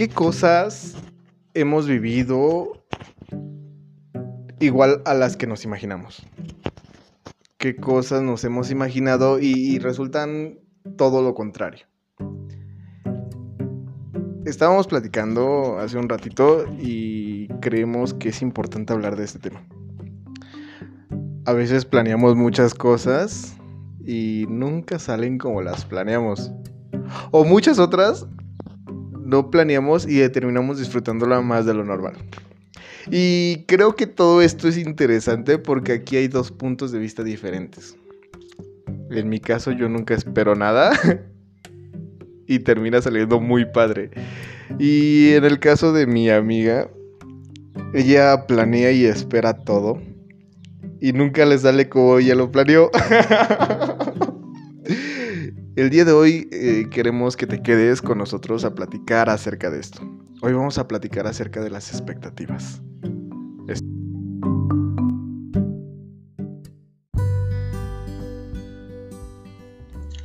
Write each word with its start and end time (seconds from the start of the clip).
¿qué 0.00 0.08
cosas 0.08 0.96
hemos 1.52 1.86
vivido 1.86 2.72
igual 4.58 5.02
a 5.04 5.12
las 5.12 5.36
que 5.36 5.46
nos 5.46 5.66
imaginamos? 5.66 6.26
¿Qué 7.58 7.76
cosas 7.76 8.22
nos 8.22 8.42
hemos 8.44 8.70
imaginado 8.70 9.38
y, 9.38 9.78
resultan 9.78 10.58
todo 10.96 11.20
lo 11.20 11.34
contrario? 11.34 11.84
Estábamos 14.46 14.86
platicando 14.86 15.78
hace 15.78 15.98
un 15.98 16.08
ratito 16.08 16.64
y 16.80 17.48
creemos 17.60 18.14
que 18.14 18.30
es 18.30 18.40
importante 18.40 18.94
hablar 18.94 19.16
de 19.16 19.24
este 19.24 19.38
tema. 19.38 19.62
A 21.44 21.52
veces 21.52 21.84
planeamos 21.84 22.36
muchas 22.36 22.72
cosas 22.72 23.54
y 24.02 24.46
nunca 24.48 24.98
salen 24.98 25.36
como 25.36 25.60
las 25.60 25.84
planeamos. 25.84 26.52
O 27.32 27.44
muchas 27.44 27.78
otras 27.78 28.26
no 29.30 29.50
planeamos 29.50 30.06
y 30.08 30.28
terminamos 30.28 30.78
disfrutándola 30.78 31.40
más 31.40 31.64
de 31.64 31.74
lo 31.74 31.84
normal. 31.84 32.14
Y 33.10 33.64
creo 33.66 33.94
que 33.94 34.06
todo 34.06 34.42
esto 34.42 34.68
es 34.68 34.76
interesante 34.76 35.58
porque 35.58 35.92
aquí 35.92 36.16
hay 36.16 36.28
dos 36.28 36.50
puntos 36.50 36.92
de 36.92 36.98
vista 36.98 37.22
diferentes. 37.22 37.96
En 39.10 39.28
mi 39.28 39.40
caso 39.40 39.72
yo 39.72 39.88
nunca 39.88 40.14
espero 40.14 40.54
nada 40.54 40.92
y 42.46 42.58
termina 42.58 43.00
saliendo 43.00 43.40
muy 43.40 43.64
padre. 43.64 44.10
Y 44.78 45.32
en 45.32 45.44
el 45.44 45.58
caso 45.58 45.92
de 45.92 46.06
mi 46.06 46.28
amiga, 46.28 46.90
ella 47.94 48.46
planea 48.46 48.92
y 48.92 49.04
espera 49.04 49.54
todo 49.54 50.00
y 51.00 51.12
nunca 51.12 51.46
le 51.46 51.58
sale 51.58 51.88
como 51.88 52.18
ella 52.18 52.34
lo 52.34 52.50
planeó. 52.50 52.90
El 55.76 55.88
día 55.88 56.04
de 56.04 56.10
hoy 56.10 56.48
eh, 56.50 56.86
queremos 56.90 57.36
que 57.36 57.46
te 57.46 57.62
quedes 57.62 58.02
con 58.02 58.18
nosotros 58.18 58.64
a 58.64 58.74
platicar 58.74 59.30
acerca 59.30 59.70
de 59.70 59.78
esto. 59.78 60.00
Hoy 60.42 60.52
vamos 60.52 60.78
a 60.78 60.88
platicar 60.88 61.28
acerca 61.28 61.60
de 61.60 61.70
las 61.70 61.90
expectativas. 61.92 62.82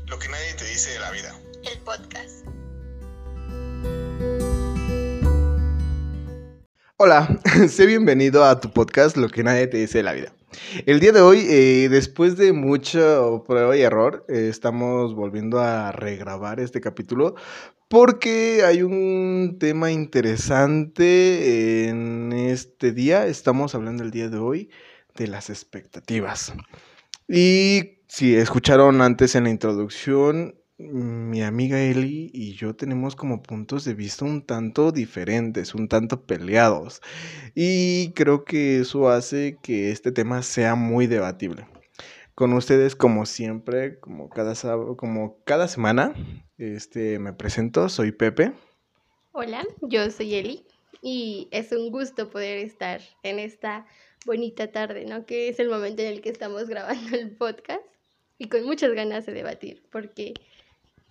Lo 0.08 0.18
que 0.18 0.30
nadie 0.30 0.56
te 0.58 0.66
dice 0.66 0.94
de 0.94 1.00
la 1.00 1.12
vida. 1.12 1.40
El 1.72 1.80
podcast. 1.82 2.48
Hola, 6.98 7.40
sé 7.70 7.86
bienvenido 7.86 8.44
a 8.44 8.60
tu 8.60 8.72
podcast 8.72 9.16
Lo 9.16 9.30
que 9.30 9.44
nadie 9.44 9.68
te 9.68 9.78
dice 9.78 10.00
de 10.00 10.04
la 10.06 10.14
vida. 10.14 10.34
El 10.86 11.00
día 11.00 11.12
de 11.12 11.22
hoy, 11.22 11.46
eh, 11.50 11.88
después 11.90 12.38
de 12.38 12.54
mucho 12.54 13.44
prueba 13.48 13.76
y 13.78 13.82
error, 13.82 14.26
eh, 14.28 14.48
estamos 14.50 15.14
volviendo 15.16 15.60
a 15.60 15.92
regrabar 15.92 16.60
este 16.60 16.82
capítulo 16.82 17.36
porque 17.88 18.64
hay 18.66 18.82
un 18.82 19.58
tema 19.60 19.92
interesante 19.92 21.88
en 21.88 22.34
este 22.34 22.92
día. 22.92 23.28
Estamos 23.28 23.76
hablando 23.76 24.04
el 24.04 24.12
día 24.12 24.30
de 24.30 24.38
hoy 24.38 24.70
de 25.16 25.28
las 25.28 25.50
expectativas. 25.50 26.54
Y 27.28 28.00
si 28.08 28.36
escucharon 28.36 29.02
antes 29.02 29.36
en 29.36 29.46
la 29.46 29.50
introducción, 29.50 30.56
mi 30.78 31.42
amiga 31.42 31.82
Eli 31.82 32.30
y 32.34 32.54
yo 32.54 32.76
tenemos 32.76 33.16
como 33.16 33.42
puntos 33.42 33.86
de 33.86 33.94
vista 33.94 34.26
un 34.26 34.46
tanto 34.46 34.92
diferentes, 34.92 35.74
un 35.74 35.88
tanto 35.88 36.26
peleados. 36.26 37.02
Y 37.54 38.12
creo 38.12 38.44
que 38.44 38.80
eso 38.80 39.10
hace 39.10 39.58
que 39.62 39.92
este 39.92 40.12
tema 40.12 40.44
sea 40.44 40.76
muy 40.76 41.08
debatible. 41.08 41.66
Con 42.34 42.52
ustedes, 42.54 42.96
como 42.96 43.26
siempre, 43.26 44.00
como 44.00 44.30
cada, 44.30 44.54
como 44.98 45.38
cada 45.46 45.70
semana, 45.70 46.14
este, 46.58 47.20
me 47.20 47.32
presento, 47.32 47.88
soy 47.88 48.12
Pepe. 48.12 48.52
Hola, 49.32 49.66
yo 49.82 50.10
soy 50.12 50.36
Eli 50.36 50.66
y 51.02 51.48
es 51.52 51.72
un 51.72 51.90
gusto 51.92 52.30
poder 52.30 52.58
estar 52.58 53.00
en 53.24 53.40
esta 53.40 53.86
bonita 54.26 54.72
tarde, 54.72 55.06
¿no? 55.06 55.26
Que 55.26 55.48
es 55.48 55.60
el 55.60 55.70
momento 55.70 56.02
en 56.02 56.10
el 56.10 56.22
que 56.22 56.30
estamos 56.30 56.68
grabando 56.68 57.16
el 57.16 57.32
podcast 57.32 57.84
y 58.38 58.50
con 58.50 58.66
muchas 58.66 58.92
ganas 58.92 59.26
de 59.26 59.34
debatir, 59.34 59.84
porque 59.90 60.34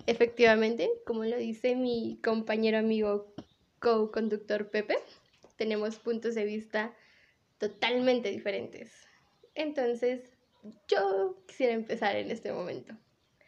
Efectivamente, 0.07 0.91
como 1.07 1.25
lo 1.25 1.37
dice 1.37 1.77
mi 1.77 2.21
compañero 2.23 2.79
amigo 2.79 3.35
co-conductor 3.79 4.69
Pepe, 4.71 4.97
tenemos 5.57 5.97
puntos 5.97 6.35
de 6.35 6.45
vista 6.45 6.95
totalmente 7.59 8.31
diferentes. 8.31 8.93
Entonces, 9.55 10.33
yo 10.89 11.43
quisiera 11.47 11.73
empezar 11.73 12.17
en 12.17 12.31
este 12.31 12.53
momento. 12.53 12.95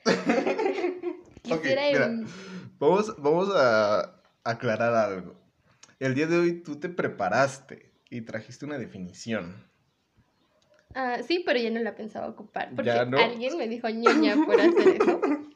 quisiera... 1.42 1.88
Em- 1.90 2.26
vamos, 2.78 3.14
vamos 3.18 3.50
a 3.54 4.22
aclarar 4.44 4.94
algo. 4.94 5.34
El 5.98 6.14
día 6.14 6.26
de 6.26 6.38
hoy 6.38 6.62
tú 6.62 6.76
te 6.76 6.88
preparaste 6.88 7.92
y 8.08 8.22
trajiste 8.22 8.64
una 8.64 8.78
definición. 8.78 9.66
Ah, 10.94 11.18
sí, 11.26 11.42
pero 11.44 11.58
ya 11.58 11.70
no 11.70 11.80
la 11.80 11.94
pensaba 11.94 12.28
ocupar 12.28 12.74
porque 12.74 12.90
alguien 12.90 13.58
me 13.58 13.68
dijo 13.68 13.88
ñoña 13.90 14.36
por 14.46 14.58
hacer 14.58 14.88
eso. 15.02 15.20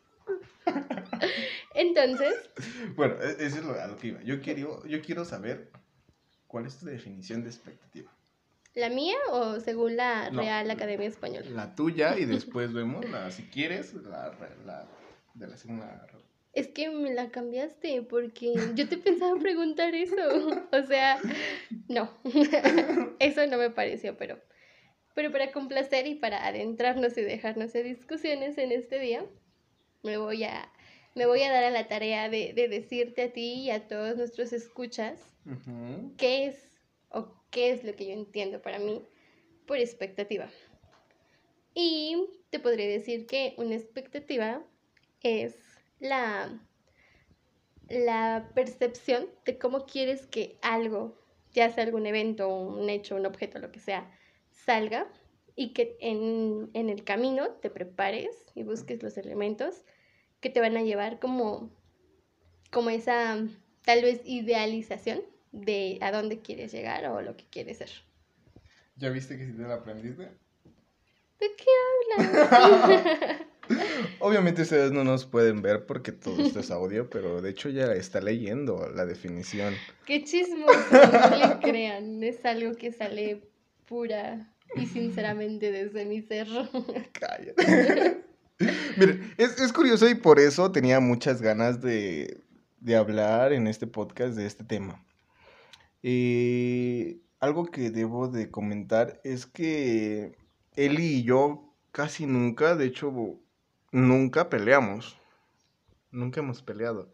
Entonces. 1.74 2.34
Bueno, 2.96 3.14
e-, 3.22 3.46
eso 3.46 3.58
es 3.58 3.64
lo, 3.64 3.80
a 3.80 3.86
lo 3.86 3.96
que 3.96 4.08
iba. 4.08 4.22
Yo 4.22 4.40
quiero, 4.40 4.84
yo 4.86 5.00
quiero 5.02 5.24
saber 5.24 5.70
cuál 6.46 6.66
es 6.66 6.78
tu 6.78 6.86
definición 6.86 7.42
de 7.42 7.50
expectativa. 7.50 8.10
¿La 8.74 8.88
mía 8.88 9.16
o 9.32 9.58
según 9.58 9.96
la 9.96 10.30
Real 10.30 10.70
Academia 10.70 11.08
Española? 11.08 11.46
La 11.50 11.74
tuya 11.74 12.16
y 12.16 12.24
después 12.24 12.72
vemos, 12.72 13.08
la, 13.08 13.30
si 13.32 13.42
quieres, 13.44 13.94
la, 13.94 14.32
la 14.64 14.86
de 15.34 15.46
la 15.48 15.56
segunda. 15.56 16.06
Es 16.52 16.68
que 16.68 16.90
me 16.90 17.12
la 17.12 17.30
cambiaste 17.30 18.02
porque 18.02 18.54
yo 18.74 18.88
te 18.88 18.96
pensaba 18.96 19.38
preguntar 19.40 19.94
eso. 19.94 20.16
O 20.72 20.82
sea, 20.86 21.18
no. 21.88 22.10
Eso 23.18 23.46
no 23.46 23.58
me 23.58 23.70
pareció, 23.70 24.16
pero, 24.16 24.38
pero 25.14 25.30
para 25.30 25.52
complacer 25.52 26.06
y 26.06 26.16
para 26.16 26.46
adentrarnos 26.46 27.16
y 27.18 27.22
dejarnos 27.22 27.74
en 27.74 27.84
discusiones 27.84 28.58
en 28.58 28.72
este 28.72 28.98
día, 28.98 29.24
me 30.02 30.16
voy 30.16 30.44
a 30.44 30.70
me 31.14 31.26
voy 31.26 31.42
a 31.42 31.52
dar 31.52 31.64
a 31.64 31.70
la 31.70 31.88
tarea 31.88 32.28
de, 32.28 32.52
decirte 32.54 33.22
a 33.22 33.32
ti 33.32 33.54
y 33.54 33.70
a 33.70 33.88
todos 33.88 34.16
nuestros 34.16 34.52
escuchas 34.52 35.20
qué 36.16 36.46
es 36.46 36.70
o 37.08 37.34
qué 37.50 37.70
es 37.70 37.84
lo 37.84 37.94
que 37.96 38.06
yo 38.06 38.12
entiendo 38.12 38.62
para 38.62 38.78
mí 38.78 39.02
por 39.66 39.78
expectativa. 39.78 40.48
Y 41.74 42.26
te 42.50 42.60
podría 42.60 42.88
decir 42.88 43.26
que 43.26 43.54
una 43.56 43.74
expectativa 43.74 44.62
es 45.22 45.56
la, 45.98 46.60
la 47.88 48.50
percepción 48.54 49.28
de 49.44 49.58
cómo 49.58 49.86
quieres 49.86 50.26
que 50.26 50.58
algo, 50.62 51.18
ya 51.52 51.70
sea 51.70 51.84
algún 51.84 52.06
evento, 52.06 52.48
un 52.48 52.88
hecho, 52.88 53.16
un 53.16 53.26
objeto, 53.26 53.58
lo 53.58 53.72
que 53.72 53.80
sea, 53.80 54.10
salga 54.50 55.10
y 55.56 55.72
que 55.72 55.96
en, 56.00 56.70
en 56.74 56.88
el 56.88 57.04
camino 57.04 57.48
te 57.60 57.70
prepares 57.70 58.30
y 58.54 58.62
busques 58.62 59.02
los 59.02 59.16
elementos 59.16 59.84
que 60.40 60.50
te 60.50 60.60
van 60.60 60.76
a 60.76 60.82
llevar 60.82 61.18
como, 61.18 61.70
como 62.70 62.90
esa 62.90 63.38
tal 63.84 64.02
vez 64.02 64.20
idealización 64.24 65.22
de 65.52 65.98
a 66.00 66.12
dónde 66.12 66.40
quieres 66.40 66.72
llegar 66.72 67.04
o 67.06 67.20
lo 67.22 67.36
que 67.36 67.44
quieres 67.50 67.78
ser. 67.78 67.90
¿Ya 68.96 69.10
viste 69.10 69.36
que 69.36 69.46
si 69.46 69.52
te 69.52 69.62
lo 69.62 69.72
aprendiste? 69.72 70.28
¿De 71.40 71.46
qué 71.56 72.18
hablas? 72.18 73.40
Obviamente 74.20 74.62
ustedes 74.62 74.92
no 74.92 75.04
nos 75.04 75.26
pueden 75.26 75.62
ver 75.62 75.86
porque 75.86 76.12
todo 76.12 76.42
esto 76.42 76.60
es 76.60 76.70
audio, 76.70 77.08
pero 77.08 77.40
de 77.40 77.50
hecho 77.50 77.68
ya 77.68 77.92
está 77.92 78.20
leyendo 78.20 78.88
la 78.94 79.06
definición. 79.06 79.74
Qué 80.06 80.24
chismoso, 80.24 80.74
no 80.90 81.36
le 81.36 81.58
crean, 81.60 82.22
es 82.22 82.44
algo 82.44 82.74
que 82.76 82.92
sale 82.92 83.42
pura 83.86 84.52
y 84.76 84.86
sinceramente 84.86 85.70
desde 85.72 86.04
mi 86.04 86.22
cerro. 86.22 86.68
Cállate. 87.12 88.24
Miren, 88.96 89.34
es, 89.38 89.72
curioso 89.72 90.08
y 90.08 90.14
por 90.14 90.38
eso 90.38 90.70
tenía 90.70 91.00
muchas 91.00 91.40
ganas 91.40 91.80
de, 91.80 92.42
hablar 92.98 93.52
en 93.52 93.66
este 93.66 93.86
podcast 93.86 94.36
de 94.36 94.46
este 94.46 94.64
tema. 94.64 95.02
Eh, 96.02 97.20
algo 97.38 97.66
que 97.66 97.90
debo 97.90 98.28
de 98.28 98.50
comentar 98.50 99.20
es 99.24 99.46
que 99.46 100.36
Eli 100.76 101.06
y 101.06 101.22
yo 101.22 101.74
casi 101.90 102.26
nunca, 102.26 102.76
de 102.76 102.86
hecho, 102.86 103.12
nunca 103.92 104.50
peleamos. 104.50 105.16
Nunca 106.10 106.40
hemos 106.40 106.62
peleado. 106.62 107.10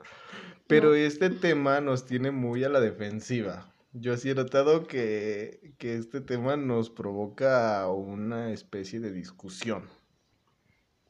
Pero 0.66 0.94
este 0.94 1.30
tema 1.30 1.80
nos 1.80 2.06
tiene 2.06 2.30
muy 2.30 2.64
a 2.64 2.68
la 2.68 2.80
defensiva. 2.80 3.72
Yo 3.98 4.16
sí 4.18 4.30
he 4.30 4.34
notado 4.34 4.86
que, 4.86 5.72
que 5.78 5.96
este 5.96 6.20
tema 6.20 6.56
nos 6.56 6.90
provoca 6.90 7.88
una 7.88 8.52
especie 8.52 9.00
de 9.00 9.10
discusión. 9.10 9.88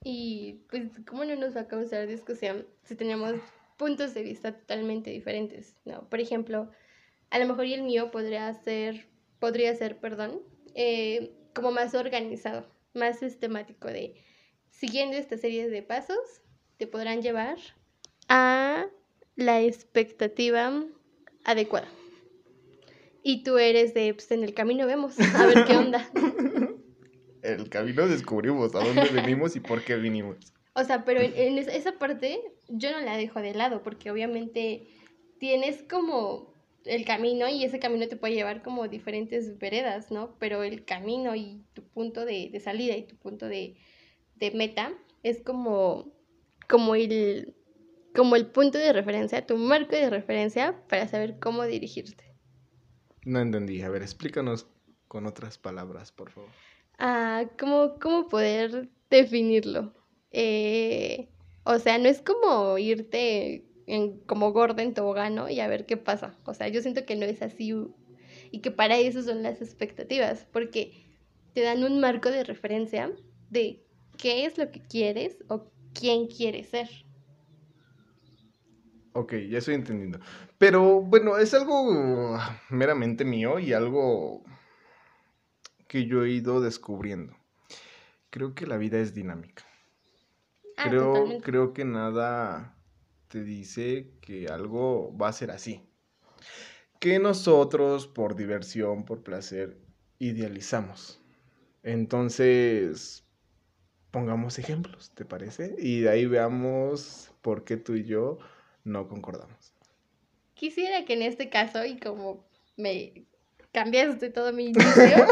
Y 0.04 0.64
pues, 0.70 0.92
¿cómo 1.04 1.24
no 1.24 1.34
nos 1.34 1.56
va 1.56 1.62
a 1.62 1.68
causar 1.68 2.06
discusión 2.06 2.64
si 2.84 2.94
tenemos 2.94 3.34
puntos 3.76 4.14
de 4.14 4.22
vista 4.22 4.52
totalmente 4.52 5.10
diferentes? 5.10 5.74
¿no? 5.84 6.08
Por 6.08 6.20
ejemplo, 6.20 6.70
a 7.30 7.40
lo 7.40 7.46
mejor 7.46 7.64
el 7.64 7.82
mío 7.82 8.12
podría 8.12 8.54
ser, 8.54 9.08
podría 9.40 9.74
ser, 9.74 9.98
perdón, 9.98 10.40
eh, 10.76 11.34
como 11.54 11.72
más 11.72 11.92
organizado, 11.94 12.68
más 12.94 13.18
sistemático 13.18 13.88
de 13.88 14.14
siguiendo 14.70 15.16
esta 15.16 15.36
serie 15.36 15.68
de 15.68 15.82
pasos, 15.82 16.42
te 16.76 16.86
podrán 16.86 17.20
llevar 17.20 17.58
a 18.28 18.86
la 19.34 19.60
expectativa 19.60 20.84
adecuada. 21.44 21.88
Y 23.28 23.42
tú 23.42 23.58
eres 23.58 23.92
de, 23.92 24.14
pues 24.14 24.30
en 24.30 24.44
el 24.44 24.54
camino 24.54 24.86
vemos, 24.86 25.18
a 25.18 25.46
ver 25.46 25.64
qué 25.66 25.76
onda. 25.76 26.08
El 27.42 27.68
camino 27.68 28.06
descubrimos 28.06 28.74
a 28.74 28.80
dónde 28.80 29.08
venimos 29.20 29.56
y 29.56 29.60
por 29.60 29.82
qué 29.84 29.96
vinimos. 29.96 30.36
O 30.74 30.84
sea, 30.84 31.04
pero 31.04 31.20
en, 31.20 31.32
en 31.34 31.58
es- 31.58 31.68
esa 31.68 31.98
parte 31.98 32.40
yo 32.68 32.90
no 32.92 33.00
la 33.00 33.16
dejo 33.16 33.40
de 33.40 33.54
lado, 33.54 33.82
porque 33.82 34.10
obviamente 34.10 34.88
tienes 35.38 35.82
como 35.90 36.54
el 36.84 37.04
camino 37.04 37.48
y 37.48 37.64
ese 37.64 37.78
camino 37.80 38.06
te 38.08 38.16
puede 38.16 38.34
llevar 38.34 38.62
como 38.62 38.86
diferentes 38.88 39.58
veredas, 39.58 40.10
¿no? 40.12 40.36
Pero 40.38 40.62
el 40.62 40.84
camino 40.84 41.34
y 41.34 41.64
tu 41.72 41.82
punto 41.88 42.24
de, 42.24 42.50
de 42.52 42.60
salida 42.60 42.96
y 42.96 43.06
tu 43.06 43.16
punto 43.16 43.46
de, 43.48 43.76
de 44.36 44.50
meta 44.52 44.92
es 45.24 45.42
como, 45.42 46.12
como, 46.68 46.94
el, 46.94 47.54
como 48.14 48.36
el 48.36 48.46
punto 48.46 48.78
de 48.78 48.92
referencia, 48.92 49.46
tu 49.46 49.56
marco 49.56 49.96
de 49.96 50.10
referencia 50.10 50.80
para 50.88 51.08
saber 51.08 51.38
cómo 51.40 51.64
dirigirte. 51.64 52.25
No 53.26 53.40
entendí. 53.40 53.82
A 53.82 53.90
ver, 53.90 54.02
explícanos 54.02 54.66
con 55.08 55.26
otras 55.26 55.58
palabras, 55.58 56.12
por 56.12 56.30
favor. 56.30 56.50
Ah, 56.96 57.44
¿cómo, 57.58 57.98
cómo 58.00 58.28
poder 58.28 58.88
definirlo? 59.10 59.92
Eh, 60.30 61.28
o 61.64 61.80
sea, 61.80 61.98
no 61.98 62.08
es 62.08 62.22
como 62.22 62.78
irte 62.78 63.66
en, 63.88 64.20
como 64.20 64.52
gorda 64.52 64.84
en 64.84 64.94
tobogán, 64.94 65.34
¿no? 65.34 65.50
Y 65.50 65.58
a 65.58 65.66
ver 65.66 65.86
qué 65.86 65.96
pasa. 65.96 66.38
O 66.44 66.54
sea, 66.54 66.68
yo 66.68 66.80
siento 66.80 67.04
que 67.04 67.16
no 67.16 67.26
es 67.26 67.42
así 67.42 67.74
y 68.52 68.60
que 68.60 68.70
para 68.70 68.96
eso 68.96 69.20
son 69.24 69.42
las 69.42 69.60
expectativas, 69.60 70.46
porque 70.52 70.92
te 71.52 71.62
dan 71.62 71.82
un 71.82 71.98
marco 71.98 72.30
de 72.30 72.44
referencia 72.44 73.12
de 73.50 73.84
qué 74.18 74.46
es 74.46 74.56
lo 74.56 74.70
que 74.70 74.82
quieres 74.82 75.38
o 75.48 75.66
quién 75.94 76.28
quieres 76.28 76.68
ser. 76.68 77.05
Ok, 79.16 79.32
ya 79.48 79.58
estoy 79.58 79.74
entendiendo. 79.76 80.20
Pero 80.58 81.00
bueno, 81.00 81.38
es 81.38 81.54
algo 81.54 82.38
meramente 82.68 83.24
mío 83.24 83.58
y 83.58 83.72
algo 83.72 84.44
que 85.88 86.04
yo 86.04 86.22
he 86.24 86.30
ido 86.30 86.60
descubriendo. 86.60 87.34
Creo 88.28 88.54
que 88.54 88.66
la 88.66 88.76
vida 88.76 88.98
es 88.98 89.14
dinámica. 89.14 89.64
Ah, 90.76 90.88
Creo, 90.88 91.12
totalmente. 91.14 91.44
creo 91.44 91.72
que 91.72 91.86
nada 91.86 92.76
te 93.28 93.42
dice 93.42 94.12
que 94.20 94.48
algo 94.48 95.16
va 95.16 95.28
a 95.28 95.32
ser 95.32 95.50
así. 95.50 95.88
Que 97.00 97.18
nosotros, 97.18 98.06
por 98.06 98.36
diversión, 98.36 99.06
por 99.06 99.22
placer, 99.22 99.78
idealizamos. 100.18 101.22
Entonces, 101.82 103.24
pongamos 104.10 104.58
ejemplos, 104.58 105.10
¿te 105.14 105.24
parece? 105.24 105.74
Y 105.78 106.00
de 106.00 106.10
ahí 106.10 106.26
veamos 106.26 107.32
por 107.40 107.64
qué 107.64 107.78
tú 107.78 107.94
y 107.94 108.04
yo 108.04 108.38
no 108.86 109.08
concordamos. 109.08 109.72
Quisiera 110.54 111.04
que 111.04 111.14
en 111.14 111.22
este 111.22 111.50
caso, 111.50 111.84
y 111.84 111.98
como 111.98 112.46
me 112.76 113.26
cambiaste 113.72 114.30
todo 114.30 114.52
mi 114.52 114.68
inicio, 114.68 115.26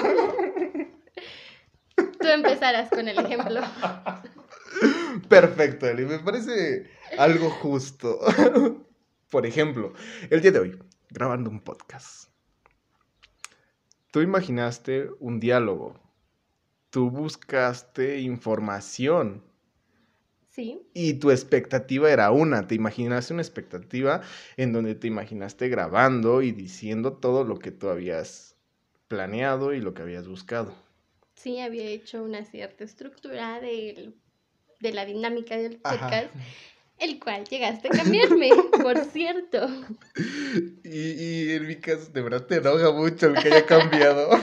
tú 1.97 2.27
empezaras 2.27 2.91
con 2.91 3.09
el 3.09 3.19
ejemplo. 3.19 3.61
Perfecto, 5.29 5.87
Eli, 5.87 6.05
me 6.05 6.19
parece 6.19 6.91
algo 7.17 7.49
justo. 7.49 8.21
Por 9.31 9.47
ejemplo, 9.47 9.95
el 10.31 10.43
día 10.43 10.51
de 10.51 10.59
hoy, 10.59 10.79
grabando 11.11 11.49
un 11.49 11.61
podcast. 11.61 12.29
Tú 14.11 14.21
imaginaste 14.21 15.09
un 15.21 15.41
diálogo. 15.41 15.99
Tú 16.91 17.11
buscaste 17.11 18.21
información 18.21 19.43
Sí, 20.55 20.81
y 20.95 21.15
tu 21.15 21.33
expectativa 21.33 22.11
era 22.13 22.31
una. 22.31 22.67
Te 22.69 22.77
imaginaste 22.77 23.33
una 23.33 23.43
expectativa 23.43 24.21
en 24.57 24.73
donde 24.73 24.95
te 24.95 25.09
imaginaste 25.09 25.69
grabando 25.69 26.43
y 26.43 26.53
diciendo 26.53 27.15
todo 27.15 27.43
lo 27.43 27.59
que 27.59 27.73
tú 27.73 27.89
habías 27.89 28.55
planeado 29.09 29.75
y 29.75 29.81
lo 29.81 29.95
que 29.95 30.03
habías 30.03 30.29
buscado. 30.29 30.73
sí, 31.35 31.59
había 31.59 31.87
hecho 31.87 32.23
una 32.23 32.45
cierta 32.45 32.85
estructura 32.85 33.61
del- 33.61 34.15
de 34.81 34.93
la 34.93 35.05
dinámica 35.05 35.57
del 35.57 35.81
Ajá. 35.83 35.99
podcast, 35.99 36.35
el 37.01 37.19
cual 37.19 37.45
llegaste 37.49 37.89
a 37.89 37.91
cambiarme, 37.91 38.53
por 38.81 39.05
cierto. 39.07 39.67
Y, 40.85 40.99
y 41.11 41.51
en 41.53 41.67
mi 41.67 41.77
caso, 41.77 42.13
de 42.13 42.23
verdad 42.23 42.47
te 42.47 42.57
enoja 42.57 42.93
mucho 42.93 43.27
el 43.27 43.43
que 43.43 43.49
haya 43.49 43.67
cambiado. 43.67 44.31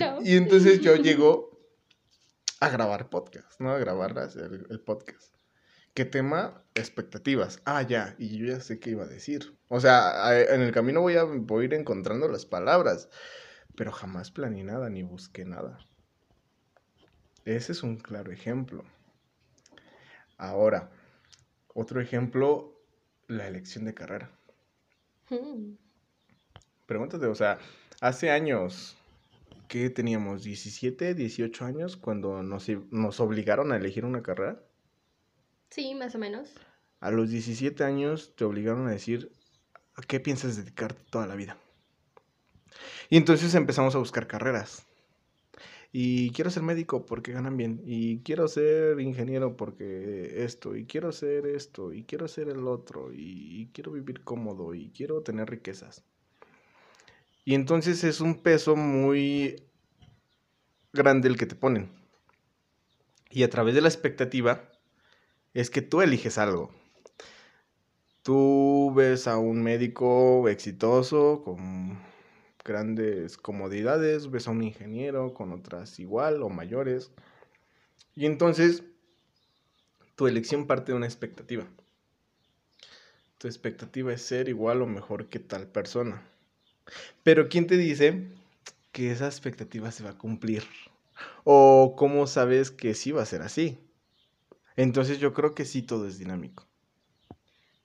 No. 0.00 0.20
Y 0.22 0.36
entonces 0.36 0.80
yo 0.80 0.96
llego 0.96 1.53
a 2.60 2.68
grabar 2.68 3.10
podcast, 3.10 3.60
¿no? 3.60 3.70
A 3.72 3.78
grabar 3.78 4.16
el, 4.36 4.66
el 4.70 4.80
podcast. 4.80 5.34
¿Qué 5.94 6.04
tema? 6.04 6.64
Expectativas. 6.74 7.60
Ah, 7.64 7.82
ya, 7.82 8.16
y 8.18 8.36
yo 8.36 8.46
ya 8.46 8.60
sé 8.60 8.80
qué 8.80 8.90
iba 8.90 9.04
a 9.04 9.08
decir. 9.08 9.56
O 9.68 9.78
sea, 9.78 10.40
en 10.52 10.60
el 10.60 10.72
camino 10.72 11.00
voy 11.00 11.16
a, 11.16 11.22
voy 11.22 11.62
a 11.62 11.64
ir 11.66 11.74
encontrando 11.74 12.26
las 12.26 12.46
palabras, 12.46 13.08
pero 13.76 13.92
jamás 13.92 14.32
planeé 14.32 14.64
nada 14.64 14.90
ni 14.90 15.04
busqué 15.04 15.44
nada. 15.44 15.78
Ese 17.44 17.72
es 17.72 17.82
un 17.84 17.96
claro 17.98 18.32
ejemplo. 18.32 18.84
Ahora, 20.36 20.90
otro 21.74 22.00
ejemplo, 22.00 22.80
la 23.28 23.46
elección 23.46 23.84
de 23.84 23.94
carrera. 23.94 24.30
Mm, 25.30 25.74
Pregúntate, 26.86 27.26
o 27.26 27.34
sea, 27.34 27.58
hace 28.00 28.30
años, 28.30 28.96
¿qué 29.74 29.90
teníamos? 29.90 30.46
¿17, 30.46 31.14
18 31.14 31.64
años 31.64 31.96
cuando 31.96 32.44
nos, 32.44 32.68
nos 32.92 33.18
obligaron 33.18 33.72
a 33.72 33.76
elegir 33.76 34.04
una 34.04 34.22
carrera? 34.22 34.62
Sí, 35.68 35.96
más 35.96 36.14
o 36.14 36.18
menos. 36.18 36.54
A 37.00 37.10
los 37.10 37.28
17 37.30 37.82
años 37.82 38.36
te 38.36 38.44
obligaron 38.44 38.86
a 38.86 38.92
decir, 38.92 39.32
¿a 39.96 40.02
qué 40.02 40.20
piensas 40.20 40.56
dedicarte 40.56 41.02
toda 41.10 41.26
la 41.26 41.34
vida? 41.34 41.58
Y 43.10 43.16
entonces 43.16 43.52
empezamos 43.56 43.96
a 43.96 43.98
buscar 43.98 44.28
carreras. 44.28 44.86
Y 45.90 46.30
quiero 46.30 46.50
ser 46.50 46.62
médico 46.62 47.04
porque 47.04 47.32
ganan 47.32 47.56
bien. 47.56 47.82
Y 47.84 48.20
quiero 48.20 48.46
ser 48.46 49.00
ingeniero 49.00 49.56
porque 49.56 50.44
esto. 50.44 50.76
Y 50.76 50.86
quiero 50.86 51.10
ser 51.10 51.46
esto. 51.48 51.92
Y 51.92 52.04
quiero 52.04 52.28
ser 52.28 52.48
el 52.48 52.68
otro. 52.68 53.10
Y 53.12 53.70
quiero 53.72 53.90
vivir 53.90 54.22
cómodo. 54.22 54.72
Y 54.72 54.92
quiero 54.92 55.22
tener 55.22 55.50
riquezas. 55.50 56.04
Y 57.44 57.54
entonces 57.54 58.04
es 58.04 58.20
un 58.20 58.42
peso 58.42 58.74
muy 58.74 59.62
grande 60.92 61.28
el 61.28 61.36
que 61.36 61.46
te 61.46 61.54
ponen. 61.54 61.90
Y 63.30 63.42
a 63.42 63.50
través 63.50 63.74
de 63.74 63.80
la 63.82 63.88
expectativa 63.88 64.70
es 65.52 65.68
que 65.68 65.82
tú 65.82 66.00
eliges 66.00 66.38
algo. 66.38 66.70
Tú 68.22 68.92
ves 68.94 69.26
a 69.26 69.36
un 69.36 69.62
médico 69.62 70.48
exitoso 70.48 71.42
con 71.44 71.98
grandes 72.64 73.36
comodidades, 73.36 74.30
ves 74.30 74.48
a 74.48 74.52
un 74.52 74.62
ingeniero 74.62 75.34
con 75.34 75.52
otras 75.52 75.98
igual 75.98 76.42
o 76.42 76.48
mayores. 76.48 77.12
Y 78.14 78.24
entonces 78.24 78.84
tu 80.16 80.26
elección 80.26 80.66
parte 80.66 80.92
de 80.92 80.96
una 80.96 81.06
expectativa. 81.06 81.66
Tu 83.36 83.48
expectativa 83.48 84.12
es 84.14 84.22
ser 84.22 84.48
igual 84.48 84.80
o 84.80 84.86
mejor 84.86 85.28
que 85.28 85.40
tal 85.40 85.66
persona. 85.66 86.26
Pero 87.22 87.48
¿quién 87.48 87.66
te 87.66 87.76
dice 87.76 88.28
que 88.92 89.10
esa 89.10 89.26
expectativa 89.26 89.90
se 89.90 90.04
va 90.04 90.10
a 90.10 90.18
cumplir? 90.18 90.64
¿O 91.44 91.94
cómo 91.96 92.26
sabes 92.26 92.70
que 92.70 92.94
sí 92.94 93.12
va 93.12 93.22
a 93.22 93.26
ser 93.26 93.42
así? 93.42 93.78
Entonces 94.76 95.18
yo 95.18 95.32
creo 95.34 95.54
que 95.54 95.64
sí 95.64 95.82
todo 95.82 96.06
es 96.06 96.18
dinámico. 96.18 96.66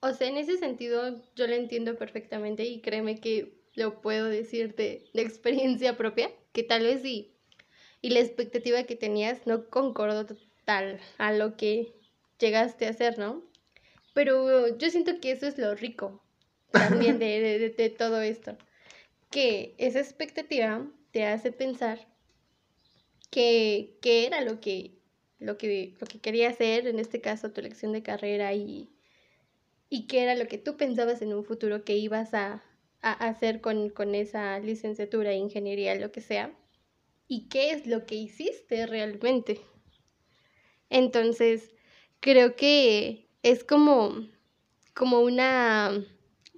O 0.01 0.13
sea, 0.13 0.27
en 0.27 0.37
ese 0.37 0.57
sentido 0.57 1.15
yo 1.35 1.47
lo 1.47 1.53
entiendo 1.53 1.97
perfectamente 1.97 2.63
y 2.63 2.81
créeme 2.81 3.19
que 3.19 3.53
lo 3.75 4.01
puedo 4.01 4.25
decir 4.27 4.75
de, 4.75 5.09
experiencia 5.13 5.97
propia, 5.97 6.31
que 6.53 6.63
tal 6.63 6.83
vez 6.83 7.01
sí, 7.01 7.33
y 8.01 8.09
la 8.11 8.19
expectativa 8.19 8.83
que 8.83 8.95
tenías 8.95 9.45
no 9.45 9.69
concordó 9.69 10.25
tal 10.65 10.99
a 11.17 11.33
lo 11.33 11.57
que 11.57 11.93
llegaste 12.39 12.87
a 12.87 12.91
hacer, 12.91 13.19
¿no? 13.19 13.43
Pero 14.13 14.77
yo 14.77 14.89
siento 14.89 15.19
que 15.19 15.31
eso 15.31 15.47
es 15.47 15.57
lo 15.57 15.75
rico 15.75 16.21
también 16.75 17.19
de- 17.19 17.39
de- 17.41 17.69
de 17.69 17.89
todo 17.89 18.21
esto, 18.21 18.57
que 19.29 19.75
esa 19.77 19.99
expectativa 19.99 20.85
te 21.11 21.25
hace 21.25 21.51
pensar 21.51 22.07
que, 23.29 23.97
era 24.03 24.41
lo 24.41 24.59
que, 24.59 24.99
lo, 25.39 25.57
que, 25.57 25.95
lo 25.99 26.07
que 26.07 26.19
quería 26.19 26.49
hacer, 26.49 26.87
en 26.87 26.99
este 26.99 27.21
caso 27.21 27.51
tu 27.51 27.61
elección 27.61 27.91
de 27.91 28.03
carrera 28.03 28.53
y, 28.53 28.89
y 29.89 30.07
qué 30.07 30.23
era 30.23 30.35
lo 30.35 30.47
que 30.47 30.57
tú 30.57 30.77
pensabas 30.77 31.21
en 31.21 31.33
un 31.33 31.43
futuro 31.43 31.83
que 31.83 31.97
ibas 31.97 32.33
a, 32.33 32.63
a 33.01 33.11
hacer 33.11 33.61
con, 33.61 33.89
con 33.89 34.15
esa 34.15 34.59
licenciatura, 34.59 35.33
ingeniería, 35.33 35.95
lo 35.95 36.11
que 36.11 36.21
sea, 36.21 36.53
y 37.27 37.47
qué 37.49 37.71
es 37.71 37.85
lo 37.85 38.05
que 38.05 38.15
hiciste 38.15 38.87
realmente. 38.87 39.61
Entonces, 40.89 41.71
creo 42.19 42.55
que 42.55 43.29
es 43.43 43.63
como, 43.63 44.27
como 44.95 45.19
una 45.19 46.03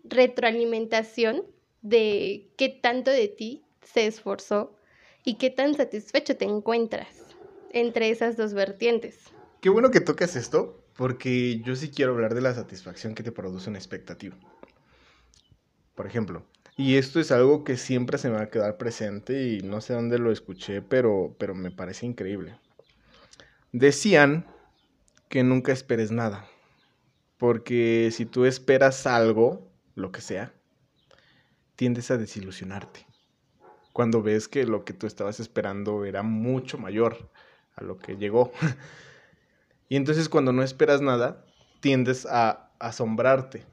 retroalimentación 0.04 1.46
de 1.82 2.52
qué 2.58 2.70
tanto 2.70 3.12
de 3.12 3.28
ti 3.28 3.64
se 3.84 4.06
esforzó 4.06 4.76
y 5.24 5.36
qué 5.36 5.50
tan 5.50 5.76
satisfecho 5.76 6.38
te 6.38 6.46
encuentras 6.46 7.08
entre 7.72 8.10
esas 8.10 8.38
dos 8.38 8.54
vertientes. 8.54 9.20
Qué 9.62 9.70
bueno 9.70 9.92
que 9.92 10.02
tocas 10.02 10.36
esto, 10.36 10.84
porque 10.96 11.62
yo 11.62 11.76
sí 11.76 11.90
quiero 11.90 12.14
hablar 12.14 12.34
de 12.34 12.42
la 12.42 12.54
satisfacción 12.54 13.16
que 13.16 13.24
te 13.24 13.32
produce 13.32 13.70
una 13.70 13.80
expectativa. 13.80 14.38
Por 15.96 16.08
ejemplo, 16.08 16.46
y 16.78 16.96
esto 16.96 17.20
es 17.20 17.32
algo 17.32 17.64
que 17.64 17.78
siempre 17.78 18.18
se 18.18 18.30
me 18.30 18.38
va 18.38 18.44
a 18.44 18.50
quedar 18.50 18.78
presente 18.78 19.48
y 19.48 19.62
no 19.62 19.82
sé 19.82 19.94
dónde 19.94 20.18
lo 20.18 20.32
escuché, 20.32 20.82
pero, 20.82 21.36
pero 21.38 21.54
me 21.54 21.72
parece 21.72 22.06
increíble. 22.06 22.58
Decían 23.72 24.48
que 25.30 25.44
nunca 25.44 25.72
esperes 25.72 26.12
nada, 26.12 26.48
porque 27.38 28.10
si 28.12 28.26
tú 28.26 28.46
esperas 28.46 29.06
algo, 29.06 29.72
lo 29.96 30.12
que 30.12 30.22
sea, 30.22 30.54
tiendes 31.82 32.12
a 32.12 32.18
desilusionarte. 32.20 33.08
Cuando 33.92 34.22
ves 34.22 34.48
que 34.48 34.66
lo 34.66 34.86
que 34.86 34.94
tú 34.94 35.08
estabas 35.08 35.40
esperando 35.40 36.06
era 36.06 36.22
mucho 36.22 36.78
mayor 36.78 37.32
a 37.74 37.84
lo 37.84 37.98
que 37.98 38.18
llegó. 38.18 38.52
y 39.90 39.96
entonces 39.96 40.30
cuando 40.30 40.54
no 40.54 40.62
esperas 40.62 41.02
nada, 41.02 41.44
tiendes 41.80 42.28
a 42.28 42.70
asombrarte. 42.78 43.66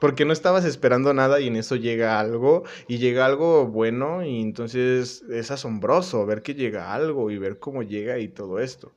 Porque 0.00 0.24
no 0.24 0.32
estabas 0.32 0.64
esperando 0.64 1.14
nada 1.14 1.38
y 1.38 1.46
en 1.46 1.54
eso 1.54 1.76
llega 1.76 2.18
algo 2.18 2.64
y 2.88 2.98
llega 2.98 3.24
algo 3.24 3.68
bueno 3.68 4.24
y 4.24 4.42
entonces 4.42 5.22
es 5.30 5.52
asombroso 5.52 6.26
ver 6.26 6.42
que 6.42 6.56
llega 6.56 6.92
algo 6.92 7.30
y 7.30 7.38
ver 7.38 7.60
cómo 7.60 7.84
llega 7.84 8.18
y 8.18 8.26
todo 8.26 8.58
esto. 8.58 8.90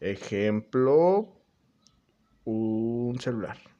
Ejemplo, 0.00 1.32
un 2.44 3.18
celular 3.18 3.71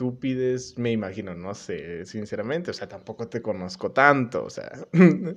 tú 0.00 0.18
pides, 0.18 0.78
me 0.78 0.92
imagino, 0.92 1.34
no 1.34 1.54
sé, 1.54 2.06
sinceramente, 2.06 2.70
o 2.70 2.74
sea, 2.74 2.88
tampoco 2.88 3.28
te 3.28 3.42
conozco 3.42 3.92
tanto, 3.92 4.42
o 4.44 4.48
sea, 4.48 4.72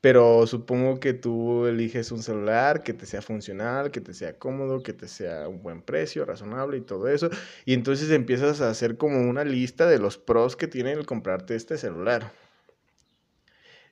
pero 0.00 0.46
supongo 0.46 1.00
que 1.00 1.12
tú 1.12 1.66
eliges 1.66 2.12
un 2.12 2.22
celular 2.22 2.84
que 2.84 2.92
te 2.92 3.04
sea 3.04 3.20
funcional, 3.20 3.90
que 3.90 4.00
te 4.00 4.14
sea 4.14 4.38
cómodo, 4.38 4.80
que 4.84 4.92
te 4.92 5.08
sea 5.08 5.48
un 5.48 5.60
buen 5.60 5.82
precio, 5.82 6.24
razonable 6.24 6.76
y 6.76 6.82
todo 6.82 7.08
eso, 7.08 7.30
y 7.64 7.74
entonces 7.74 8.12
empiezas 8.12 8.60
a 8.60 8.70
hacer 8.70 8.96
como 8.96 9.28
una 9.28 9.42
lista 9.42 9.88
de 9.88 9.98
los 9.98 10.18
pros 10.18 10.54
que 10.54 10.68
tiene 10.68 10.92
el 10.92 11.04
comprarte 11.04 11.56
este 11.56 11.76
celular. 11.76 12.30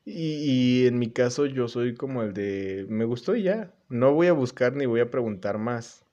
Y, 0.04 0.82
y 0.84 0.86
en 0.86 0.98
mi 1.00 1.10
caso 1.10 1.46
yo 1.46 1.66
soy 1.66 1.94
como 1.96 2.22
el 2.22 2.34
de, 2.34 2.86
me 2.88 3.04
gustó 3.04 3.34
y 3.34 3.42
ya, 3.42 3.74
no 3.88 4.12
voy 4.12 4.28
a 4.28 4.32
buscar 4.32 4.76
ni 4.76 4.86
voy 4.86 5.00
a 5.00 5.10
preguntar 5.10 5.58
más 5.58 6.04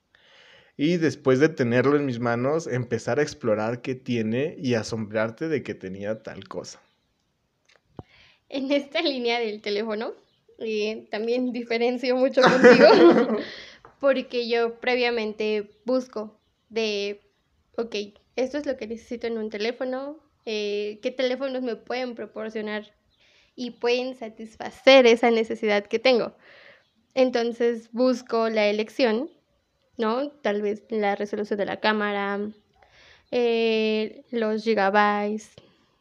y 0.76 0.96
después 0.96 1.38
de 1.38 1.48
tenerlo 1.48 1.96
en 1.96 2.06
mis 2.06 2.18
manos, 2.18 2.66
empezar 2.66 3.18
a 3.18 3.22
explorar 3.22 3.82
qué 3.82 3.94
tiene 3.94 4.56
y 4.58 4.74
asombrarte 4.74 5.48
de 5.48 5.62
que 5.62 5.74
tenía 5.74 6.22
tal 6.22 6.48
cosa. 6.48 6.80
En 8.48 8.72
esta 8.72 9.02
línea 9.02 9.38
del 9.38 9.60
teléfono, 9.60 10.12
eh, 10.58 11.06
también 11.10 11.52
diferencio 11.52 12.16
mucho 12.16 12.42
contigo, 12.42 13.38
porque 14.00 14.48
yo 14.48 14.80
previamente 14.80 15.70
busco 15.84 16.38
de, 16.68 17.20
ok, 17.76 17.94
esto 18.36 18.58
es 18.58 18.66
lo 18.66 18.76
que 18.76 18.86
necesito 18.86 19.26
en 19.26 19.38
un 19.38 19.50
teléfono, 19.50 20.18
eh, 20.46 20.98
qué 21.02 21.10
teléfonos 21.10 21.62
me 21.62 21.76
pueden 21.76 22.14
proporcionar 22.14 22.94
y 23.54 23.72
pueden 23.72 24.14
satisfacer 24.14 25.06
esa 25.06 25.30
necesidad 25.30 25.86
que 25.86 25.98
tengo. 25.98 26.34
Entonces 27.14 27.90
busco 27.92 28.48
la 28.48 28.68
elección 28.68 29.30
¿no? 29.96 30.30
Tal 30.30 30.62
vez 30.62 30.82
la 30.90 31.14
resolución 31.16 31.58
de 31.58 31.66
la 31.66 31.80
cámara, 31.80 32.40
eh, 33.30 34.24
los 34.30 34.64
gigabytes, 34.64 35.52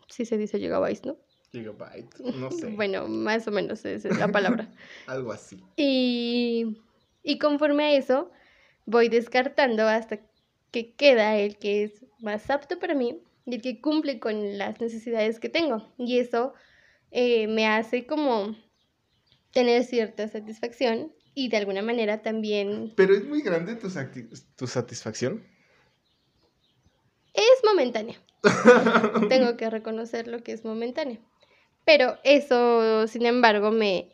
si 0.08 0.26
se 0.26 0.38
dice 0.38 0.60
gigabytes, 0.60 1.06
¿no? 1.06 1.18
Gigabytes, 1.52 2.20
no 2.20 2.52
sé. 2.52 2.68
bueno, 2.76 3.08
más 3.08 3.48
o 3.48 3.52
menos 3.52 3.84
esa 3.86 4.10
es 4.10 4.18
la 4.18 4.30
palabra. 4.30 4.70
Algo 5.08 5.32
así. 5.32 5.64
Y, 5.76 6.78
y 7.24 7.38
conforme 7.40 7.84
a 7.84 7.96
eso, 7.96 8.32
voy 8.86 9.10
descartando 9.10 9.88
hasta 9.88 10.20
que 10.72 10.94
queda 10.94 11.38
el 11.38 11.58
que 11.58 11.84
es 11.84 12.06
más 12.20 12.50
apto 12.50 12.80
para 12.80 12.96
mí 12.96 13.22
y 13.46 13.56
el 13.56 13.62
que 13.62 13.82
cumple 13.82 14.20
con 14.20 14.58
las 14.58 14.80
necesidades 14.80 15.40
que 15.40 15.50
tengo. 15.50 15.94
Y 15.98 16.20
eso 16.20 16.54
eh, 17.12 17.48
me 17.48 17.68
hace 17.68 18.06
como 18.06 18.56
tener 19.52 19.84
cierta 19.84 20.28
satisfacción 20.28 21.12
y 21.34 21.50
de 21.50 21.58
alguna 21.58 21.82
manera 21.82 22.22
también... 22.22 22.94
Pero 22.96 23.14
es 23.14 23.26
muy 23.26 23.42
grande 23.42 23.76
tu, 23.76 23.90
tu 24.56 24.68
satisfacción. 24.68 25.44
Es 27.34 27.62
momentánea. 27.66 28.22
Tengo 29.30 29.56
que 29.58 29.70
reconocer 29.70 30.28
lo 30.28 30.44
que 30.44 30.52
es 30.52 30.66
momentánea. 30.66 31.20
Pero 31.86 32.18
eso, 32.24 33.08
sin 33.08 33.26
embargo, 33.26 33.72
me, 33.72 34.12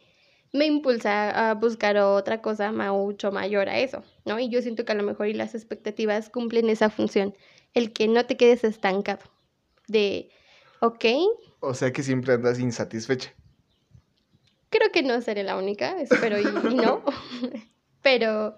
me 0.54 0.66
impulsa 0.66 1.50
a 1.50 1.54
buscar 1.56 1.98
otra 1.98 2.42
cosa 2.42 2.72
mucho 2.72 3.32
mayor 3.32 3.70
a 3.70 3.80
eso, 3.80 4.04
¿no? 4.26 4.40
Y 4.40 4.50
yo 4.50 4.62
siento 4.62 4.86
que 4.86 4.92
a 4.94 4.96
lo 4.96 5.04
mejor 5.04 5.28
y 5.28 5.34
las 5.34 5.56
expectativas 5.56 6.30
cumplen 6.30 6.70
esa 6.70 6.90
función, 6.90 7.36
el 7.74 7.94
que 7.94 8.08
no 8.08 8.26
te 8.26 8.38
quedes 8.38 8.64
estancado, 8.64 9.24
de, 9.88 10.30
ok. 10.82 11.06
O 11.60 11.74
sea 11.74 11.92
que 11.92 12.04
siempre 12.04 12.34
andas 12.34 12.60
insatisfecha. 12.60 13.34
Creo 14.78 14.92
que 14.92 15.02
no 15.02 15.20
seré 15.22 15.44
la 15.44 15.58
única, 15.58 16.00
espero 16.00 16.40
y, 16.40 16.44
no. 16.76 17.04
pero 18.04 18.56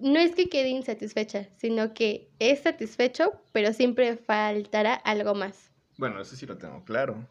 no 0.00 0.18
es 0.18 0.34
que 0.34 0.48
quede 0.48 0.68
insatisfecha, 0.68 1.50
sino 1.58 1.92
que 1.92 2.30
es 2.38 2.60
satisfecho, 2.60 3.32
pero 3.52 3.74
siempre 3.74 4.16
faltará 4.16 4.94
algo 4.94 5.34
más. 5.34 5.70
Bueno, 5.98 6.22
eso 6.22 6.36
sí 6.36 6.46
lo 6.46 6.56
tengo 6.56 6.82
claro. 6.84 7.28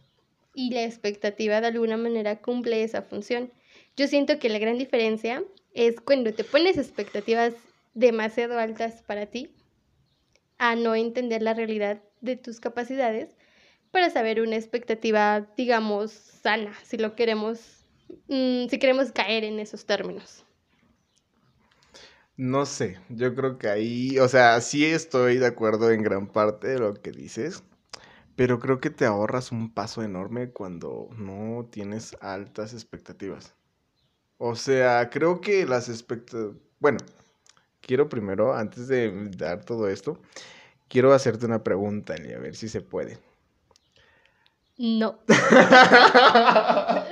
Y 0.53 0.69
la 0.69 0.83
expectativa 0.83 1.61
de 1.61 1.67
alguna 1.67 1.97
manera 1.97 2.41
cumple 2.41 2.83
esa 2.83 3.01
función. 3.01 3.51
Yo 3.97 4.07
siento 4.07 4.37
que 4.37 4.49
la 4.49 4.59
gran 4.59 4.77
diferencia 4.77 5.43
es 5.73 5.99
cuando 5.99 6.31
te 6.31 6.43
pones 6.43 6.77
expectativas 6.77 7.55
demasiado 7.95 8.59
altas 8.59 9.01
para 9.01 9.25
ti, 9.25 9.49
a 10.59 10.75
no 10.75 10.93
entender 10.93 11.41
la 11.41 11.55
realidad 11.55 12.03
de 12.21 12.35
tus 12.35 12.59
capacidades 12.59 13.35
para 13.93 14.09
saber 14.09 14.41
una 14.41 14.55
expectativa, 14.55 15.47
digamos, 15.55 16.11
sana, 16.11 16.73
si 16.83 16.97
lo 16.97 17.15
queremos, 17.15 17.85
mm, 18.27 18.65
si 18.67 18.79
queremos 18.79 19.11
caer 19.11 19.43
en 19.43 19.59
esos 19.59 19.85
términos. 19.85 20.43
No 22.35 22.65
sé, 22.65 22.99
yo 23.09 23.35
creo 23.35 23.59
que 23.59 23.69
ahí, 23.69 24.17
o 24.17 24.27
sea, 24.27 24.59
sí 24.61 24.83
estoy 24.83 25.37
de 25.37 25.45
acuerdo 25.45 25.91
en 25.91 26.01
gran 26.01 26.27
parte 26.27 26.69
de 26.69 26.79
lo 26.79 26.95
que 26.95 27.11
dices, 27.11 27.63
pero 28.35 28.57
creo 28.57 28.79
que 28.79 28.89
te 28.89 29.05
ahorras 29.05 29.51
un 29.51 29.71
paso 29.71 30.01
enorme 30.01 30.49
cuando 30.49 31.09
no 31.15 31.67
tienes 31.71 32.17
altas 32.19 32.73
expectativas. 32.73 33.53
O 34.39 34.55
sea, 34.55 35.09
creo 35.11 35.41
que 35.41 35.67
las 35.67 35.89
expectativas, 35.89 36.55
bueno, 36.79 36.97
quiero 37.81 38.09
primero, 38.09 38.55
antes 38.55 38.87
de 38.87 39.29
dar 39.37 39.63
todo 39.65 39.87
esto, 39.87 40.19
quiero 40.89 41.13
hacerte 41.13 41.45
una 41.45 41.63
pregunta, 41.63 42.15
y 42.19 42.33
a 42.33 42.39
ver 42.39 42.55
si 42.55 42.69
se 42.69 42.81
puede. 42.81 43.19
No. 44.77 45.19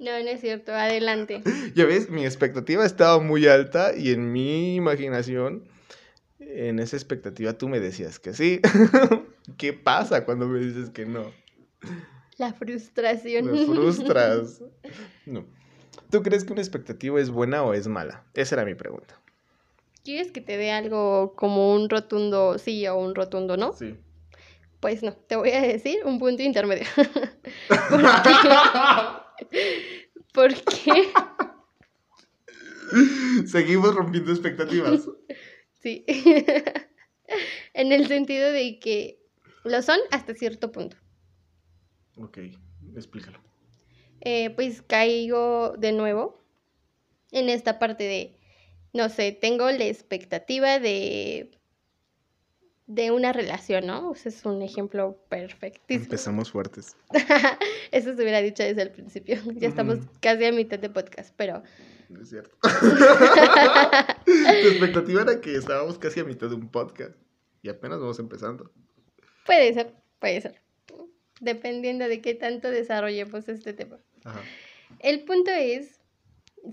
No, 0.00 0.12
no 0.12 0.30
es 0.30 0.40
cierto, 0.40 0.72
adelante. 0.72 1.42
Ya 1.74 1.84
ves, 1.84 2.08
mi 2.08 2.24
expectativa 2.24 2.86
estaba 2.86 3.20
muy 3.20 3.46
alta 3.46 3.94
y 3.94 4.12
en 4.12 4.32
mi 4.32 4.74
imaginación, 4.74 5.64
en 6.38 6.78
esa 6.78 6.96
expectativa 6.96 7.52
tú 7.52 7.68
me 7.68 7.80
decías 7.80 8.18
que 8.18 8.32
sí. 8.32 8.62
¿Qué 9.58 9.74
pasa 9.74 10.24
cuando 10.24 10.48
me 10.48 10.58
dices 10.58 10.88
que 10.88 11.04
no? 11.04 11.30
La 12.38 12.54
frustración. 12.54 13.52
Me 13.52 13.66
frustras. 13.66 14.62
No. 15.26 15.44
¿Tú 16.10 16.22
crees 16.22 16.44
que 16.44 16.54
una 16.54 16.62
expectativa 16.62 17.20
es 17.20 17.28
buena 17.28 17.62
o 17.62 17.74
es 17.74 17.86
mala? 17.86 18.24
Esa 18.32 18.54
era 18.54 18.64
mi 18.64 18.74
pregunta. 18.74 19.20
¿Quieres 20.02 20.32
que 20.32 20.40
te 20.40 20.56
dé 20.56 20.70
algo 20.70 21.34
como 21.36 21.74
un 21.74 21.90
rotundo 21.90 22.56
sí 22.58 22.86
o 22.86 22.96
un 22.96 23.14
rotundo 23.14 23.58
no? 23.58 23.74
Sí. 23.74 23.96
Pues 24.80 25.02
no, 25.02 25.12
te 25.12 25.36
voy 25.36 25.50
a 25.50 25.60
decir 25.60 25.98
un 26.04 26.18
punto 26.18 26.42
intermedio. 26.42 26.86
¿Por 30.32 30.54
qué? 30.64 31.12
Seguimos 33.46 33.94
rompiendo 33.94 34.32
expectativas. 34.32 35.08
Sí. 35.82 36.04
en 37.74 37.92
el 37.92 38.08
sentido 38.08 38.50
de 38.50 38.78
que 38.78 39.20
lo 39.64 39.82
son 39.82 39.98
hasta 40.10 40.34
cierto 40.34 40.72
punto. 40.72 40.96
Ok, 42.16 42.38
explícalo. 42.96 43.38
Eh, 44.22 44.50
pues 44.50 44.82
caigo 44.82 45.74
de 45.78 45.92
nuevo 45.92 46.42
en 47.32 47.48
esta 47.48 47.78
parte 47.78 48.04
de, 48.04 48.38
no 48.92 49.08
sé, 49.08 49.32
tengo 49.32 49.70
la 49.70 49.84
expectativa 49.84 50.78
de 50.78 51.50
de 52.90 53.12
una 53.12 53.32
relación, 53.32 53.86
¿no? 53.86 54.12
Ese 54.12 54.30
es 54.30 54.44
un 54.44 54.62
ejemplo 54.62 55.16
perfectísimo. 55.28 56.04
Empezamos 56.06 56.50
fuertes. 56.50 56.96
Eso 57.92 58.16
se 58.16 58.22
hubiera 58.22 58.42
dicho 58.42 58.64
desde 58.64 58.82
el 58.82 58.90
principio. 58.90 59.36
Ya 59.54 59.68
estamos 59.68 59.98
casi 60.20 60.44
a 60.44 60.52
mitad 60.52 60.78
de 60.78 60.90
podcast, 60.90 61.32
pero... 61.36 61.62
No 62.08 62.20
es 62.20 62.30
cierto. 62.30 62.56
tu 64.24 64.32
expectativa 64.68 65.22
era 65.22 65.40
que 65.40 65.54
estábamos 65.54 65.98
casi 65.98 66.18
a 66.18 66.24
mitad 66.24 66.48
de 66.48 66.56
un 66.56 66.68
podcast 66.68 67.14
y 67.62 67.68
apenas 67.68 68.00
vamos 68.00 68.18
empezando. 68.18 68.72
Puede 69.46 69.72
ser, 69.72 69.94
puede 70.18 70.40
ser. 70.40 70.60
Dependiendo 71.40 72.08
de 72.08 72.20
qué 72.20 72.34
tanto 72.34 72.72
desarrollemos 72.72 73.48
este 73.48 73.72
tema. 73.72 73.98
El 74.98 75.22
punto 75.22 75.52
es 75.52 76.00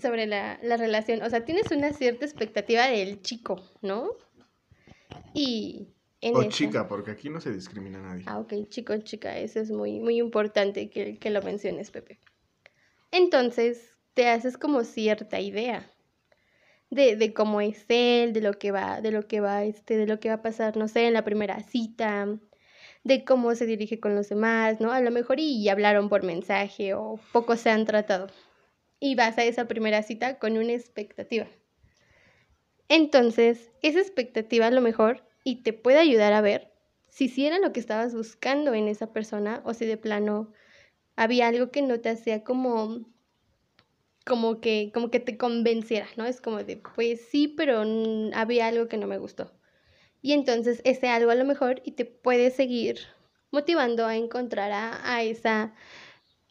sobre 0.01 0.25
la, 0.25 0.59
la 0.63 0.77
relación. 0.77 1.21
O 1.21 1.29
sea, 1.29 1.45
tienes 1.45 1.69
una 1.69 1.93
cierta 1.93 2.25
expectativa 2.25 2.87
del 2.87 3.21
chico, 3.21 3.61
¿no? 3.83 4.09
Y 5.35 5.89
en 6.21 6.35
O 6.35 6.43
chica, 6.49 6.87
porque 6.87 7.11
aquí 7.11 7.29
no 7.29 7.39
se 7.39 7.51
discrimina 7.53 7.99
a 7.99 8.01
nadie. 8.01 8.23
Ah, 8.25 8.39
ok, 8.39 8.53
chico, 8.69 8.97
chica, 8.97 9.37
eso 9.37 9.59
es 9.59 9.71
muy, 9.71 9.99
muy 9.99 10.17
importante 10.17 10.89
que, 10.89 11.17
que 11.17 11.29
lo 11.29 11.41
menciones, 11.41 11.91
Pepe. 11.91 12.19
Entonces, 13.11 13.95
te 14.13 14.27
haces 14.27 14.57
como 14.57 14.83
cierta 14.83 15.39
idea 15.39 15.91
de, 16.89 17.15
de 17.15 17.33
cómo 17.33 17.61
es 17.61 17.85
él, 17.89 18.33
de 18.33 18.41
lo 18.41 18.53
que 18.53 18.71
va, 18.71 19.01
de 19.01 19.11
lo 19.11 19.27
que 19.27 19.41
va, 19.41 19.63
este, 19.63 19.97
de 19.97 20.07
lo 20.07 20.19
que 20.19 20.29
va 20.29 20.35
a 20.35 20.41
pasar, 20.41 20.77
no 20.77 20.87
sé, 20.87 21.07
en 21.07 21.13
la 21.13 21.23
primera 21.23 21.61
cita, 21.61 22.27
de 23.03 23.23
cómo 23.23 23.53
se 23.55 23.65
dirige 23.65 23.99
con 23.99 24.15
los 24.15 24.29
demás, 24.29 24.81
¿no? 24.81 24.91
A 24.91 25.01
lo 25.01 25.11
mejor 25.11 25.39
y 25.39 25.67
hablaron 25.69 26.09
por 26.09 26.23
mensaje 26.23 26.93
o 26.93 27.19
poco 27.31 27.55
se 27.55 27.69
han 27.69 27.85
tratado. 27.85 28.27
Y 28.99 29.15
vas 29.15 29.37
a 29.37 29.43
esa 29.43 29.67
primera 29.67 30.01
cita 30.01 30.39
con 30.39 30.57
una 30.57 30.73
expectativa. 30.73 31.47
Entonces, 32.89 33.71
esa 33.81 33.99
expectativa 33.99 34.67
a 34.67 34.71
lo 34.71 34.81
mejor 34.81 35.23
y 35.47 35.63
te 35.63 35.71
puede 35.71 35.99
ayudar 35.99 36.33
a 36.33 36.41
ver 36.41 36.73
si 37.07 37.29
sí 37.29 37.47
era 37.47 37.57
lo 37.57 37.71
que 37.71 37.79
estabas 37.79 38.13
buscando 38.13 38.73
en 38.73 38.89
esa 38.89 39.13
persona 39.13 39.61
o 39.63 39.73
si 39.73 39.85
de 39.85 39.95
plano 39.95 40.51
había 41.15 41.47
algo 41.47 41.71
que 41.71 41.81
no 41.81 42.01
te 42.01 42.09
hacía 42.09 42.43
como 42.43 43.05
como 44.25 44.59
que 44.59 44.91
como 44.93 45.09
que 45.09 45.21
te 45.21 45.37
convenciera, 45.37 46.09
¿no? 46.17 46.25
Es 46.25 46.41
como 46.41 46.65
de 46.65 46.75
pues 46.75 47.21
sí, 47.31 47.47
pero 47.47 47.83
había 48.33 48.67
algo 48.67 48.89
que 48.89 48.97
no 48.97 49.07
me 49.07 49.19
gustó. 49.19 49.53
Y 50.21 50.33
entonces 50.33 50.81
ese 50.83 51.07
algo 51.07 51.31
a 51.31 51.35
lo 51.35 51.45
mejor 51.45 51.81
y 51.85 51.91
te 51.93 52.03
puede 52.03 52.51
seguir 52.51 52.99
motivando 53.49 54.05
a 54.05 54.17
encontrar 54.17 54.73
a, 54.73 55.15
a 55.15 55.23
esa 55.23 55.73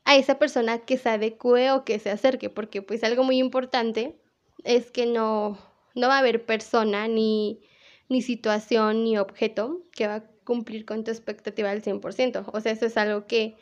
a 0.07 0.17
esa 0.17 0.39
persona 0.39 0.79
que 0.87 0.97
se 0.97 1.11
adecue 1.11 1.71
o 1.71 1.85
que 1.85 1.99
se 1.99 2.09
acerque, 2.09 2.49
porque 2.49 2.81
pues 2.81 3.05
algo 3.05 3.25
muy 3.25 3.37
importante 3.41 4.19
es 4.65 4.91
que 4.91 5.05
no 5.05 5.59
no 5.95 6.09
va 6.09 6.17
a 6.17 6.21
haber 6.21 6.47
persona 6.47 7.09
ni 7.09 7.61
ni 8.09 8.23
situación 8.23 9.05
ni 9.05 9.19
objeto 9.19 9.83
que 9.93 10.07
va 10.07 10.15
a 10.17 10.25
cumplir 10.45 10.85
con 10.85 11.05
tu 11.05 11.11
expectativa 11.11 11.71
al 11.71 11.83
100%. 11.83 12.51
O 12.53 12.61
sea, 12.61 12.73
eso 12.73 12.87
es 12.87 12.97
algo 12.97 13.27
que 13.27 13.57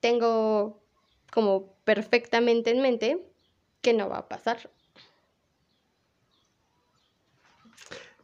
tengo 0.00 0.80
como 1.32 1.74
perfectamente 1.84 2.70
en 2.70 2.82
mente 2.82 3.26
que 3.80 3.92
no 3.92 4.08
va 4.08 4.18
a 4.18 4.28
pasar. 4.28 4.70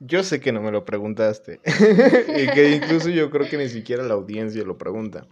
Yo 0.01 0.23
sé 0.23 0.41
que 0.41 0.53
no 0.53 0.63
me 0.63 0.71
lo 0.71 0.85
preguntaste. 0.85 1.61
y 1.65 2.47
que 2.55 2.77
incluso 2.77 3.09
yo 3.09 3.31
creo 3.31 3.49
que 3.49 3.59
ni 3.59 3.69
siquiera 3.69 4.05
la 4.05 4.15
audiencia 4.15 4.63
lo 4.63 4.79
pregunta. 4.79 5.27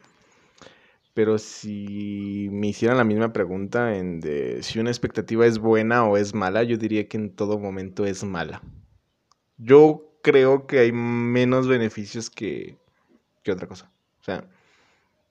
Pero 1.15 1.39
si 1.39 2.49
me 2.51 2.69
hicieran 2.69 2.99
la 2.99 3.05
misma 3.05 3.33
pregunta 3.33 3.97
en 3.97 4.21
de 4.21 4.63
si 4.63 4.79
una 4.81 4.91
expectativa 4.91 5.47
es 5.47 5.59
buena 5.59 6.05
o 6.05 6.17
es 6.17 6.35
mala, 6.35 6.63
yo 6.63 6.77
diría 6.77 7.09
que 7.09 7.17
en 7.17 7.35
todo 7.35 7.59
momento 7.59 8.05
es 8.05 8.23
mala. 8.25 8.61
Yo 9.57 10.16
creo 10.27 10.67
que 10.67 10.81
hay 10.81 10.91
menos 10.91 11.69
beneficios 11.69 12.31
que, 12.31 12.77
que 13.45 13.53
otra 13.53 13.69
cosa. 13.69 13.93
O 14.21 14.25
sea, 14.25 14.45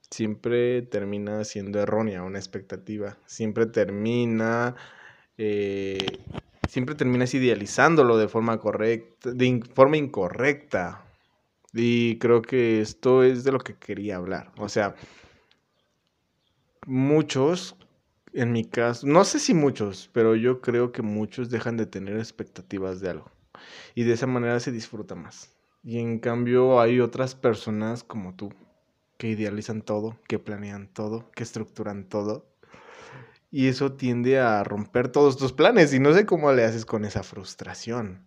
siempre 0.09 0.83
termina 0.83 1.43
siendo 1.43 1.81
errónea 1.81 2.23
una 2.23 2.39
expectativa. 2.39 3.17
Siempre 3.25 3.65
termina. 3.65 4.75
eh, 5.37 5.97
siempre 6.69 6.95
terminas 6.95 7.33
idealizándolo 7.33 8.17
de 8.17 8.29
forma 8.29 8.59
correcta, 8.59 9.31
de 9.33 9.63
forma 9.73 9.97
incorrecta. 9.97 11.05
Y 11.73 12.17
creo 12.19 12.41
que 12.41 12.81
esto 12.81 13.23
es 13.23 13.43
de 13.43 13.51
lo 13.51 13.59
que 13.59 13.75
quería 13.77 14.17
hablar. 14.17 14.53
O 14.57 14.69
sea, 14.69 14.95
muchos, 16.87 17.75
en 18.33 18.53
mi 18.53 18.63
caso, 18.65 19.07
no 19.07 19.25
sé 19.25 19.39
si 19.39 19.53
muchos, 19.53 20.09
pero 20.13 20.35
yo 20.35 20.61
creo 20.61 20.91
que 20.93 21.01
muchos 21.01 21.49
dejan 21.49 21.77
de 21.77 21.85
tener 21.85 22.17
expectativas 22.17 23.01
de 23.01 23.09
algo. 23.09 23.34
Y 23.93 24.03
de 24.03 24.13
esa 24.13 24.27
manera 24.27 24.59
se 24.59 24.71
disfruta 24.71 25.15
más. 25.15 25.55
Y 25.83 25.99
en 25.99 26.19
cambio 26.19 26.81
hay 26.81 26.99
otras 26.99 27.35
personas 27.35 28.03
como 28.03 28.35
tú, 28.35 28.51
que 29.17 29.27
idealizan 29.27 29.83
todo, 29.83 30.17
que 30.27 30.39
planean 30.39 30.87
todo, 30.87 31.29
que 31.31 31.43
estructuran 31.43 32.09
todo. 32.09 32.47
Y 33.51 33.67
eso 33.67 33.93
tiende 33.93 34.39
a 34.39 34.63
romper 34.63 35.09
todos 35.09 35.37
tus 35.37 35.53
planes 35.53 35.93
y 35.93 35.99
no 35.99 36.13
sé 36.13 36.25
cómo 36.25 36.51
le 36.51 36.63
haces 36.63 36.85
con 36.85 37.05
esa 37.05 37.23
frustración. 37.23 38.25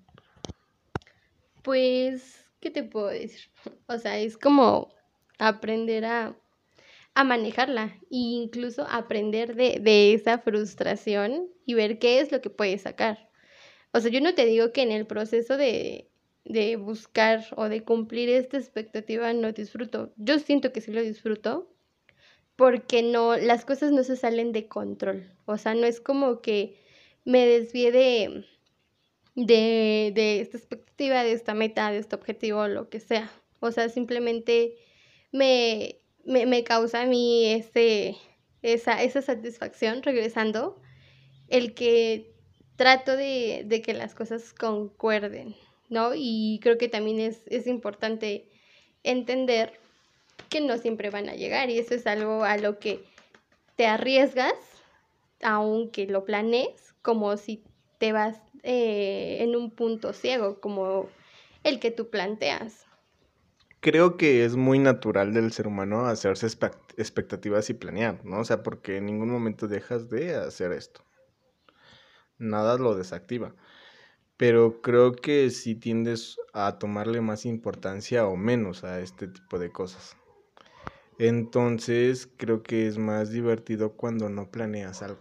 Pues, 1.62 2.44
¿qué 2.60 2.70
te 2.70 2.84
puedo 2.84 3.08
decir? 3.08 3.50
O 3.86 3.98
sea, 3.98 4.18
es 4.18 4.38
como 4.38 4.94
aprender 5.38 6.04
a, 6.04 6.36
a 7.14 7.24
manejarla 7.24 7.98
e 8.10 8.16
incluso 8.16 8.86
aprender 8.88 9.56
de, 9.56 9.80
de 9.80 10.14
esa 10.14 10.38
frustración 10.38 11.48
y 11.66 11.74
ver 11.74 11.98
qué 11.98 12.20
es 12.20 12.32
lo 12.32 12.40
que 12.40 12.50
puedes 12.50 12.82
sacar. 12.82 13.27
O 13.92 14.00
sea, 14.00 14.10
yo 14.10 14.20
no 14.20 14.34
te 14.34 14.46
digo 14.46 14.72
que 14.72 14.82
en 14.82 14.92
el 14.92 15.06
proceso 15.06 15.56
de, 15.56 16.08
de 16.44 16.76
buscar 16.76 17.44
o 17.56 17.68
de 17.68 17.82
cumplir 17.82 18.28
esta 18.30 18.56
expectativa 18.56 19.32
no 19.32 19.52
disfruto. 19.52 20.12
Yo 20.16 20.38
siento 20.38 20.72
que 20.72 20.80
sí 20.80 20.92
lo 20.92 21.02
disfruto 21.02 21.70
porque 22.56 23.02
no, 23.02 23.36
las 23.36 23.64
cosas 23.64 23.92
no 23.92 24.02
se 24.02 24.16
salen 24.16 24.52
de 24.52 24.66
control. 24.66 25.30
O 25.46 25.58
sea, 25.58 25.74
no 25.74 25.86
es 25.86 26.00
como 26.00 26.40
que 26.40 26.76
me 27.24 27.46
desvíe 27.46 27.92
de, 27.92 28.44
de, 29.36 30.12
de 30.14 30.40
esta 30.40 30.56
expectativa, 30.56 31.22
de 31.22 31.32
esta 31.32 31.54
meta, 31.54 31.90
de 31.92 31.98
este 31.98 32.16
objetivo, 32.16 32.66
lo 32.66 32.88
que 32.88 33.00
sea. 33.00 33.30
O 33.60 33.70
sea, 33.70 33.88
simplemente 33.88 34.76
me, 35.32 36.00
me, 36.24 36.46
me 36.46 36.64
causa 36.64 37.02
a 37.02 37.06
mí 37.06 37.46
ese, 37.46 38.16
esa, 38.62 39.02
esa 39.02 39.22
satisfacción 39.22 40.02
regresando, 40.02 40.80
el 41.48 41.74
que 41.74 42.34
trato 42.78 43.16
de, 43.16 43.64
de 43.66 43.82
que 43.82 43.92
las 43.92 44.14
cosas 44.14 44.54
concuerden, 44.54 45.54
¿no? 45.90 46.12
Y 46.14 46.60
creo 46.62 46.78
que 46.78 46.88
también 46.88 47.18
es, 47.18 47.42
es 47.48 47.66
importante 47.66 48.48
entender 49.02 49.78
que 50.48 50.60
no 50.60 50.78
siempre 50.78 51.10
van 51.10 51.28
a 51.28 51.34
llegar 51.34 51.68
y 51.70 51.78
eso 51.78 51.94
es 51.94 52.06
algo 52.06 52.44
a 52.44 52.56
lo 52.56 52.78
que 52.78 53.04
te 53.76 53.86
arriesgas, 53.86 54.54
aunque 55.42 56.06
lo 56.06 56.24
planees, 56.24 56.94
como 57.02 57.36
si 57.36 57.64
te 57.98 58.12
vas 58.12 58.36
eh, 58.62 59.38
en 59.40 59.56
un 59.56 59.72
punto 59.72 60.12
ciego, 60.12 60.60
como 60.60 61.08
el 61.64 61.80
que 61.80 61.90
tú 61.90 62.10
planteas. 62.10 62.86
Creo 63.80 64.16
que 64.16 64.44
es 64.44 64.54
muy 64.54 64.78
natural 64.78 65.34
del 65.34 65.52
ser 65.52 65.66
humano 65.66 66.06
hacerse 66.06 66.46
expect- 66.46 66.94
expectativas 66.96 67.70
y 67.70 67.74
planear, 67.74 68.24
¿no? 68.24 68.38
O 68.38 68.44
sea, 68.44 68.62
porque 68.62 68.98
en 68.98 69.06
ningún 69.06 69.30
momento 69.30 69.66
dejas 69.66 70.08
de 70.08 70.36
hacer 70.36 70.72
esto. 70.72 71.07
Nada 72.38 72.78
lo 72.78 72.94
desactiva. 72.94 73.54
Pero 74.36 74.80
creo 74.80 75.12
que 75.12 75.50
sí 75.50 75.74
tiendes 75.74 76.38
a 76.52 76.78
tomarle 76.78 77.20
más 77.20 77.44
importancia 77.44 78.26
o 78.26 78.36
menos 78.36 78.84
a 78.84 79.00
este 79.00 79.28
tipo 79.28 79.58
de 79.58 79.70
cosas. 79.70 80.16
Entonces, 81.18 82.28
creo 82.36 82.62
que 82.62 82.86
es 82.86 82.96
más 82.96 83.30
divertido 83.30 83.94
cuando 83.94 84.28
no 84.28 84.50
planeas 84.50 85.02
algo. 85.02 85.20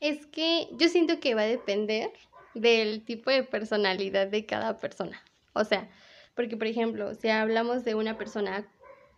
Es 0.00 0.26
que 0.26 0.68
yo 0.72 0.88
siento 0.88 1.20
que 1.20 1.34
va 1.34 1.42
a 1.42 1.46
depender 1.46 2.10
del 2.54 3.04
tipo 3.04 3.30
de 3.30 3.44
personalidad 3.44 4.26
de 4.28 4.46
cada 4.46 4.78
persona. 4.78 5.22
O 5.52 5.64
sea, 5.64 5.90
porque 6.34 6.56
por 6.56 6.66
ejemplo, 6.66 7.14
si 7.14 7.28
hablamos 7.28 7.84
de 7.84 7.94
una 7.94 8.16
persona 8.16 8.66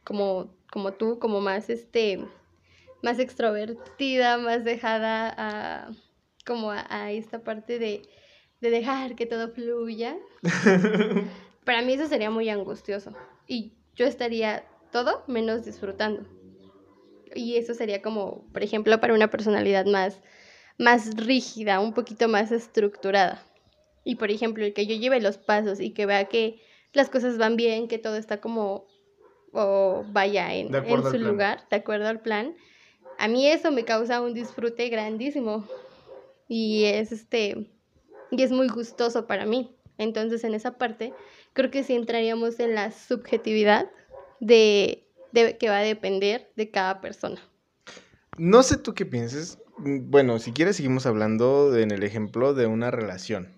como, 0.02 0.52
como 0.70 0.92
tú, 0.92 1.18
como 1.18 1.40
más 1.40 1.70
este, 1.70 2.18
más 3.02 3.18
extrovertida, 3.18 4.36
más 4.38 4.64
dejada 4.64 5.32
a 5.36 5.90
como 6.44 6.70
a, 6.70 6.86
a 6.88 7.12
esta 7.12 7.42
parte 7.42 7.78
de, 7.78 8.02
de 8.60 8.70
dejar 8.70 9.14
que 9.14 9.26
todo 9.26 9.48
fluya, 9.48 10.16
para 11.64 11.82
mí 11.82 11.94
eso 11.94 12.06
sería 12.06 12.30
muy 12.30 12.48
angustioso. 12.48 13.12
Y 13.46 13.72
yo 13.94 14.06
estaría 14.06 14.64
todo 14.90 15.24
menos 15.26 15.64
disfrutando. 15.64 16.24
Y 17.34 17.56
eso 17.56 17.74
sería 17.74 18.00
como, 18.00 18.46
por 18.52 18.62
ejemplo, 18.62 19.00
para 19.00 19.14
una 19.14 19.28
personalidad 19.30 19.86
más, 19.86 20.20
más 20.78 21.16
rígida, 21.16 21.80
un 21.80 21.92
poquito 21.92 22.28
más 22.28 22.52
estructurada. 22.52 23.42
Y 24.04 24.16
por 24.16 24.30
ejemplo, 24.30 24.64
el 24.64 24.72
que 24.72 24.86
yo 24.86 24.94
lleve 24.96 25.20
los 25.20 25.38
pasos 25.38 25.80
y 25.80 25.90
que 25.90 26.06
vea 26.06 26.26
que 26.26 26.60
las 26.92 27.08
cosas 27.10 27.38
van 27.38 27.56
bien, 27.56 27.88
que 27.88 27.98
todo 27.98 28.16
está 28.16 28.40
como, 28.40 28.86
o 29.52 30.04
vaya 30.12 30.54
en, 30.54 30.72
en 30.74 31.02
su 31.02 31.18
lugar, 31.18 31.66
de 31.70 31.76
acuerdo 31.76 32.06
al 32.06 32.20
plan, 32.20 32.54
a 33.18 33.28
mí 33.28 33.48
eso 33.48 33.72
me 33.72 33.84
causa 33.84 34.20
un 34.20 34.34
disfrute 34.34 34.88
grandísimo. 34.88 35.66
Y 36.48 36.84
es 36.84 37.12
este, 37.12 37.70
y 38.30 38.42
es 38.42 38.50
muy 38.50 38.68
gustoso 38.68 39.26
para 39.26 39.46
mí. 39.46 39.74
Entonces, 39.98 40.44
en 40.44 40.54
esa 40.54 40.76
parte, 40.76 41.12
creo 41.52 41.70
que 41.70 41.84
sí 41.84 41.94
entraríamos 41.94 42.58
en 42.60 42.74
la 42.74 42.90
subjetividad 42.90 43.90
de, 44.40 45.06
de 45.32 45.56
que 45.56 45.68
va 45.68 45.78
a 45.78 45.82
depender 45.82 46.50
de 46.56 46.70
cada 46.70 47.00
persona. 47.00 47.40
No 48.36 48.62
sé 48.62 48.76
tú 48.78 48.94
qué 48.94 49.06
pienses. 49.06 49.58
Mm, 49.78 50.10
Bueno, 50.10 50.38
si 50.38 50.52
quieres 50.52 50.76
seguimos 50.76 51.06
hablando 51.06 51.76
en 51.76 51.90
el 51.90 52.02
ejemplo 52.02 52.54
de 52.54 52.66
una 52.66 52.90
relación. 52.90 53.52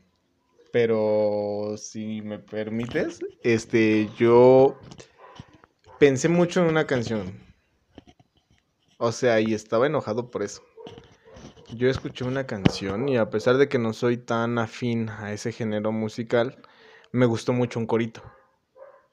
Pero 0.73 1.77
si 1.79 2.21
me 2.21 2.39
permites, 2.39 3.21
este, 3.43 4.11
yo 4.19 4.77
pensé 5.99 6.29
mucho 6.29 6.61
en 6.61 6.67
una 6.67 6.87
canción. 6.87 7.33
O 8.99 9.13
sea, 9.13 9.41
y 9.41 9.55
estaba 9.55 9.87
enojado 9.87 10.31
por 10.31 10.43
eso. 10.43 10.63
Yo 11.73 11.89
escuché 11.89 12.25
una 12.25 12.47
canción 12.47 13.09
y 13.09 13.17
a 13.17 13.31
pesar 13.31 13.57
de 13.57 13.69
que 13.69 13.79
no 13.79 13.93
soy 13.93 14.17
tan 14.17 14.59
afín 14.59 15.09
a 15.11 15.33
ese 15.33 15.53
género 15.53 15.93
musical, 15.93 16.57
me 17.13 17.27
gustó 17.27 17.53
mucho 17.53 17.79
un 17.79 17.87
corito. 17.87 18.23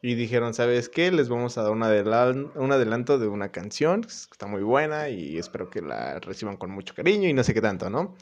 Y 0.02 0.16
dijeron, 0.16 0.54
¿sabes 0.54 0.90
qué? 0.90 1.12
Les 1.14 1.30
vamos 1.30 1.58
a 1.58 1.64
dar 1.64 1.72
un, 1.72 1.82
adelan- 1.82 2.52
un 2.56 2.72
adelanto 2.74 3.20
de 3.20 3.28
una 3.30 3.54
canción, 3.54 4.02
que 4.02 4.08
está 4.10 4.48
muy 4.48 4.62
buena 4.62 5.10
y 5.10 5.38
espero 5.38 5.70
que 5.70 5.82
la 5.82 6.20
reciban 6.20 6.58
con 6.58 6.72
mucho 6.72 6.94
cariño 6.94 7.30
y 7.30 7.34
no 7.34 7.44
sé 7.44 7.54
qué 7.54 7.62
tanto, 7.62 7.90
¿no? 7.90 8.16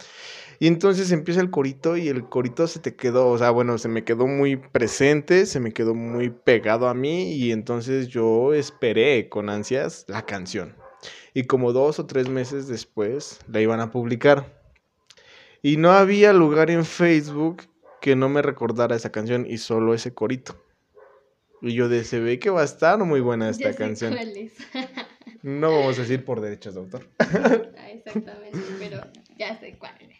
Y 0.59 0.67
entonces 0.67 1.11
empieza 1.11 1.41
el 1.41 1.51
corito 1.51 1.97
y 1.97 2.09
el 2.09 2.29
corito 2.29 2.67
se 2.67 2.79
te 2.79 2.95
quedó, 2.95 3.29
o 3.29 3.37
sea, 3.37 3.51
bueno, 3.51 3.77
se 3.79 3.89
me 3.89 4.03
quedó 4.05 4.27
muy 4.27 4.57
presente, 4.57 5.45
se 5.47 5.59
me 5.59 5.73
quedó 5.73 5.95
muy 5.95 6.29
pegado 6.29 6.89
a 6.89 6.93
mí 6.93 7.33
y 7.35 7.51
entonces 7.51 8.09
yo 8.09 8.53
esperé 8.53 9.29
con 9.29 9.49
ansias 9.49 10.05
la 10.07 10.25
canción. 10.25 10.80
Y 11.33 11.43
como 11.43 11.71
dos 11.73 11.99
o 11.99 12.05
tres 12.05 12.27
meses 12.29 12.67
después 12.67 13.39
la 13.47 13.61
iban 13.61 13.79
a 13.79 13.91
publicar. 13.91 14.61
Y 15.61 15.77
no 15.77 15.91
había 15.91 16.33
lugar 16.33 16.69
en 16.71 16.85
Facebook 16.85 17.63
que 18.01 18.15
no 18.15 18.29
me 18.29 18.41
recordara 18.41 18.95
esa 18.95 19.11
canción 19.11 19.45
y 19.47 19.57
solo 19.59 19.93
ese 19.93 20.13
corito. 20.13 20.61
Y 21.61 21.73
yo 21.73 21.87
de 21.87 22.03
se 22.03 22.19
ve 22.19 22.39
que 22.39 22.49
va 22.49 22.61
a 22.61 22.65
estar 22.65 22.97
muy 22.99 23.21
buena 23.21 23.49
esta 23.49 23.65
Ya 23.65 23.71
sé 23.71 23.77
canción. 23.77 24.13
cuál 24.15 24.37
es. 24.37 24.53
No 25.43 25.71
vamos 25.71 25.97
a 25.97 26.01
decir 26.01 26.23
por 26.25 26.39
derechos 26.41 26.73
de 26.75 26.79
autor. 26.81 27.07
Ah, 27.19 27.89
Exactamente, 27.91 28.59
pero 28.79 29.01
ya 29.37 29.59
sé 29.59 29.75
cuál 29.77 29.93
es. 30.01 30.17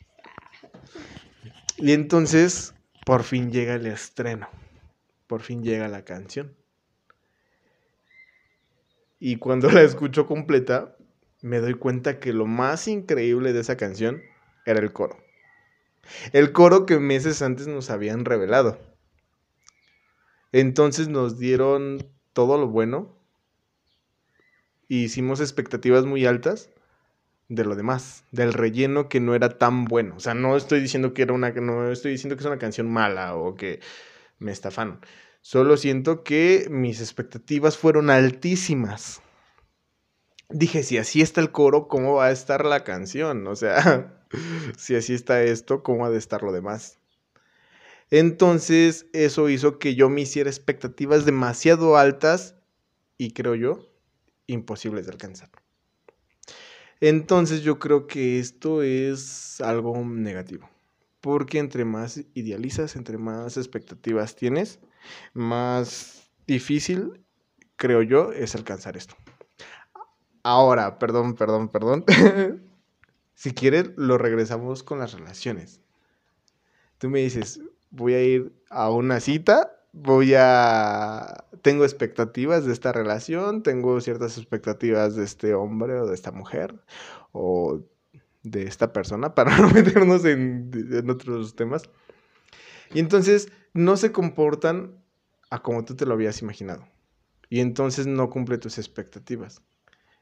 Y 1.77 1.93
entonces, 1.93 2.73
por 3.05 3.23
fin 3.23 3.51
llega 3.51 3.75
el 3.75 3.85
estreno. 3.87 4.47
Por 5.27 5.41
fin 5.41 5.63
llega 5.63 5.87
la 5.87 6.03
canción. 6.05 6.55
Y 9.19 9.35
cuando 9.37 9.69
la 9.69 9.81
escucho 9.81 10.25
completa, 10.25 10.95
me 11.41 11.59
doy 11.59 11.73
cuenta 11.73 12.19
que 12.19 12.33
lo 12.33 12.45
más 12.45 12.87
increíble 12.87 13.53
de 13.53 13.61
esa 13.61 13.77
canción 13.77 14.21
era 14.65 14.79
el 14.79 14.93
coro. 14.93 15.17
El 16.33 16.51
coro 16.51 16.85
que 16.85 16.99
meses 16.99 17.41
antes 17.41 17.67
nos 17.67 17.89
habían 17.89 18.25
revelado. 18.25 18.79
Entonces 20.51 21.07
nos 21.07 21.39
dieron 21.39 22.05
todo 22.33 22.57
lo 22.57 22.67
bueno. 22.67 23.17
Y 24.87 25.05
hicimos 25.05 25.39
expectativas 25.39 26.05
muy 26.05 26.25
altas 26.25 26.69
de 27.47 27.65
lo 27.65 27.75
demás, 27.75 28.23
del 28.31 28.53
relleno 28.53 29.09
que 29.09 29.19
no 29.19 29.35
era 29.35 29.57
tan 29.57 29.85
bueno. 29.85 30.15
O 30.17 30.19
sea, 30.19 30.33
no 30.33 30.55
estoy 30.55 30.81
diciendo 30.81 31.13
que 31.13 31.21
era 31.21 31.33
una, 31.33 31.51
no 31.51 31.91
estoy 31.91 32.11
diciendo 32.11 32.35
que 32.35 32.41
es 32.41 32.47
una 32.47 32.59
canción 32.59 32.89
mala 32.89 33.35
o 33.35 33.55
que 33.55 33.79
me 34.39 34.51
estafaron. 34.51 34.99
Solo 35.41 35.75
siento 35.77 36.23
que 36.23 36.67
mis 36.69 36.99
expectativas 36.99 37.77
fueron 37.77 38.09
altísimas. 38.09 39.21
Dije, 40.53 40.83
si 40.83 40.97
así 40.97 41.21
está 41.21 41.41
el 41.41 41.51
coro, 41.51 41.87
¿cómo 41.87 42.15
va 42.15 42.27
a 42.27 42.31
estar 42.31 42.65
la 42.65 42.83
canción? 42.83 43.47
O 43.47 43.55
sea, 43.55 44.23
si 44.77 44.95
así 44.95 45.13
está 45.13 45.43
esto, 45.43 45.83
¿cómo 45.83 46.05
ha 46.05 46.09
de 46.09 46.17
estar 46.17 46.43
lo 46.43 46.51
demás? 46.51 46.99
Entonces, 48.09 49.07
eso 49.13 49.49
hizo 49.49 49.79
que 49.79 49.95
yo 49.95 50.09
me 50.09 50.21
hiciera 50.21 50.49
expectativas 50.49 51.25
demasiado 51.25 51.95
altas 51.95 52.55
y 53.17 53.31
creo 53.31 53.55
yo, 53.55 53.89
imposibles 54.47 55.05
de 55.05 55.13
alcanzar. 55.13 55.49
Entonces 56.99 57.63
yo 57.63 57.79
creo 57.79 58.05
que 58.05 58.39
esto 58.39 58.83
es 58.83 59.59
algo 59.61 59.97
negativo. 60.05 60.69
Porque 61.19 61.59
entre 61.59 61.85
más 61.85 62.21
idealizas, 62.33 62.95
entre 62.95 63.17
más 63.17 63.57
expectativas 63.57 64.35
tienes, 64.35 64.79
más 65.33 66.29
difícil, 66.47 67.23
creo 67.75 68.01
yo, 68.03 68.31
es 68.33 68.55
alcanzar 68.55 68.97
esto. 68.97 69.15
Ahora, 70.43 70.97
perdón, 70.99 71.35
perdón, 71.35 71.69
perdón. 71.69 72.05
si 73.35 73.53
quieres, 73.53 73.91
lo 73.95 74.17
regresamos 74.17 74.83
con 74.83 74.99
las 74.99 75.13
relaciones. 75.13 75.81
Tú 76.97 77.09
me 77.09 77.19
dices, 77.19 77.59
voy 77.89 78.13
a 78.13 78.23
ir 78.23 78.53
a 78.69 78.89
una 78.89 79.19
cita, 79.19 79.71
voy 79.91 80.33
a... 80.35 81.45
Tengo 81.61 81.83
expectativas 81.83 82.65
de 82.65 82.73
esta 82.73 82.91
relación, 82.91 83.61
tengo 83.63 84.01
ciertas 84.01 84.37
expectativas 84.37 85.15
de 85.15 85.23
este 85.23 85.53
hombre 85.53 85.99
o 85.99 86.07
de 86.07 86.15
esta 86.15 86.31
mujer 86.31 86.83
o 87.31 87.81
de 88.43 88.63
esta 88.63 88.93
persona 88.93 89.35
para 89.35 89.57
no 89.57 89.69
meternos 89.69 90.25
en, 90.25 90.71
en 90.73 91.09
otros 91.09 91.55
temas. 91.55 91.83
Y 92.93 92.99
entonces 92.99 93.51
no 93.73 93.95
se 93.95 94.11
comportan 94.11 95.01
a 95.49 95.61
como 95.61 95.85
tú 95.85 95.95
te 95.95 96.05
lo 96.05 96.13
habías 96.13 96.41
imaginado. 96.41 96.87
Y 97.49 97.59
entonces 97.59 98.07
no 98.07 98.29
cumple 98.29 98.57
tus 98.57 98.77
expectativas. 98.77 99.61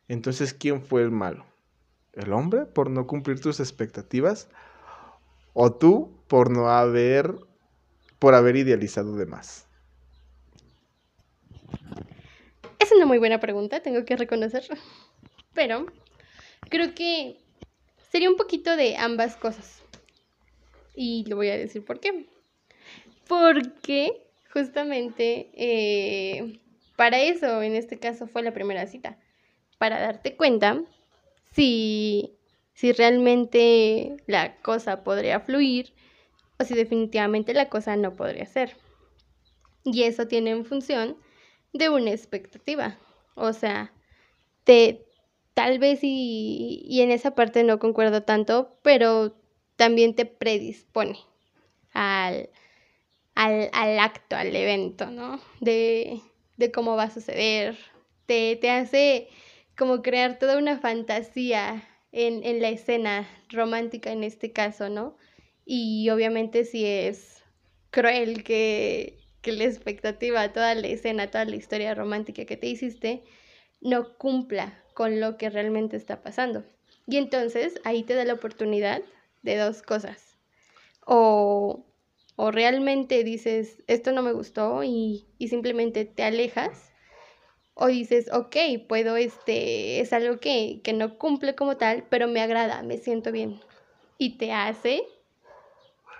Entonces, 0.10 0.54
¿quién 0.56 0.82
fue 0.82 1.04
el 1.04 1.12
malo? 1.12 1.46
¿El 2.14 2.34
hombre 2.34 2.66
por 2.66 2.90
no 2.90 3.06
cumplir 3.06 3.40
tus 3.40 3.60
expectativas? 3.60 4.50
¿O 5.54 5.72
tú 5.72 6.20
por 6.28 6.50
no 6.50 6.70
haber, 6.70 7.36
por 8.18 8.34
haber 8.34 8.56
idealizado 8.56 9.16
de 9.16 9.28
más? 9.28 9.68
Es 12.80 12.92
una 12.92 13.06
muy 13.06 13.20
buena 13.20 13.40
pregunta, 13.40 13.82
tengo 13.82 14.04
que 14.04 14.18
reconocerlo. 14.18 14.76
Pero 15.54 15.86
creo 16.70 16.96
que 16.96 17.38
sería 18.12 18.32
un 18.32 18.36
poquito 18.36 18.76
de 18.76 18.98
ambas 18.98 19.36
cosas. 19.36 19.84
Y 20.96 21.24
le 21.28 21.36
voy 21.36 21.50
a 21.50 21.58
decir 21.58 21.86
por 21.86 22.00
qué. 22.00 22.28
Porque 23.28 24.24
justamente 24.52 25.52
eh, 25.54 26.60
para 26.96 27.20
eso, 27.20 27.62
en 27.62 27.76
este 27.76 28.00
caso, 28.00 28.26
fue 28.26 28.42
la 28.42 28.54
primera 28.54 28.88
cita. 28.88 29.20
Para 29.80 30.00
darte 30.00 30.36
cuenta 30.36 30.84
si, 31.52 32.38
si 32.74 32.92
realmente 32.92 34.18
la 34.28 34.56
cosa 34.58 35.04
podría 35.04 35.40
fluir 35.40 35.94
o 36.60 36.64
si 36.64 36.76
definitivamente 36.76 37.54
la 37.56 37.70
cosa 37.70 37.96
no 37.96 38.16
podría 38.16 38.46
ser. 38.46 38.78
Y 39.84 40.04
eso 40.04 40.28
tiene 40.28 40.52
en 40.52 40.66
función 40.66 41.18
de 41.74 41.90
una 41.90 42.12
expectativa. 42.12 42.98
O 43.36 43.54
sea, 43.54 43.92
te, 44.66 45.06
tal 45.54 45.80
vez 45.80 46.00
y, 46.04 46.84
y 46.86 47.02
en 47.02 47.12
esa 47.12 47.34
parte 47.34 47.64
no 47.64 47.80
concuerdo 47.80 48.24
tanto, 48.24 48.78
pero 48.84 49.36
también 49.78 50.14
te 50.14 50.26
predispone 50.26 51.18
al, 51.94 52.50
al, 53.36 53.70
al 53.72 54.00
acto, 54.00 54.36
al 54.36 54.54
evento, 54.54 55.06
¿no? 55.08 55.40
De, 55.62 56.22
de 56.58 56.72
cómo 56.72 56.98
va 56.98 57.04
a 57.04 57.12
suceder. 57.12 57.78
Te, 58.26 58.58
te 58.58 58.70
hace 58.70 59.30
como 59.80 60.02
crear 60.02 60.38
toda 60.38 60.58
una 60.58 60.78
fantasía 60.78 61.88
en, 62.12 62.44
en 62.44 62.62
la 62.62 62.68
escena 62.68 63.28
romántica 63.50 64.12
en 64.12 64.26
este 64.26 64.52
caso, 64.52 64.90
¿no? 64.90 65.16
Y 65.66 66.10
obviamente 66.10 66.66
si 66.66 66.86
es 66.86 67.44
cruel 67.90 68.44
que, 68.44 69.18
que 69.42 69.54
la 69.54 69.64
expectativa, 69.64 70.52
toda 70.52 70.76
la 70.76 70.88
escena, 70.88 71.32
toda 71.32 71.46
la 71.46 71.56
historia 71.56 71.96
romántica 71.96 72.44
que 72.44 72.58
te 72.58 72.68
hiciste, 72.68 73.24
no 73.80 74.18
cumpla 74.18 74.84
con 74.94 75.22
lo 75.22 75.38
que 75.38 75.50
realmente 75.50 75.96
está 75.96 76.22
pasando. 76.22 76.66
Y 77.08 77.16
entonces 77.16 77.80
ahí 77.86 78.04
te 78.04 78.16
da 78.16 78.26
la 78.26 78.34
oportunidad 78.34 79.02
de 79.44 79.56
dos 79.56 79.82
cosas. 79.82 80.38
O, 81.06 81.86
o 82.36 82.52
realmente 82.52 83.24
dices, 83.24 83.82
esto 83.88 84.12
no 84.12 84.24
me 84.24 84.34
gustó 84.34 84.84
y, 84.84 85.26
y, 85.38 85.48
simplemente 85.48 86.04
te 86.04 86.24
alejas. 86.24 86.89
O 87.82 87.88
dices, 87.88 88.30
ok, 88.34 88.58
puedo, 88.90 89.16
este, 89.16 90.02
es 90.02 90.12
algo 90.12 90.42
que, 90.42 90.82
que 90.84 90.92
no 90.92 91.18
cumple 91.18 91.56
como 91.56 91.78
tal, 91.78 92.04
pero 92.10 92.28
me 92.28 92.42
agrada, 92.42 92.84
me 92.84 92.98
siento 92.98 93.32
bien. 93.32 93.62
Y 94.18 94.38
te 94.38 94.52
hace 94.52 95.04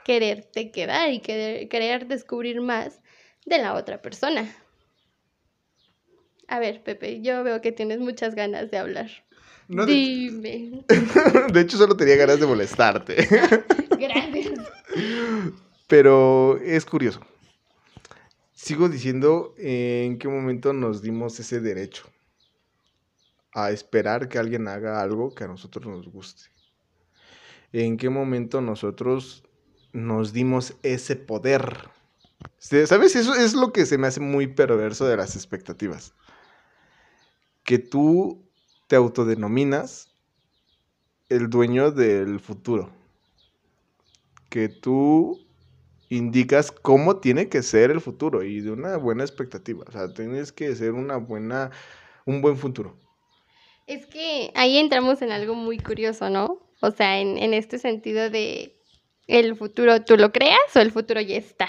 quererte 0.06 0.72
quedar 0.72 1.12
y 1.12 1.20
querer, 1.20 1.68
querer 1.68 2.08
descubrir 2.08 2.62
más 2.62 3.02
de 3.46 3.58
la 3.58 3.74
otra 3.74 4.02
persona. 4.02 4.50
A 6.48 6.60
ver, 6.60 6.82
Pepe, 6.82 7.20
yo 7.22 7.44
veo 7.44 7.60
que 7.60 7.74
tienes 7.74 8.00
muchas 8.00 8.36
ganas 8.36 8.72
de 8.72 8.78
hablar. 8.78 9.10
No, 9.68 9.86
Dime. 9.86 10.86
De... 10.88 11.52
de 11.54 11.60
hecho, 11.60 11.76
solo 11.76 11.98
tenía 11.98 12.16
ganas 12.16 12.40
de 12.40 12.48
molestarte. 12.48 13.18
Gracias. 14.00 14.60
Pero 15.88 16.58
es 16.64 16.86
curioso. 16.86 17.20
Sigo 18.62 18.90
diciendo 18.90 19.56
en 19.58 20.20
qué 20.20 20.28
momento 20.28 20.74
nos 20.74 21.02
dimos 21.02 21.40
ese 21.40 21.62
derecho 21.62 22.04
a 23.54 23.72
esperar 23.72 24.28
que 24.28 24.38
alguien 24.38 24.68
haga 24.68 25.02
algo 25.02 25.34
que 25.34 25.46
a 25.46 25.48
nosotros 25.48 25.88
nos 25.88 26.10
guste. 26.10 26.50
En 27.72 27.96
qué 27.96 28.10
momento 28.10 28.60
nosotros 28.60 29.46
nos 29.94 30.34
dimos 30.34 30.76
ese 30.84 31.16
poder. 31.16 31.90
¿Sabes? 32.58 33.16
Eso 33.16 33.34
es 33.34 33.54
lo 33.54 33.72
que 33.72 33.86
se 33.86 33.98
me 33.98 34.08
hace 34.08 34.20
muy 34.20 34.48
perverso 34.48 35.08
de 35.08 35.16
las 35.16 35.38
expectativas. 35.38 36.14
Que 37.64 37.80
tú 37.80 38.46
te 38.88 38.98
autodenominas 38.98 40.14
el 41.30 41.50
dueño 41.50 41.92
del 41.92 42.42
futuro. 42.42 42.90
Que 44.50 44.68
tú 44.68 45.49
indicas 46.10 46.72
cómo 46.72 47.18
tiene 47.18 47.50
que 47.50 47.62
ser 47.62 47.92
el 47.92 48.02
futuro 48.02 48.44
y 48.44 48.62
de 48.62 48.72
una 48.72 48.98
buena 48.98 49.24
expectativa. 49.24 49.86
O 49.88 49.92
sea, 49.92 50.14
tienes 50.14 50.52
que 50.52 50.76
ser 50.76 50.94
una 50.94 51.18
buena, 51.18 51.72
un 52.26 52.42
buen 52.42 52.58
futuro. 52.58 52.98
Es 53.88 54.06
que 54.06 54.52
ahí 54.56 54.78
entramos 54.78 55.22
en 55.22 55.32
algo 55.32 55.56
muy 55.56 55.80
curioso, 55.80 56.30
¿no? 56.30 56.60
O 56.82 56.92
sea, 56.92 57.20
en, 57.20 57.38
en 57.38 57.54
este 57.54 57.78
sentido 57.80 58.30
de 58.30 58.76
el 59.28 59.56
futuro 59.56 60.04
tú 60.04 60.18
lo 60.18 60.32
creas 60.32 60.76
o 60.76 60.80
el 60.80 60.92
futuro 60.92 61.22
ya 61.22 61.38
está. 61.38 61.68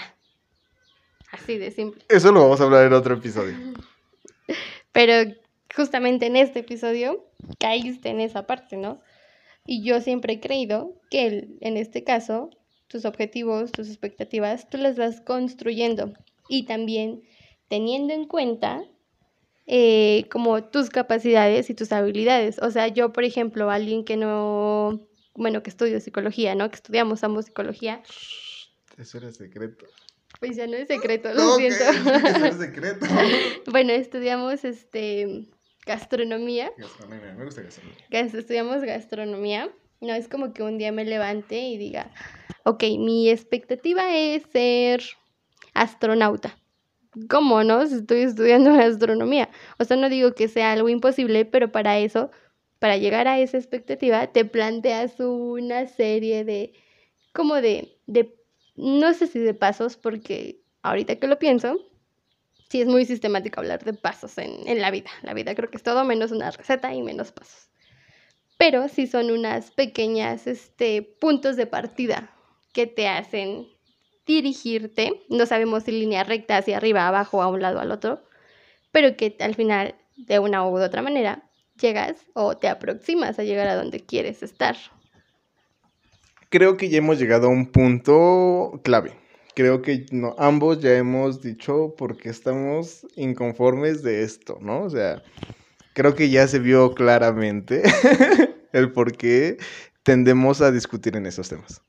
Así 1.31 1.57
de 1.57 1.71
simple. 1.71 2.03
Eso 2.09 2.31
lo 2.31 2.41
vamos 2.41 2.59
a 2.59 2.65
hablar 2.65 2.85
en 2.85 2.93
otro 2.93 3.15
episodio. 3.15 3.55
Pero 4.91 5.31
justamente 5.75 6.25
en 6.25 6.35
este 6.35 6.59
episodio 6.59 7.25
caíste 7.59 8.09
en 8.09 8.19
esa 8.19 8.45
parte, 8.45 8.77
¿no? 8.77 9.01
Y 9.65 9.83
yo 9.83 10.01
siempre 10.01 10.33
he 10.33 10.39
creído 10.39 10.93
que 11.09 11.27
el- 11.27 11.57
en 11.61 11.77
este 11.77 12.03
caso 12.03 12.49
tus 12.91 13.05
objetivos, 13.05 13.71
tus 13.71 13.87
expectativas, 13.87 14.69
tú 14.69 14.77
las 14.77 14.97
vas 14.97 15.21
construyendo 15.21 16.13
y 16.49 16.65
también 16.65 17.21
teniendo 17.69 18.13
en 18.13 18.25
cuenta 18.25 18.83
eh, 19.67 20.25
como 20.29 20.63
tus 20.65 20.89
capacidades 20.89 21.69
y 21.69 21.73
tus 21.73 21.91
habilidades. 21.91 22.59
O 22.59 22.69
sea, 22.71 22.87
yo, 22.89 23.13
por 23.13 23.23
ejemplo, 23.23 23.69
alguien 23.71 24.03
que 24.03 24.17
no, 24.17 25.07
bueno, 25.35 25.63
que 25.63 25.69
estudio 25.69 25.99
psicología, 26.01 26.53
¿no? 26.55 26.69
Que 26.69 26.75
estudiamos 26.75 27.23
ambos 27.23 27.45
psicología, 27.45 28.03
Eso 28.97 29.17
era 29.19 29.31
secreto. 29.31 29.85
pues 30.41 30.57
ya 30.57 30.67
no 30.67 30.75
es 30.75 30.87
secreto, 30.87 31.33
lo 31.33 31.55
siento. 31.55 31.83
eso 31.89 32.09
era 32.45 32.57
secreto. 32.57 33.05
bueno, 33.71 33.93
estudiamos 33.93 34.65
este 34.65 35.47
gastronomía. 35.85 36.71
Gastronomía, 36.77 37.33
me 37.37 37.45
gusta 37.45 37.61
gastronomía. 37.61 38.05
gas- 38.09 38.33
estudiamos 38.33 38.81
gastronomía, 38.83 39.69
no 40.01 40.13
es 40.13 40.27
como 40.27 40.53
que 40.53 40.63
un 40.63 40.77
día 40.77 40.91
me 40.91 41.05
levante 41.05 41.59
y 41.59 41.77
diga, 41.77 42.11
ok, 42.63 42.83
mi 42.97 43.29
expectativa 43.29 44.15
es 44.15 44.43
ser 44.51 45.03
astronauta. 45.73 46.57
¿Cómo 47.29 47.63
no? 47.63 47.81
Estoy 47.83 48.21
estudiando 48.21 48.73
gastronomía. 48.75 49.49
O 49.77 49.85
sea, 49.85 49.97
no 49.97 50.09
digo 50.09 50.33
que 50.33 50.47
sea 50.47 50.71
algo 50.71 50.89
imposible, 50.89 51.45
pero 51.45 51.71
para 51.71 51.99
eso, 51.99 52.31
para 52.79 52.97
llegar 52.97 53.27
a 53.27 53.39
esa 53.39 53.57
expectativa, 53.57 54.27
te 54.27 54.43
planteas 54.43 55.19
una 55.19 55.85
serie 55.85 56.43
de, 56.45 56.73
como 57.31 57.55
de, 57.61 57.99
de, 58.07 58.35
no 58.75 59.13
sé 59.13 59.27
si 59.27 59.39
de 59.39 59.53
pasos, 59.53 59.97
porque 59.97 60.61
ahorita 60.81 61.17
que 61.17 61.27
lo 61.27 61.37
pienso, 61.37 61.77
sí 62.69 62.81
es 62.81 62.87
muy 62.87 63.05
sistemático 63.05 63.59
hablar 63.59 63.83
de 63.83 63.93
pasos 63.93 64.37
en, 64.39 64.67
en 64.67 64.81
la 64.81 64.89
vida. 64.89 65.11
La 65.21 65.35
vida 65.35 65.53
creo 65.53 65.69
que 65.69 65.77
es 65.77 65.83
todo 65.83 66.03
menos 66.05 66.31
una 66.31 66.49
receta 66.49 66.93
y 66.93 67.03
menos 67.03 67.31
pasos 67.31 67.70
pero 68.61 68.87
sí 68.87 69.07
son 69.07 69.31
unas 69.31 69.71
pequeñas 69.71 70.45
este, 70.45 71.01
puntos 71.01 71.55
de 71.55 71.65
partida 71.65 72.29
que 72.73 72.85
te 72.85 73.07
hacen 73.07 73.65
dirigirte, 74.27 75.23
no 75.29 75.47
sabemos 75.47 75.81
si 75.81 75.91
línea 75.91 76.23
recta 76.23 76.57
hacia 76.57 76.77
arriba, 76.77 77.07
abajo, 77.07 77.41
a 77.41 77.47
un 77.47 77.59
lado, 77.59 77.79
al 77.79 77.91
otro, 77.91 78.21
pero 78.91 79.17
que 79.17 79.35
al 79.39 79.55
final, 79.55 79.95
de 80.15 80.37
una 80.37 80.63
u 80.63 80.77
otra 80.77 81.01
manera, 81.01 81.49
llegas 81.79 82.27
o 82.33 82.55
te 82.55 82.67
aproximas 82.67 83.39
a 83.39 83.43
llegar 83.43 83.67
a 83.67 83.75
donde 83.75 83.99
quieres 83.99 84.43
estar. 84.43 84.77
Creo 86.49 86.77
que 86.77 86.89
ya 86.89 86.99
hemos 86.99 87.17
llegado 87.17 87.47
a 87.47 87.49
un 87.49 87.65
punto 87.65 88.79
clave. 88.83 89.13
Creo 89.55 89.81
que 89.81 90.05
no, 90.11 90.35
ambos 90.37 90.81
ya 90.81 90.95
hemos 90.95 91.41
dicho 91.41 91.95
por 91.97 92.15
qué 92.15 92.29
estamos 92.29 93.07
inconformes 93.15 94.03
de 94.03 94.21
esto, 94.21 94.59
¿no? 94.61 94.83
O 94.83 94.89
sea, 94.91 95.23
creo 95.93 96.13
que 96.13 96.29
ya 96.29 96.47
se 96.47 96.59
vio 96.59 96.93
claramente 96.93 97.81
el 98.73 98.91
por 98.91 99.15
qué 99.15 99.57
tendemos 100.03 100.61
a 100.61 100.71
discutir 100.71 101.15
en 101.15 101.25
esos 101.25 101.49
temas. 101.49 101.81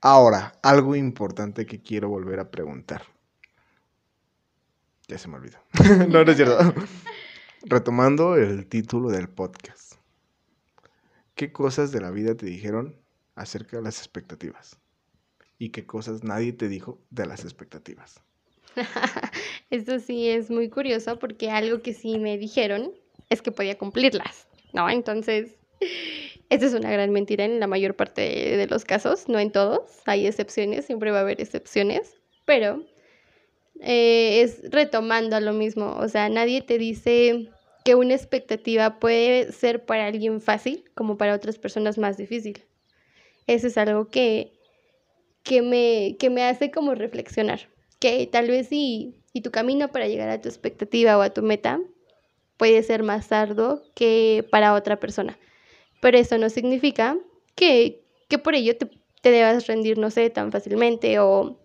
Ahora, 0.00 0.52
algo 0.62 0.96
importante 0.96 1.66
que 1.66 1.80
quiero 1.80 2.08
volver 2.08 2.40
a 2.40 2.50
preguntar. 2.50 3.02
Ya 5.08 5.18
se 5.18 5.28
me 5.28 5.36
olvidó. 5.36 5.58
no, 6.08 6.24
no 6.24 6.30
es 6.30 6.36
cierto. 6.36 6.74
Retomando 7.62 8.36
el 8.36 8.66
título 8.66 9.10
del 9.10 9.28
podcast. 9.28 9.94
¿Qué 11.34 11.52
cosas 11.52 11.92
de 11.92 12.00
la 12.00 12.10
vida 12.10 12.34
te 12.34 12.46
dijeron 12.46 12.96
acerca 13.34 13.76
de 13.76 13.82
las 13.82 13.98
expectativas? 13.98 14.78
¿Y 15.58 15.70
qué 15.70 15.86
cosas 15.86 16.24
nadie 16.24 16.52
te 16.52 16.68
dijo 16.68 16.98
de 17.10 17.26
las 17.26 17.44
expectativas? 17.44 18.20
Esto 19.70 19.98
sí 19.98 20.28
es 20.28 20.50
muy 20.50 20.68
curioso 20.70 21.18
porque 21.18 21.50
algo 21.50 21.82
que 21.82 21.92
sí 21.92 22.18
me 22.18 22.38
dijeron 22.38 22.92
es 23.28 23.42
que 23.42 23.52
podía 23.52 23.76
cumplirlas, 23.76 24.48
¿no? 24.72 24.88
Entonces, 24.88 25.56
esta 26.50 26.66
es 26.66 26.74
una 26.74 26.90
gran 26.90 27.12
mentira 27.12 27.44
en 27.44 27.60
la 27.60 27.68
mayor 27.68 27.94
parte 27.94 28.22
de, 28.22 28.66
los 28.66 28.84
casos, 28.84 29.28
no 29.28 29.38
en 29.38 29.52
todos, 29.52 29.82
hay 30.04 30.26
excepciones, 30.26 30.84
siempre 30.84 31.12
va 31.12 31.18
a 31.18 31.20
haber 31.20 31.40
excepciones, 31.40 32.16
pero 32.44 32.84
eh, 33.80 34.42
es 34.42 34.60
retomando 34.70 35.36
a 35.36 35.40
lo 35.40 35.52
mismo, 35.52 35.96
o 35.96 36.08
sea, 36.08 36.28
nadie 36.28 36.60
te 36.60 36.76
dice 36.76 37.48
que 37.84 37.94
una 37.94 38.14
expectativa 38.14 38.98
puede 38.98 39.52
ser 39.52 39.84
para 39.84 40.06
alguien 40.06 40.40
fácil 40.40 40.84
como 40.94 41.16
para 41.16 41.34
otras 41.34 41.56
personas 41.56 41.98
más 41.98 42.16
difícil. 42.16 42.62
Eso 43.46 43.68
es 43.68 43.78
algo 43.78 44.08
que, 44.08 44.52
que, 45.44 45.62
me, 45.62 46.16
que 46.18 46.30
me 46.30 46.42
hace 46.42 46.72
como 46.72 46.96
reflexionar, 46.96 47.68
que 48.00 48.26
tal 48.26 48.48
vez 48.48 48.66
sí, 48.68 49.14
y 49.32 49.42
tu 49.42 49.52
camino 49.52 49.88
para 49.92 50.08
llegar 50.08 50.28
a 50.28 50.40
tu 50.40 50.48
expectativa 50.48 51.16
o 51.16 51.22
a 51.22 51.30
tu 51.30 51.42
meta 51.42 51.80
puede 52.56 52.82
ser 52.82 53.04
más 53.04 53.30
arduo 53.30 53.82
que 53.94 54.44
para 54.50 54.74
otra 54.74 54.98
persona. 54.98 55.38
Pero 56.00 56.18
eso 56.18 56.38
no 56.38 56.48
significa 56.48 57.16
que, 57.54 58.02
que 58.28 58.38
por 58.38 58.54
ello 58.54 58.76
te, 58.76 58.90
te 59.20 59.30
debas 59.30 59.66
rendir, 59.66 59.98
no 59.98 60.10
sé, 60.10 60.30
tan 60.30 60.50
fácilmente 60.50 61.18
o, 61.18 61.58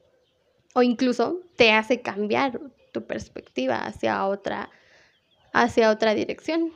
o 0.74 0.84
incluso 0.84 1.42
te 1.56 1.72
hace 1.72 2.02
cambiar 2.02 2.60
tu 2.92 3.06
perspectiva 3.06 3.86
hacia 3.86 4.26
otra, 4.26 4.70
hacia 5.54 5.90
otra 5.90 6.14
dirección. 6.14 6.72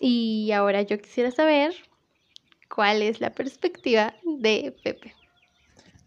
Y 0.00 0.50
ahora 0.52 0.82
yo 0.82 0.98
quisiera 0.98 1.30
saber 1.30 1.74
cuál 2.68 3.02
es 3.02 3.20
la 3.20 3.30
perspectiva 3.30 4.14
de 4.24 4.74
Pepe. 4.82 5.14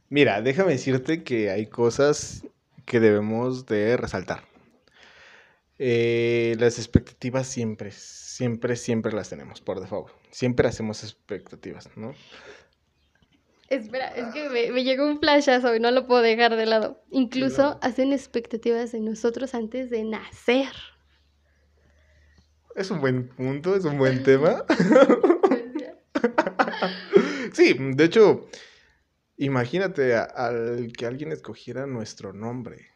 Mira, 0.09 0.41
déjame 0.41 0.73
decirte 0.73 1.23
que 1.23 1.49
hay 1.49 1.67
cosas 1.67 2.45
que 2.85 2.99
debemos 2.99 3.65
de 3.65 3.97
resaltar. 3.97 4.43
Eh, 5.77 6.55
las 6.59 6.77
expectativas 6.79 7.47
siempre, 7.47 7.91
siempre, 7.91 8.75
siempre 8.75 9.11
las 9.11 9.29
tenemos, 9.29 9.59
por 9.61 9.79
default. 9.81 10.09
Siempre 10.31 10.67
hacemos 10.67 11.03
expectativas, 11.03 11.89
¿no? 11.97 12.13
Espera, 13.67 14.09
es 14.09 14.27
que 14.33 14.47
me, 14.49 14.71
me 14.71 14.83
llegó 14.83 15.05
un 15.07 15.19
flashazo 15.19 15.75
y 15.75 15.79
no 15.79 15.89
lo 15.91 16.05
puedo 16.07 16.21
dejar 16.21 16.55
de 16.55 16.65
lado. 16.67 17.01
Incluso 17.09 17.55
Claro. 17.55 17.79
hacen 17.81 18.13
expectativas 18.13 18.91
de 18.91 19.01
nosotros 19.01 19.53
antes 19.55 19.89
de 19.89 20.03
nacer. 20.03 20.69
Es 22.75 22.91
un 22.91 23.01
buen 23.01 23.27
punto, 23.27 23.75
es 23.75 23.83
un 23.85 23.97
buen 23.97 24.23
tema. 24.23 24.63
Sí, 27.53 27.73
de 27.79 28.03
hecho, 28.03 28.49
imagínate 29.37 30.13
a- 30.15 30.23
al 30.23 30.91
que 30.97 31.05
alguien 31.05 31.31
escogiera 31.31 31.85
nuestro 31.85 32.33
nombre. 32.33 32.89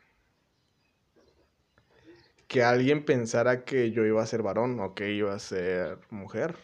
Que 2.50 2.64
alguien 2.64 3.06
pensara 3.06 3.64
que 3.64 3.92
yo 3.92 4.06
iba 4.06 4.22
a 4.22 4.26
ser 4.26 4.42
varón 4.42 4.80
o 4.82 4.94
que 4.94 5.14
iba 5.14 5.34
a 5.34 5.40
ser 5.40 6.00
mujer. 6.10 6.58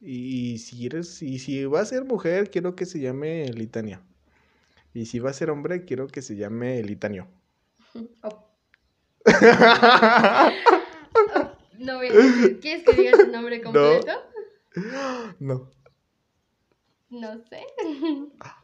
Y 0.00 0.58
si 0.58 0.86
eres, 0.86 1.22
y 1.22 1.38
si 1.38 1.64
va 1.66 1.80
a 1.80 1.84
ser 1.84 2.04
mujer, 2.04 2.50
quiero 2.50 2.74
que 2.74 2.84
se 2.84 3.00
llame 3.00 3.48
Litania. 3.52 4.02
Y 4.92 5.06
si 5.06 5.20
va 5.20 5.30
a 5.30 5.34
ser 5.34 5.50
hombre, 5.50 5.84
quiero 5.84 6.08
que 6.08 6.20
se 6.20 6.36
llame 6.36 6.82
Litanio. 6.82 7.28
Oh. 8.22 8.46
No 11.78 11.96
voy 11.96 12.08
a 12.08 12.12
decir. 12.12 12.60
¿Quieres 12.60 12.84
que 12.84 12.92
diga 12.92 13.12
tu 13.12 13.26
nombre 13.28 13.62
completo? 13.62 14.12
No. 15.40 15.70
No, 17.08 17.38
sé. 17.48 17.64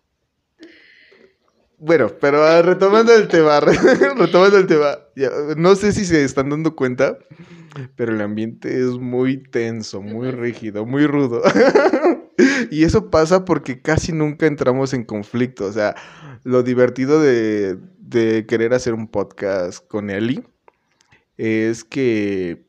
Bueno, 1.79 2.11
pero 2.21 2.43
ah, 2.45 2.63
retomando 2.63 3.15
el 3.15 3.29
tema, 3.29 3.61
retomando 4.17 4.57
el 4.57 4.67
tema, 4.67 4.99
ya, 5.15 5.31
no 5.57 5.75
sé 5.75 5.93
si 5.93 6.05
se 6.07 6.25
están 6.25 6.49
dando 6.49 6.75
cuenta, 6.75 7.19
pero 7.97 8.15
el 8.15 8.21
ambiente 8.23 8.81
es 8.81 8.99
muy 8.99 9.43
tenso, 9.43 10.01
muy 10.01 10.31
rígido, 10.31 10.87
muy 10.87 11.07
rudo. 11.07 11.43
Y 12.71 12.85
eso 12.85 13.11
pasa 13.11 13.45
porque 13.45 13.81
casi 13.81 14.13
nunca 14.13 14.47
entramos 14.47 14.93
en 14.93 15.05
conflicto. 15.05 15.65
O 15.67 15.73
sea, 15.73 15.95
lo 16.45 16.63
divertido 16.63 17.21
de, 17.21 17.79
de 17.99 18.47
querer 18.47 18.75
hacer 18.75 18.95
un 18.95 19.09
podcast 19.09 19.87
con 19.87 20.11
Eli 20.11 20.45
es 21.37 21.85
que 21.85 22.67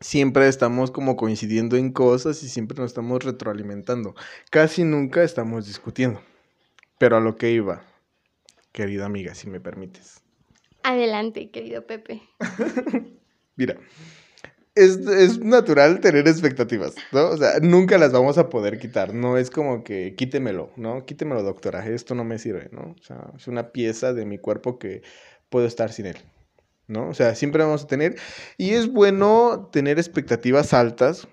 siempre 0.00 0.48
estamos 0.48 0.90
como 0.90 1.16
coincidiendo 1.16 1.76
en 1.76 1.92
cosas 1.92 2.42
y 2.42 2.48
siempre 2.48 2.78
nos 2.78 2.90
estamos 2.90 3.24
retroalimentando. 3.24 4.14
Casi 4.50 4.84
nunca 4.84 5.22
estamos 5.22 5.66
discutiendo. 5.66 6.20
Pero 6.98 7.16
a 7.16 7.20
lo 7.20 7.36
que 7.36 7.50
iba, 7.50 7.84
querida 8.72 9.06
amiga, 9.06 9.34
si 9.34 9.48
me 9.48 9.60
permites. 9.60 10.22
Adelante, 10.82 11.50
querido 11.50 11.86
Pepe. 11.86 12.22
Mira, 13.56 13.76
es, 14.74 14.96
es 14.96 15.38
natural 15.38 16.00
tener 16.00 16.26
expectativas, 16.26 16.94
¿no? 17.12 17.28
O 17.28 17.36
sea, 17.36 17.60
nunca 17.60 17.98
las 17.98 18.12
vamos 18.12 18.38
a 18.38 18.48
poder 18.48 18.78
quitar. 18.78 19.14
No 19.14 19.36
es 19.36 19.50
como 19.50 19.84
que 19.84 20.14
quítemelo, 20.16 20.70
¿no? 20.76 21.04
Quítemelo, 21.04 21.42
doctora. 21.42 21.86
Esto 21.86 22.14
no 22.14 22.24
me 22.24 22.38
sirve, 22.38 22.68
¿no? 22.72 22.94
O 22.98 23.02
sea, 23.02 23.30
es 23.36 23.46
una 23.46 23.70
pieza 23.70 24.12
de 24.12 24.24
mi 24.24 24.38
cuerpo 24.38 24.78
que 24.78 25.02
puedo 25.50 25.66
estar 25.66 25.92
sin 25.92 26.06
él, 26.06 26.16
¿no? 26.88 27.08
O 27.08 27.14
sea, 27.14 27.34
siempre 27.34 27.62
vamos 27.62 27.84
a 27.84 27.86
tener. 27.86 28.16
Y 28.56 28.70
es 28.70 28.90
bueno 28.90 29.68
tener 29.72 29.98
expectativas 29.98 30.72
altas 30.72 31.28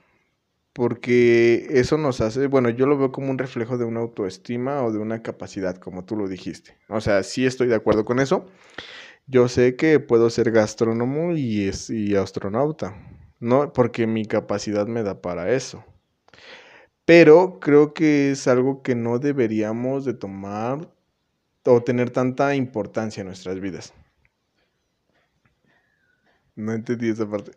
porque 0.74 1.68
eso 1.72 1.98
nos 1.98 2.22
hace, 2.22 2.48
bueno, 2.48 2.70
yo 2.70 2.86
lo 2.86 2.98
veo 2.98 3.12
como 3.12 3.32
un 3.32 3.38
reflejo 3.38 3.78
de 3.78 3.86
una 3.86 4.00
autoestima 4.02 4.84
o 4.84 4.92
de 4.92 5.00
una 5.00 5.22
capacidad, 5.24 5.76
como 5.78 6.06
tú 6.06 6.16
lo 6.16 6.28
dijiste. 6.28 6.78
O 6.90 7.02
sea, 7.02 7.24
sí 7.24 7.46
estoy 7.46 7.68
de 7.68 7.76
acuerdo 7.76 8.06
con 8.06 8.20
eso. 8.20 8.46
Yo 9.28 9.48
sé 9.50 9.76
que 9.76 10.00
puedo 10.00 10.30
ser 10.30 10.52
gastrónomo 10.52 11.34
y, 11.36 11.68
es, 11.70 11.90
y 11.90 12.16
astronauta, 12.16 12.96
¿no? 13.40 13.74
Porque 13.74 14.08
mi 14.08 14.26
capacidad 14.26 14.88
me 14.88 15.04
da 15.04 15.22
para 15.22 15.52
eso. 15.54 15.86
Pero 17.06 17.60
creo 17.60 17.94
que 17.94 18.32
es 18.32 18.48
algo 18.48 18.82
que 18.84 18.96
no 18.96 19.20
deberíamos 19.20 20.06
de 20.06 20.14
tomar 20.14 20.94
o 21.66 21.84
tener 21.84 22.12
tanta 22.12 22.56
importancia 22.56 23.22
en 23.22 23.28
nuestras 23.28 23.60
vidas. 23.60 23.94
No 26.56 26.74
entendí 26.74 27.10
esa 27.10 27.28
parte. 27.28 27.54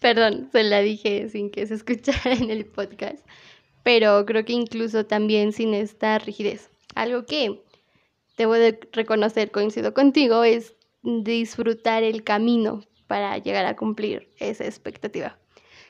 Perdón, 0.00 0.48
se 0.52 0.62
la 0.64 0.80
dije 0.80 1.28
sin 1.28 1.50
que 1.50 1.66
se 1.66 1.74
escuchara 1.74 2.32
en 2.40 2.50
el 2.50 2.64
podcast, 2.66 3.24
pero 3.82 4.24
creo 4.26 4.44
que 4.44 4.52
incluso 4.52 5.06
también 5.06 5.52
sin 5.52 5.74
esta 5.74 6.18
rigidez. 6.18 6.70
Algo 6.94 7.24
que 7.24 7.62
debo 8.36 8.54
de 8.54 8.78
reconocer, 8.92 9.50
coincido 9.50 9.94
contigo, 9.94 10.44
es 10.44 10.74
disfrutar 11.02 12.02
el 12.02 12.24
camino 12.24 12.82
para 13.06 13.38
llegar 13.38 13.66
a 13.66 13.76
cumplir 13.76 14.28
esa 14.38 14.64
expectativa, 14.64 15.38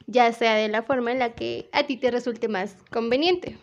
ya 0.07 0.33
sea 0.33 0.55
de 0.55 0.69
la 0.69 0.83
forma 0.83 1.13
en 1.13 1.19
la 1.19 1.35
que 1.35 1.69
a 1.73 1.85
ti 1.85 1.97
te 1.97 2.11
resulte 2.11 2.49
más 2.49 2.77
conveniente. 2.91 3.59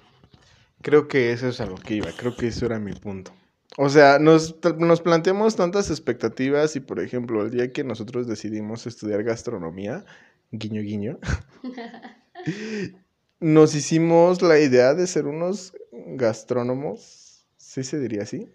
Creo 0.82 1.08
que 1.08 1.32
eso 1.32 1.48
es 1.48 1.60
a 1.60 1.66
lo 1.66 1.76
que 1.76 1.96
iba, 1.96 2.12
creo 2.12 2.36
que 2.36 2.48
eso 2.48 2.66
era 2.66 2.80
mi 2.80 2.94
punto. 2.94 3.32
O 3.76 3.90
sea, 3.90 4.18
nos, 4.18 4.56
nos, 4.78 5.02
planteamos 5.02 5.56
tantas 5.56 5.90
expectativas 5.90 6.76
y, 6.76 6.80
por 6.80 7.00
ejemplo, 7.00 7.44
el 7.44 7.52
día 7.52 7.72
que 7.74 7.84
nosotros 7.84 8.26
decidimos 8.26 8.88
estudiar 8.88 9.24
gastronomía, 9.24 10.06
guiño, 10.52 10.82
guiño, 10.82 11.20
nos 13.40 13.76
hicimos 13.76 14.42
la 14.42 14.60
idea 14.60 14.94
de 14.94 15.06
ser 15.06 15.28
unos 15.28 15.74
gastrónomos, 15.92 17.46
¿sí 17.58 17.84
se 17.84 18.00
diría 18.00 18.24
así? 18.24 18.50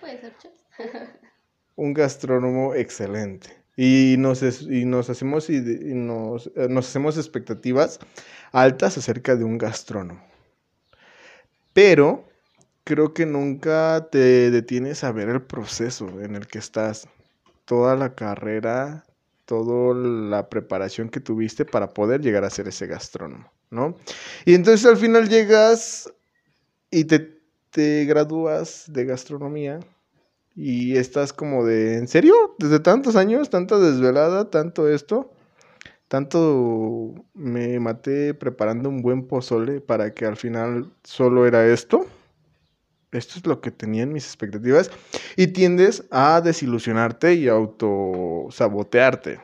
Puede 0.00 0.20
ser, 0.20 0.32
Un 1.76 1.92
gastrónomo 1.92 2.74
excelente. 2.74 3.50
Y 3.76 4.16
nos, 4.18 4.42
y 4.62 4.84
nos 4.84 5.08
hacemos, 5.08 5.48
y 5.48 5.60
nos, 5.94 6.48
eh, 6.56 6.66
nos 6.68 6.88
hacemos 6.88 7.16
expectativas 7.16 8.00
altas 8.50 8.98
acerca 8.98 9.36
de 9.36 9.44
un 9.44 9.56
gastrónomo. 9.56 10.22
Pero 11.72 12.29
creo 12.90 13.14
que 13.14 13.24
nunca 13.24 14.08
te 14.10 14.50
detienes 14.50 15.04
a 15.04 15.12
ver 15.12 15.28
el 15.28 15.42
proceso 15.42 16.08
en 16.22 16.34
el 16.34 16.48
que 16.48 16.58
estás, 16.58 17.06
toda 17.64 17.94
la 17.94 18.16
carrera, 18.16 19.04
toda 19.44 19.94
la 19.94 20.48
preparación 20.48 21.08
que 21.08 21.20
tuviste 21.20 21.64
para 21.64 21.90
poder 21.90 22.20
llegar 22.20 22.42
a 22.42 22.50
ser 22.50 22.66
ese 22.66 22.88
gastrónomo, 22.88 23.48
¿no? 23.70 23.94
Y 24.44 24.54
entonces 24.54 24.84
al 24.86 24.96
final 24.96 25.28
llegas 25.28 26.12
y 26.90 27.04
te, 27.04 27.40
te 27.70 28.06
gradúas 28.06 28.86
de 28.88 29.04
gastronomía 29.04 29.78
y 30.56 30.96
estás 30.96 31.32
como 31.32 31.64
de, 31.64 31.96
¿en 31.96 32.08
serio? 32.08 32.34
¿Desde 32.58 32.80
tantos 32.80 33.14
años? 33.14 33.50
¿Tanta 33.50 33.78
desvelada? 33.78 34.50
¿Tanto 34.50 34.88
esto? 34.88 35.30
¿Tanto 36.08 37.14
me 37.34 37.78
maté 37.78 38.34
preparando 38.34 38.88
un 38.88 39.00
buen 39.00 39.28
pozole 39.28 39.80
para 39.80 40.12
que 40.12 40.26
al 40.26 40.36
final 40.36 40.90
solo 41.04 41.46
era 41.46 41.64
esto? 41.68 42.04
Esto 43.12 43.38
es 43.38 43.46
lo 43.46 43.60
que 43.60 43.70
tenían 43.70 44.12
mis 44.12 44.24
expectativas 44.24 44.90
y 45.36 45.48
tiendes 45.48 46.04
a 46.10 46.40
desilusionarte 46.40 47.34
y 47.34 47.48
autosabotearte, 47.48 49.40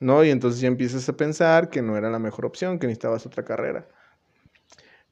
¿no? 0.00 0.24
Y 0.24 0.30
entonces 0.30 0.60
ya 0.60 0.68
empiezas 0.68 1.08
a 1.08 1.16
pensar 1.16 1.70
que 1.70 1.82
no 1.82 1.96
era 1.96 2.10
la 2.10 2.18
mejor 2.18 2.46
opción, 2.46 2.78
que 2.78 2.86
necesitabas 2.86 3.26
otra 3.26 3.44
carrera. 3.44 3.88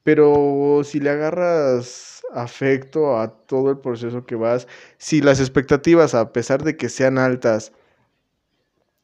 Pero 0.02 0.82
si 0.84 1.00
le 1.00 1.10
agarras 1.10 2.22
afecto 2.32 3.18
a 3.18 3.28
todo 3.46 3.70
el 3.70 3.78
proceso 3.78 4.24
que 4.24 4.34
vas, 4.34 4.66
si 4.98 5.20
las 5.20 5.40
expectativas, 5.40 6.14
a 6.14 6.32
pesar 6.32 6.62
de 6.62 6.76
que 6.76 6.88
sean 6.88 7.18
altas, 7.18 7.72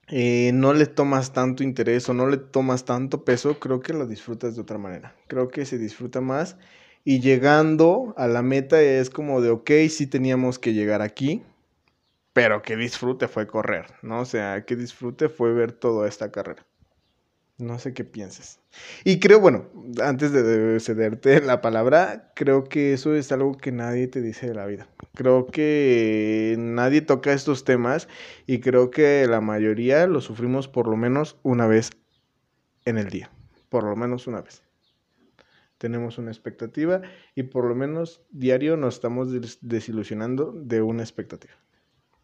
eh, 0.09 0.53
no 0.55 0.73
le 0.73 0.87
tomas 0.87 1.33
tanto 1.33 1.65
interés 1.65 2.09
o 2.09 2.15
no 2.15 2.29
le 2.29 2.37
tomas 2.37 2.85
tanto 2.85 3.25
peso, 3.25 3.59
creo 3.59 3.81
que 3.81 3.93
lo 3.93 4.07
disfrutas 4.07 4.55
de 4.55 4.63
otra 4.63 4.79
manera. 4.79 5.15
Creo 5.27 5.49
que 5.49 5.67
se 5.67 5.79
disfruta 5.79 6.21
más 6.21 6.57
y 7.07 7.21
llegando 7.21 8.15
a 8.17 8.27
la 8.27 8.43
meta 8.43 8.83
es 8.83 9.11
como 9.11 9.41
de, 9.41 9.51
ok, 9.51 9.71
sí 9.89 10.09
teníamos 10.09 10.59
que 10.59 10.73
llegar 10.73 11.03
aquí, 11.03 11.45
pero 12.33 12.63
qué 12.63 12.77
disfrute 12.77 13.29
fue 13.29 13.47
correr, 13.47 13.87
¿no? 14.03 14.23
O 14.23 14.25
sea, 14.25 14.65
qué 14.65 14.75
disfrute 14.75 15.29
fue 15.29 15.53
ver 15.53 15.71
toda 15.71 16.09
esta 16.09 16.33
carrera. 16.33 16.67
No 17.59 17.79
sé 17.79 17.95
qué 17.95 18.03
pienses. 18.03 18.59
Y 19.05 19.21
creo, 19.21 19.39
bueno, 19.39 19.71
antes 20.03 20.33
de 20.33 20.81
cederte 20.81 21.41
la 21.41 21.61
palabra, 21.61 22.33
creo 22.35 22.65
que 22.65 22.93
eso 22.93 23.15
es 23.15 23.31
algo 23.31 23.57
que 23.57 23.71
nadie 23.71 24.09
te 24.09 24.21
dice 24.21 24.49
de 24.49 24.55
la 24.55 24.67
vida. 24.67 24.89
Creo 25.15 25.47
que 25.47 26.57
nadie 26.59 27.03
toca 27.03 27.33
estos 27.33 27.63
temas 27.63 28.09
y 28.49 28.59
creo 28.59 28.91
que 28.91 29.29
la 29.29 29.41
mayoría 29.41 30.09
lo 30.09 30.21
sufrimos 30.21 30.67
por 30.67 30.89
lo 30.89 30.97
menos 30.97 31.39
una 31.45 31.69
vez 31.69 31.91
en 32.85 32.99
el 32.99 33.11
día. 33.11 33.31
Por 33.69 33.85
lo 33.85 33.95
menos 33.95 34.27
una 34.27 34.41
vez 34.41 34.66
tenemos 35.79 36.19
una 36.19 36.31
expectativa 36.31 37.03
y 37.35 37.45
por 37.45 37.67
lo 37.67 37.75
menos 37.75 38.23
diario 38.31 38.77
nos 38.77 38.95
estamos 38.95 39.29
desilusionando 39.61 40.53
de 40.53 40.83
una 40.83 41.03
expectativa. 41.03 41.55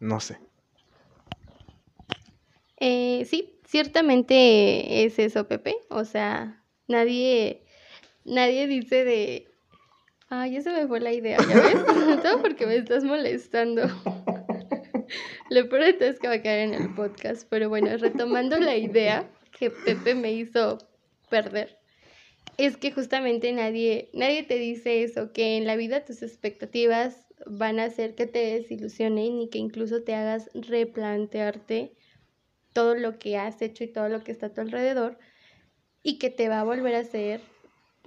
No 0.00 0.20
sé. 0.20 0.38
Eh, 2.78 3.24
sí, 3.26 3.60
ciertamente 3.64 5.04
es 5.04 5.18
eso, 5.18 5.46
Pepe. 5.46 5.76
O 5.88 6.04
sea, 6.04 6.64
nadie, 6.88 7.64
nadie 8.24 8.66
dice 8.66 9.04
de, 9.04 9.48
ah, 10.28 10.46
ya 10.48 10.62
se 10.62 10.72
me 10.72 10.88
fue 10.88 11.00
la 11.00 11.12
idea, 11.12 11.38
¿ya 11.38 11.60
ves? 11.60 11.76
Todo 12.22 12.42
porque 12.42 12.66
me 12.66 12.76
estás 12.76 13.04
molestando. 13.04 13.82
Lo 15.50 15.68
peor 15.68 15.82
es 15.82 16.18
que 16.18 16.28
va 16.28 16.34
a 16.34 16.42
quedar 16.42 16.58
en 16.58 16.74
el 16.74 16.94
podcast, 16.94 17.46
pero 17.48 17.68
bueno, 17.68 17.94
retomando 17.98 18.58
la 18.58 18.76
idea 18.76 19.30
que 19.56 19.70
Pepe 19.70 20.14
me 20.14 20.32
hizo 20.32 20.78
perder 21.28 21.81
es 22.58 22.76
que 22.76 22.92
justamente 22.92 23.52
nadie, 23.52 24.10
nadie 24.12 24.42
te 24.42 24.56
dice 24.56 25.02
eso, 25.02 25.32
que 25.32 25.56
en 25.56 25.66
la 25.66 25.76
vida 25.76 26.04
tus 26.04 26.22
expectativas 26.22 27.26
van 27.46 27.80
a 27.80 27.84
hacer 27.84 28.14
que 28.14 28.26
te 28.26 28.38
desilusionen 28.38 29.40
y 29.40 29.48
que 29.48 29.58
incluso 29.58 30.02
te 30.02 30.14
hagas 30.14 30.50
replantearte 30.54 31.92
todo 32.72 32.94
lo 32.94 33.18
que 33.18 33.36
has 33.36 33.60
hecho 33.62 33.84
y 33.84 33.88
todo 33.88 34.08
lo 34.08 34.22
que 34.22 34.32
está 34.32 34.46
a 34.46 34.54
tu 34.54 34.60
alrededor 34.60 35.18
y 36.02 36.18
que 36.18 36.30
te 36.30 36.48
va 36.48 36.60
a 36.60 36.64
volver 36.64 36.94
a 36.94 37.00
hacer 37.00 37.40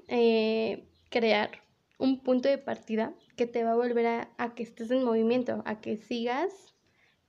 eh, 0.08 0.88
crear 1.10 1.52
un 1.98 2.22
punto 2.24 2.50
de 2.50 2.58
partida 2.58 3.14
que 3.36 3.48
te 3.48 3.64
va 3.64 3.72
a 3.72 3.76
volver 3.76 4.06
a, 4.06 4.30
a 4.38 4.56
que 4.56 4.64
estés 4.64 4.92
en 4.92 5.04
movimiento, 5.04 5.64
a 5.66 5.82
que 5.82 5.98
sigas 5.98 6.76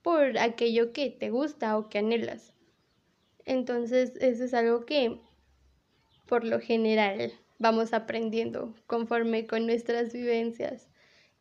por 0.01 0.37
aquello 0.37 0.93
que 0.93 1.09
te 1.09 1.29
gusta 1.29 1.77
o 1.77 1.89
que 1.89 1.99
anhelas. 1.99 2.53
Entonces, 3.45 4.13
eso 4.19 4.43
es 4.43 4.53
algo 4.53 4.85
que 4.85 5.19
por 6.27 6.43
lo 6.43 6.59
general 6.59 7.31
vamos 7.59 7.93
aprendiendo 7.93 8.73
conforme 8.85 9.47
con 9.47 9.65
nuestras 9.65 10.13
vivencias 10.13 10.87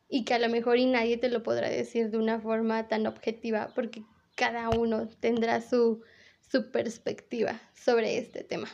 y 0.08 0.24
que 0.24 0.34
a 0.34 0.38
lo 0.38 0.48
mejor 0.48 0.78
y 0.78 0.86
nadie 0.86 1.16
te 1.16 1.28
lo 1.28 1.42
podrá 1.42 1.68
decir 1.68 2.10
de 2.10 2.18
una 2.18 2.40
forma 2.40 2.88
tan 2.88 3.06
objetiva 3.06 3.68
porque 3.74 4.02
cada 4.36 4.70
uno 4.70 5.08
tendrá 5.20 5.60
su, 5.60 6.02
su 6.48 6.70
perspectiva 6.70 7.60
sobre 7.74 8.18
este 8.18 8.44
tema. 8.44 8.68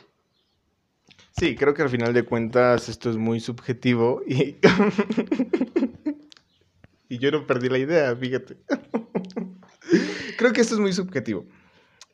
Sí, 1.31 1.55
creo 1.55 1.73
que 1.73 1.81
al 1.81 1.89
final 1.89 2.13
de 2.13 2.23
cuentas 2.23 2.89
esto 2.89 3.09
es 3.09 3.17
muy 3.17 3.39
subjetivo 3.39 4.21
y, 4.27 4.57
y 7.09 7.17
yo 7.17 7.31
no 7.31 7.47
perdí 7.47 7.69
la 7.69 7.79
idea, 7.79 8.15
fíjate. 8.15 8.57
creo 10.37 10.53
que 10.53 10.61
esto 10.61 10.75
es 10.75 10.79
muy 10.79 10.93
subjetivo. 10.93 11.45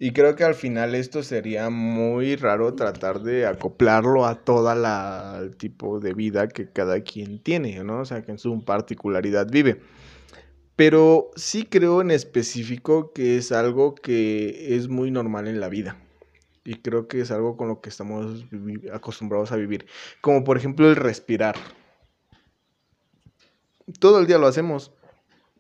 Y 0.02 0.14
creo 0.14 0.34
que 0.38 0.46
al 0.46 0.56
final 0.56 0.96
esto 0.96 1.24
sería 1.24 1.70
muy 1.70 2.38
raro 2.38 2.74
tratar 2.74 3.20
de 3.20 3.46
acoplarlo 3.46 4.26
a 4.26 4.36
toda 4.36 4.74
la 4.74 5.50
tipo 5.58 6.00
de 6.00 6.14
vida 6.14 6.48
que 6.48 6.72
cada 6.72 7.02
quien 7.02 7.44
tiene, 7.44 7.84
¿no? 7.84 8.00
O 8.00 8.06
sea, 8.06 8.22
que 8.24 8.32
en 8.32 8.40
su 8.40 8.64
particularidad 8.64 9.48
vive. 9.52 9.82
Pero 10.78 11.32
sí 11.36 11.66
creo 11.66 12.00
en 12.00 12.12
específico 12.12 13.12
que 13.12 13.36
es 13.36 13.52
algo 13.52 13.94
que 13.94 14.78
es 14.78 14.88
muy 14.88 15.12
normal 15.12 15.50
en 15.50 15.60
la 15.60 15.68
vida. 15.68 15.98
Y 16.64 16.76
creo 16.76 17.10
que 17.10 17.20
es 17.20 17.32
algo 17.32 17.58
con 17.58 17.68
lo 17.68 17.82
que 17.82 17.90
estamos 17.90 18.46
acostumbrados 18.94 19.52
a 19.52 19.58
vivir. 19.58 19.86
Como 20.22 20.46
por 20.46 20.56
ejemplo 20.56 20.88
el 20.88 20.96
respirar. 20.96 21.58
Todo 24.00 24.20
el 24.20 24.28
día 24.28 24.38
lo 24.38 24.48
hacemos, 24.48 24.94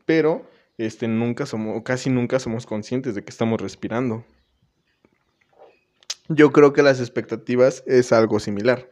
pero 0.05 0.45
este, 0.79 1.09
nunca 1.09 1.45
somos, 1.45 1.83
casi 1.83 2.09
nunca 2.09 2.39
somos 2.39 2.65
conscientes 2.65 3.13
de 3.13 3.21
que 3.21 3.29
estamos 3.29 3.59
respirando. 3.59 4.25
Yo 6.29 6.53
creo 6.53 6.71
que 6.71 6.83
las 6.83 7.01
expectativas 7.01 7.83
es 7.85 8.13
algo 8.13 8.39
similar. 8.39 8.89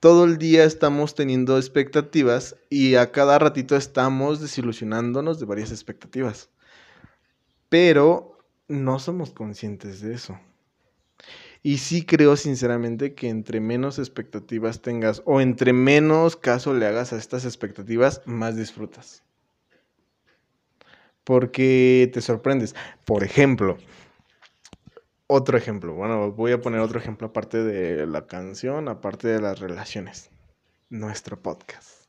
Todo 0.00 0.24
el 0.24 0.38
día 0.38 0.64
estamos 0.64 1.14
teniendo 1.14 1.58
expectativas 1.58 2.56
y 2.70 2.94
a 2.94 3.12
cada 3.12 3.38
ratito 3.38 3.76
estamos 3.76 4.40
desilusionándonos 4.40 5.38
de 5.38 5.44
varias 5.44 5.72
expectativas. 5.72 6.48
Pero 7.68 8.38
no 8.66 8.98
somos 8.98 9.30
conscientes 9.30 10.00
de 10.00 10.14
eso. 10.14 10.40
Y 11.62 11.78
sí 11.78 12.06
creo 12.06 12.36
sinceramente 12.36 13.12
que 13.12 13.28
entre 13.28 13.60
menos 13.60 13.98
expectativas 13.98 14.80
tengas 14.80 15.20
o 15.26 15.42
entre 15.42 15.74
menos 15.74 16.36
caso 16.36 16.72
le 16.72 16.86
hagas 16.86 17.12
a 17.12 17.18
estas 17.18 17.44
expectativas, 17.44 18.22
más 18.24 18.56
disfrutas. 18.56 19.22
Porque 21.30 22.10
te 22.12 22.20
sorprendes. 22.20 22.74
Por 23.04 23.22
ejemplo, 23.22 23.78
otro 25.28 25.56
ejemplo. 25.56 25.94
Bueno, 25.94 26.32
voy 26.32 26.50
a 26.50 26.60
poner 26.60 26.80
otro 26.80 26.98
ejemplo 26.98 27.28
aparte 27.28 27.62
de 27.62 28.04
la 28.04 28.26
canción, 28.26 28.88
aparte 28.88 29.28
de 29.28 29.40
las 29.40 29.60
relaciones. 29.60 30.32
Nuestro 30.88 31.40
podcast. 31.40 32.08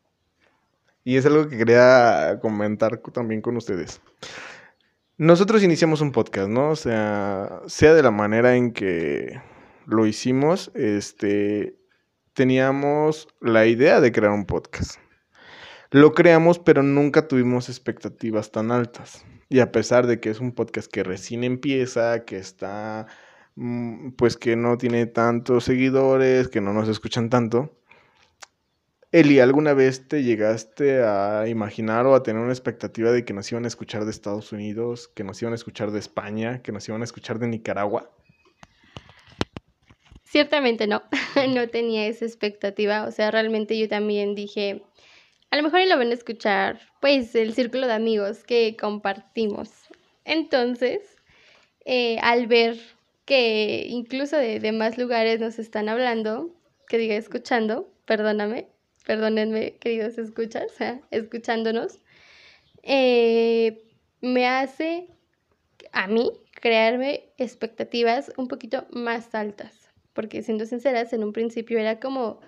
Y 1.03 1.17
es 1.17 1.27
algo 1.27 1.47
que 1.47 1.55
quería 1.55 2.39
comentar 2.41 2.97
también 2.97 3.41
con 3.41 3.57
ustedes. 3.57 4.01
Nosotros 5.17 5.61
iniciamos 5.61 6.01
un 6.01 6.11
podcast, 6.11 6.49
¿no? 6.49 6.71
O 6.71 6.75
sea, 6.75 7.61
sea 7.67 7.93
de 7.93 8.01
la 8.01 8.09
manera 8.09 8.55
en 8.55 8.71
que 8.71 9.39
lo 9.85 10.07
hicimos, 10.07 10.71
este, 10.73 11.75
teníamos 12.33 13.27
la 13.39 13.67
idea 13.67 14.01
de 14.01 14.11
crear 14.11 14.31
un 14.31 14.45
podcast. 14.45 15.00
Lo 15.93 16.13
creamos, 16.13 16.57
pero 16.57 16.83
nunca 16.83 17.27
tuvimos 17.27 17.67
expectativas 17.67 18.51
tan 18.51 18.71
altas. 18.71 19.25
Y 19.49 19.59
a 19.59 19.73
pesar 19.73 20.07
de 20.07 20.21
que 20.21 20.29
es 20.29 20.39
un 20.39 20.53
podcast 20.53 20.89
que 20.89 21.03
recién 21.03 21.43
empieza, 21.43 22.23
que 22.23 22.37
está, 22.37 23.07
mm, 23.55 24.11
pues 24.11 24.37
que 24.37 24.55
no 24.55 24.77
tiene 24.77 25.05
tantos 25.05 25.65
seguidores, 25.65 26.47
que 26.47 26.61
no 26.61 26.71
nos 26.71 26.87
escuchan 26.87 27.29
tanto, 27.29 27.77
Eli, 29.11 29.41
¿alguna 29.41 29.73
vez 29.73 30.07
te 30.07 30.23
llegaste 30.23 31.03
a 31.03 31.45
imaginar 31.49 32.05
o 32.05 32.15
a 32.15 32.23
tener 32.23 32.41
una 32.41 32.53
expectativa 32.53 33.11
de 33.11 33.25
que 33.25 33.33
nos 33.33 33.51
iban 33.51 33.65
a 33.65 33.67
escuchar 33.67 34.05
de 34.05 34.11
Estados 34.11 34.53
Unidos, 34.53 35.09
que 35.09 35.25
nos 35.25 35.41
iban 35.41 35.51
a 35.51 35.55
escuchar 35.55 35.91
de 35.91 35.99
España, 35.99 36.61
que 36.61 36.71
nos 36.71 36.87
iban 36.87 37.01
a 37.01 37.03
escuchar 37.03 37.37
de 37.37 37.47
Nicaragua? 37.47 38.09
Ciertamente 40.23 40.87
no, 40.87 41.03
no 41.53 41.67
tenía 41.67 42.07
esa 42.07 42.23
expectativa, 42.23 43.03
o 43.03 43.11
sea, 43.11 43.31
realmente 43.31 43.77
yo 43.77 43.89
también 43.89 44.33
dije, 44.33 44.81
a 45.51 45.57
lo 45.57 45.63
mejor 45.63 45.81
lo 45.85 45.97
van 45.97 46.11
a 46.11 46.13
escuchar, 46.13 46.79
pues, 47.01 47.35
el 47.35 47.53
círculo 47.53 47.87
de 47.87 47.93
amigos 47.93 48.43
que 48.43 48.75
compartimos. 48.79 49.69
Entonces, 50.25 51.01
eh, 51.85 52.17
al 52.21 52.47
ver 52.47 52.77
que 53.25 53.85
incluso 53.87 54.37
de, 54.37 54.59
de 54.59 54.71
más 54.71 54.97
lugares 54.97 55.39
nos 55.39 55.59
están 55.59 55.89
hablando, 55.89 56.49
que 56.87 56.97
diga 56.97 57.15
escuchando, 57.15 57.91
perdóname, 58.05 58.67
perdónenme, 59.05 59.75
queridos 59.77 60.17
escuchas, 60.17 60.71
escuchándonos, 61.11 61.99
eh, 62.83 63.83
me 64.21 64.47
hace 64.47 65.07
a 65.91 66.07
mí 66.07 66.31
crearme 66.53 67.25
expectativas 67.37 68.31
un 68.37 68.47
poquito 68.47 68.85
más 68.91 69.35
altas, 69.35 69.89
porque 70.13 70.43
siendo 70.43 70.65
sinceras, 70.65 71.11
en 71.13 71.23
un 71.23 71.33
principio 71.33 71.77
era 71.77 71.99
como 71.99 72.39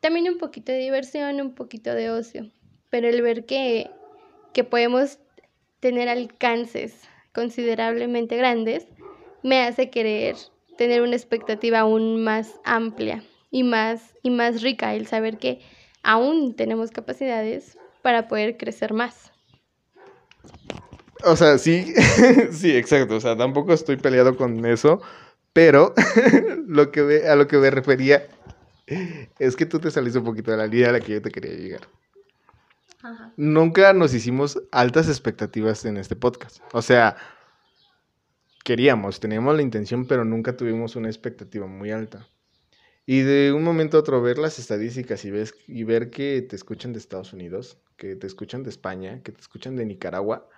también 0.00 0.28
un 0.28 0.38
poquito 0.38 0.72
de 0.72 0.78
diversión, 0.78 1.40
un 1.40 1.54
poquito 1.54 1.94
de 1.94 2.10
ocio, 2.10 2.50
pero 2.90 3.08
el 3.08 3.22
ver 3.22 3.44
que, 3.46 3.90
que 4.52 4.64
podemos 4.64 5.18
tener 5.80 6.08
alcances 6.08 6.94
considerablemente 7.32 8.36
grandes, 8.36 8.86
me 9.42 9.62
hace 9.62 9.90
querer 9.90 10.36
tener 10.76 11.02
una 11.02 11.16
expectativa 11.16 11.80
aún 11.80 12.22
más 12.22 12.54
amplia 12.64 13.22
y 13.50 13.62
más, 13.62 14.14
y 14.22 14.30
más 14.30 14.62
rica, 14.62 14.94
el 14.94 15.06
saber 15.06 15.38
que 15.38 15.60
aún 16.02 16.54
tenemos 16.54 16.90
capacidades 16.90 17.76
para 18.02 18.28
poder 18.28 18.56
crecer 18.56 18.92
más. 18.92 19.32
O 21.24 21.36
sea, 21.36 21.58
sí, 21.58 21.94
sí, 22.52 22.76
exacto. 22.76 23.16
O 23.16 23.20
sea, 23.20 23.36
tampoco 23.36 23.72
estoy 23.72 23.96
peleado 23.96 24.36
con 24.36 24.64
eso, 24.66 25.00
pero 25.52 25.94
lo 26.66 26.90
que 26.90 27.26
a 27.28 27.34
lo 27.36 27.48
que 27.48 27.58
me 27.58 27.70
refería 27.70 28.26
es 29.38 29.56
que 29.56 29.66
tú 29.66 29.78
te 29.78 29.90
saliste 29.90 30.18
un 30.18 30.24
poquito 30.24 30.50
de 30.50 30.56
la 30.56 30.66
línea 30.66 30.90
a 30.90 30.92
la 30.92 31.00
que 31.00 31.12
yo 31.12 31.22
te 31.22 31.30
quería 31.30 31.54
llegar. 31.54 31.88
Nunca 33.36 33.92
nos 33.92 34.12
hicimos 34.14 34.60
altas 34.72 35.08
expectativas 35.08 35.84
en 35.84 35.96
este 35.96 36.16
podcast. 36.16 36.58
O 36.72 36.82
sea, 36.82 37.16
queríamos, 38.64 39.20
teníamos 39.20 39.54
la 39.54 39.62
intención, 39.62 40.06
pero 40.06 40.24
nunca 40.24 40.56
tuvimos 40.56 40.96
una 40.96 41.08
expectativa 41.08 41.66
muy 41.66 41.90
alta. 41.90 42.26
Y 43.06 43.20
de 43.20 43.52
un 43.52 43.64
momento 43.64 43.96
a 43.96 44.00
otro 44.00 44.20
ver 44.20 44.36
las 44.36 44.58
estadísticas 44.58 45.24
y, 45.24 45.30
ves, 45.30 45.54
y 45.66 45.84
ver 45.84 46.10
que 46.10 46.42
te 46.42 46.56
escuchan 46.56 46.92
de 46.92 46.98
Estados 46.98 47.32
Unidos, 47.32 47.78
que 47.96 48.16
te 48.16 48.26
escuchan 48.26 48.64
de 48.64 48.70
España, 48.70 49.22
que 49.22 49.32
te 49.32 49.40
escuchan 49.40 49.76
de 49.76 49.86
Nicaragua, 49.86 50.48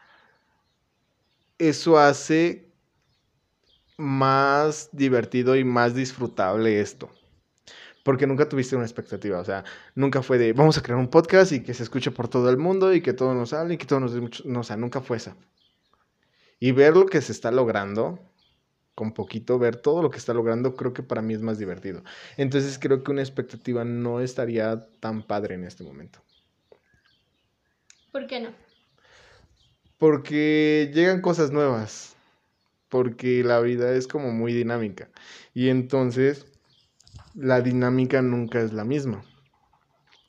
eso 1.59 1.99
hace 1.99 2.73
más 3.99 4.89
divertido 4.93 5.55
y 5.55 5.63
más 5.63 5.95
disfrutable 5.95 6.81
esto. 6.81 7.11
Porque 8.11 8.27
nunca 8.27 8.49
tuviste 8.49 8.75
una 8.75 8.85
expectativa, 8.85 9.39
o 9.39 9.45
sea, 9.45 9.63
nunca 9.95 10.21
fue 10.21 10.37
de 10.37 10.53
vamos 10.53 10.77
a 10.77 10.83
crear 10.83 10.99
un 10.99 11.07
podcast 11.07 11.53
y 11.53 11.63
que 11.63 11.75
se 11.75 11.85
escuche 11.85 12.11
por 12.11 12.27
todo 12.27 12.51
el 12.51 12.57
mundo 12.57 12.93
y 12.93 13.03
que 13.03 13.13
todo 13.13 13.35
nos 13.35 13.53
hable 13.53 13.75
y 13.75 13.77
que 13.77 13.87
todo 13.87 14.01
nos 14.01 14.13
dé 14.13 14.21
mucho. 14.21 14.43
No, 14.47 14.61
o 14.61 14.63
sea, 14.65 14.77
nunca 14.77 15.01
fue 15.01 15.19
esa. 15.19 15.37
Y 16.59 16.73
ver 16.73 16.97
lo 16.97 17.07
que 17.07 17.21
se 17.21 17.31
está 17.31 17.53
logrando, 17.53 18.19
con 18.97 19.13
poquito, 19.13 19.61
ver 19.61 19.77
todo 19.77 20.03
lo 20.03 20.11
que 20.11 20.19
está 20.19 20.35
logrando, 20.35 20.75
creo 20.75 20.93
que 20.93 21.05
para 21.05 21.23
mí 21.23 21.35
es 21.35 21.41
más 21.41 21.61
divertido. 21.61 22.03
Entonces 22.37 22.81
creo 22.81 23.05
que 23.05 23.13
una 23.13 23.23
expectativa 23.23 23.85
no 23.85 24.21
estaría 24.21 24.89
tan 24.99 25.23
padre 25.23 25.55
en 25.55 25.63
este 25.63 25.85
momento. 25.85 26.19
¿Por 28.11 28.27
qué 28.27 28.41
no? 28.41 28.51
Porque 29.99 30.91
llegan 30.93 31.21
cosas 31.21 31.53
nuevas, 31.53 32.17
porque 32.89 33.45
la 33.45 33.61
vida 33.61 33.93
es 33.93 34.09
como 34.09 34.33
muy 34.33 34.53
dinámica 34.53 35.09
y 35.55 35.69
entonces 35.69 36.50
la 37.35 37.61
dinámica 37.61 38.23
nunca 38.23 38.61
es 38.61 38.73
la 38.73 38.85
misma. 38.85 39.25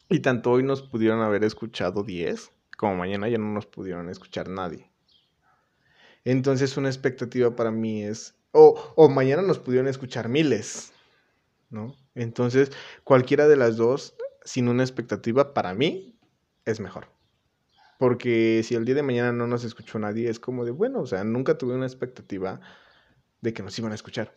Y 0.09 0.19
tanto 0.19 0.51
hoy 0.51 0.63
nos 0.63 0.81
pudieron 0.81 1.21
haber 1.21 1.43
escuchado 1.43 2.03
10, 2.03 2.51
como 2.77 2.95
mañana 2.95 3.29
ya 3.29 3.37
no 3.37 3.53
nos 3.53 3.65
pudieron 3.65 4.09
escuchar 4.09 4.49
nadie. 4.49 4.91
Entonces 6.23 6.77
una 6.77 6.89
expectativa 6.89 7.55
para 7.55 7.71
mí 7.71 8.03
es 8.03 8.35
o, 8.51 9.09
mañana 9.09 9.41
nos 9.41 9.59
pudieron 9.59 9.87
escuchar 9.87 10.27
miles, 10.27 10.91
¿no? 11.69 11.95
Entonces, 12.15 12.71
cualquiera 13.03 13.47
de 13.47 13.55
las 13.55 13.77
dos, 13.77 14.15
sin 14.43 14.67
una 14.67 14.83
expectativa, 14.83 15.53
para 15.53 15.73
mí, 15.73 16.19
es 16.65 16.79
mejor. 16.79 17.07
Porque 17.97 18.61
si 18.63 18.75
el 18.75 18.83
día 18.83 18.95
de 18.95 19.03
mañana 19.03 19.31
no 19.31 19.47
nos 19.47 19.63
escuchó 19.63 19.99
nadie, 19.99 20.29
es 20.29 20.39
como 20.39 20.65
de, 20.65 20.71
bueno, 20.71 21.01
o 21.01 21.05
sea, 21.05 21.23
nunca 21.23 21.57
tuve 21.57 21.75
una 21.75 21.85
expectativa 21.85 22.59
de 23.41 23.53
que 23.53 23.63
nos 23.63 23.77
iban 23.79 23.91
a 23.91 23.95
escuchar. 23.95 24.35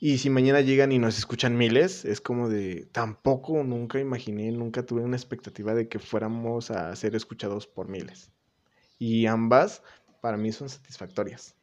Y 0.00 0.18
si 0.18 0.30
mañana 0.30 0.60
llegan 0.60 0.92
y 0.92 0.98
nos 1.00 1.18
escuchan 1.18 1.56
miles, 1.56 2.04
es 2.04 2.20
como 2.20 2.48
de, 2.48 2.86
tampoco, 2.92 3.64
nunca 3.64 3.98
imaginé, 3.98 4.52
nunca 4.52 4.86
tuve 4.86 5.00
una 5.00 5.16
expectativa 5.16 5.74
de 5.74 5.88
que 5.88 5.98
fuéramos 5.98 6.70
a 6.70 6.94
ser 6.94 7.16
escuchados 7.16 7.66
por 7.66 7.88
miles. 7.88 8.30
Y 9.00 9.26
ambas, 9.26 9.82
para 10.20 10.36
mí, 10.36 10.52
son 10.52 10.68
satisfactorias. 10.68 11.56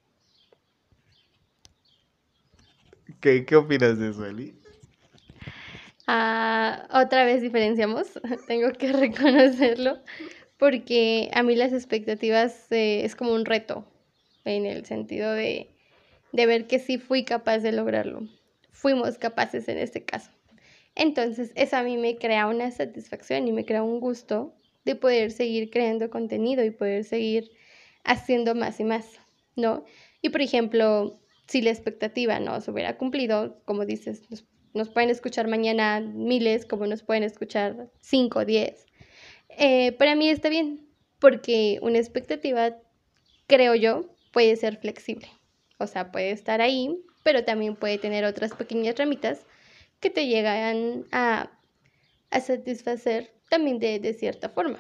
¿Qué, 3.22 3.46
opinas 3.56 3.98
de 3.98 4.10
eso, 4.10 4.26
Eli? 4.26 4.60
Ah, 6.06 6.88
otra 6.92 7.24
vez 7.24 7.42
diferenciamos, 7.42 8.20
tengo 8.48 8.72
que 8.74 8.92
reconocerlo, 8.92 10.00
porque 10.58 11.32
a 11.34 11.42
mí 11.42 11.56
las 11.56 11.72
expectativas 11.72 12.70
eh, 12.72 13.06
es 13.06 13.16
como 13.16 13.34
un 13.34 13.46
reto, 13.46 13.88
en 14.44 14.66
el 14.66 14.86
sentido 14.86 15.32
de, 15.32 15.75
de 16.36 16.46
ver 16.46 16.68
que 16.68 16.80
sí 16.80 16.98
fui 16.98 17.24
capaz 17.24 17.60
de 17.60 17.72
lograrlo. 17.72 18.28
Fuimos 18.72 19.18
capaces 19.18 19.70
en 19.70 19.78
este 19.78 20.04
caso. 20.04 20.32
Entonces, 20.94 21.52
eso 21.56 21.78
a 21.78 21.84
mí 21.84 21.98
me 21.98 22.18
crea 22.18 22.48
una 22.48 22.72
satisfacción 22.72 23.48
y 23.48 23.54
me 23.54 23.66
crea 23.66 23.84
un 23.84 24.02
gusto 24.02 24.54
de 24.84 24.96
poder 24.96 25.32
seguir 25.32 25.70
creando 25.70 26.10
contenido 26.10 26.64
y 26.64 26.72
poder 26.72 27.06
seguir 27.06 27.52
haciendo 28.04 28.54
más 28.54 28.80
y 28.80 28.84
más, 28.84 29.20
¿no? 29.56 29.86
Y 30.22 30.30
por 30.30 30.42
ejemplo, 30.42 31.20
si 31.48 31.62
la 31.62 31.72
expectativa 31.72 32.40
no 32.40 32.60
se 32.60 32.72
hubiera 32.72 32.98
cumplido, 32.98 33.62
como 33.66 33.86
dices, 33.86 34.24
nos, 34.74 34.90
pueden 34.90 35.10
escuchar 35.10 35.48
mañana 35.48 36.02
miles, 36.02 36.66
como 36.66 36.86
nos 36.86 37.02
pueden 37.02 37.24
escuchar 37.24 37.90
cinco, 38.02 38.44
diez. 38.44 38.86
Eh, 39.50 39.94
para 39.94 40.16
mí 40.16 40.30
está 40.30 40.50
bien, 40.50 40.86
porque 41.20 41.80
una 41.82 41.98
expectativa, 41.98 42.76
creo 43.48 43.74
yo, 43.76 44.06
puede 44.34 44.56
ser 44.58 44.78
flexible. 44.78 45.30
O 45.78 45.88
sea, 45.88 46.12
puede 46.12 46.32
estar 46.32 46.62
ahí, 46.62 46.98
pero 47.24 47.44
también 47.44 47.76
puede 47.76 47.98
tener 47.98 48.26
otras 48.26 48.54
pequeñas 48.54 48.98
ramitas 48.98 49.46
que 50.00 50.10
te 50.10 50.28
llegan 50.28 51.06
a, 51.12 51.52
satisfacer 52.42 53.34
también 53.50 53.80
de 53.80 54.14
cierta 54.14 54.50
forma. 54.50 54.80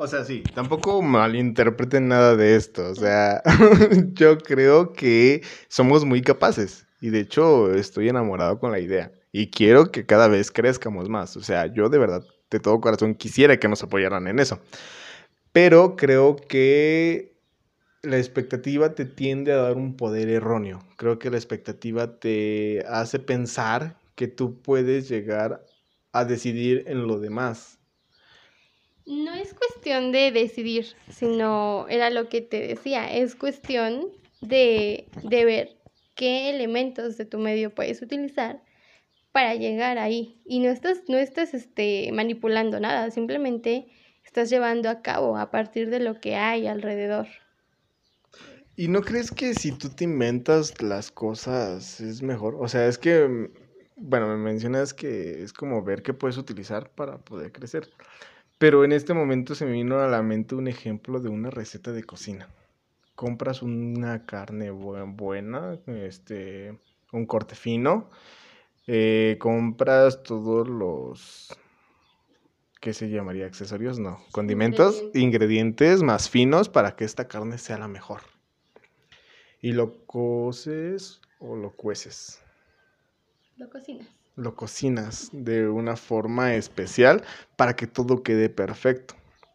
O 0.00 0.06
sea, 0.06 0.24
sí, 0.24 0.44
tampoco 0.54 1.02
malinterpreten 1.02 2.06
nada 2.06 2.36
de 2.36 2.54
esto. 2.54 2.88
O 2.88 2.94
sea, 2.94 3.42
yo 4.14 4.38
creo 4.38 4.92
que 4.92 5.42
somos 5.66 6.04
muy 6.04 6.22
capaces. 6.22 6.86
Y 7.00 7.10
de 7.10 7.20
hecho, 7.20 7.74
estoy 7.74 8.08
enamorado 8.08 8.60
con 8.60 8.70
la 8.70 8.78
idea. 8.78 9.10
Y 9.32 9.50
quiero 9.50 9.90
que 9.90 10.06
cada 10.06 10.28
vez 10.28 10.52
crezcamos 10.52 11.08
más. 11.08 11.36
O 11.36 11.42
sea, 11.42 11.66
yo 11.66 11.88
de 11.88 11.98
verdad, 11.98 12.22
de 12.48 12.60
todo 12.60 12.80
corazón, 12.80 13.16
quisiera 13.16 13.58
que 13.58 13.66
nos 13.66 13.82
apoyaran 13.82 14.28
en 14.28 14.38
eso. 14.38 14.60
Pero 15.50 15.96
creo 15.96 16.36
que 16.36 17.36
la 18.02 18.18
expectativa 18.18 18.94
te 18.94 19.04
tiende 19.04 19.52
a 19.52 19.56
dar 19.56 19.76
un 19.76 19.96
poder 19.96 20.28
erróneo. 20.28 20.80
Creo 20.96 21.18
que 21.18 21.30
la 21.30 21.36
expectativa 21.36 22.18
te 22.18 22.84
hace 22.88 23.18
pensar 23.18 23.96
que 24.14 24.28
tú 24.28 24.60
puedes 24.60 25.08
llegar 25.08 25.64
a 26.12 26.24
decidir 26.24 26.84
en 26.86 27.06
lo 27.06 27.18
demás. 27.18 27.78
No 29.06 29.32
es 29.34 29.54
cuestión 29.54 30.12
de 30.12 30.30
decidir, 30.30 30.94
sino 31.08 31.86
era 31.88 32.10
lo 32.10 32.28
que 32.28 32.40
te 32.42 32.60
decía, 32.60 33.10
es 33.12 33.34
cuestión 33.34 34.08
de, 34.40 35.06
de 35.22 35.44
ver 35.44 35.76
qué 36.14 36.50
elementos 36.50 37.16
de 37.16 37.24
tu 37.24 37.38
medio 37.38 37.74
puedes 37.74 38.02
utilizar 38.02 38.62
para 39.32 39.54
llegar 39.54 39.98
ahí. 39.98 40.42
Y 40.44 40.60
no 40.60 40.68
estás, 40.70 41.04
no 41.08 41.16
estás 41.16 41.54
este, 41.54 42.10
manipulando 42.12 42.80
nada, 42.80 43.10
simplemente 43.10 43.88
estás 44.24 44.50
llevando 44.50 44.90
a 44.90 45.00
cabo 45.00 45.38
a 45.38 45.50
partir 45.50 45.88
de 45.88 46.00
lo 46.00 46.20
que 46.20 46.36
hay 46.36 46.66
alrededor. 46.66 47.28
¿Y 48.78 48.86
no 48.86 49.00
crees 49.00 49.32
que 49.32 49.54
si 49.54 49.72
tú 49.72 49.88
te 49.88 50.04
inventas 50.04 50.80
las 50.80 51.10
cosas 51.10 52.00
es 52.00 52.22
mejor? 52.22 52.54
O 52.60 52.68
sea, 52.68 52.86
es 52.86 52.96
que, 52.96 53.26
mm, 53.26 53.48
bueno, 53.96 54.28
me 54.28 54.36
mencionas 54.36 54.94
que 54.94 55.42
es 55.42 55.52
como 55.52 55.82
ver 55.82 56.00
qué 56.00 56.14
puedes 56.14 56.38
utilizar 56.38 56.88
para 56.90 57.18
poder 57.18 57.50
crecer. 57.50 57.90
Pero 58.56 58.84
en 58.84 58.92
este 58.92 59.14
momento 59.14 59.56
se 59.56 59.66
me 59.66 59.72
vino 59.72 59.98
a 59.98 60.06
la 60.06 60.22
mente 60.22 60.54
un 60.54 60.68
ejemplo 60.68 61.18
de 61.18 61.28
una 61.28 61.50
receta 61.50 61.90
de 61.90 62.04
cocina. 62.04 62.50
Compras 63.16 63.62
una 63.62 64.24
carne 64.26 64.70
buena, 64.70 65.80
este, 65.88 66.78
un 67.12 67.26
corte 67.26 67.56
fino, 67.56 68.08
eh, 68.86 69.38
compras 69.40 70.22
todos 70.22 70.68
los, 70.68 71.48
¿qué 72.80 72.94
se 72.94 73.10
llamaría? 73.10 73.46
Accesorios, 73.46 73.98
no, 73.98 74.20
condimentos, 74.30 75.02
ingredientes. 75.14 76.04
más 76.04 76.30
finos 76.30 76.68
para 76.68 76.94
que 76.94 77.04
esta 77.04 77.26
carne 77.26 77.58
sea 77.58 77.78
la 77.78 77.88
mejor. 77.88 78.37
Y 79.60 79.72
lo 79.72 80.04
coces 80.06 81.20
o 81.40 81.56
lo 81.56 81.72
cueces. 81.72 82.40
Lo 83.56 83.68
cocinas. 83.70 84.08
Lo 84.36 84.54
cocinas 84.54 85.30
de 85.32 85.68
una 85.68 85.96
forma 85.96 86.54
especial 86.54 87.24
para 87.56 87.74
que 87.74 87.86
todo 87.86 88.22
quede 88.22 88.48
perfecto. 88.48 89.14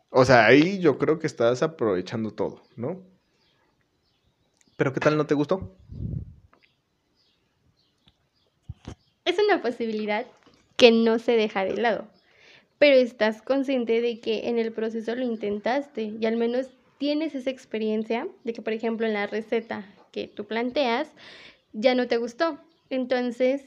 O 0.10 0.26
sea, 0.26 0.46
ahí 0.46 0.80
yo 0.80 0.98
creo 0.98 1.20
que 1.20 1.28
estás 1.28 1.64
aprovechando 1.64 2.32
todo, 2.32 2.62
¿no? 2.76 3.02
Pero 4.76 4.92
¿qué 4.94 5.00
tal 5.00 5.18
no 5.18 5.26
te 5.26 5.36
gustó? 5.36 5.76
Es 9.26 9.38
una 9.40 9.62
posibilidad 9.62 10.26
que 10.76 10.92
no 10.92 11.18
se 11.18 11.32
deja 11.34 11.64
de 11.64 11.78
lado, 11.78 12.08
pero 12.78 12.98
estás 12.98 13.42
consciente 13.42 14.02
de 14.02 14.20
que 14.20 14.50
en 14.50 14.60
el 14.60 14.74
proceso 14.74 15.16
lo 15.16 15.24
intentaste 15.24 16.14
y 16.20 16.26
al 16.26 16.36
menos 16.36 16.68
tienes 16.98 17.36
esa 17.36 17.50
experiencia 17.50 18.28
de 18.44 18.54
que, 18.54 18.62
por 18.62 18.74
ejemplo, 18.74 19.06
en 19.06 19.14
la 19.14 19.28
receta 19.28 19.86
que 20.12 20.28
tú 20.28 20.46
planteas 20.46 21.12
ya 21.74 21.96
no 21.96 22.08
te 22.08 22.18
gustó. 22.18 22.60
Entonces, 22.90 23.66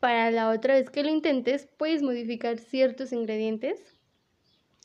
para 0.00 0.30
la 0.30 0.50
otra 0.50 0.74
vez 0.74 0.90
que 0.90 1.02
lo 1.02 1.10
intentes, 1.10 1.68
puedes 1.76 2.02
modificar 2.02 2.58
ciertos 2.58 3.12
ingredientes 3.12 3.80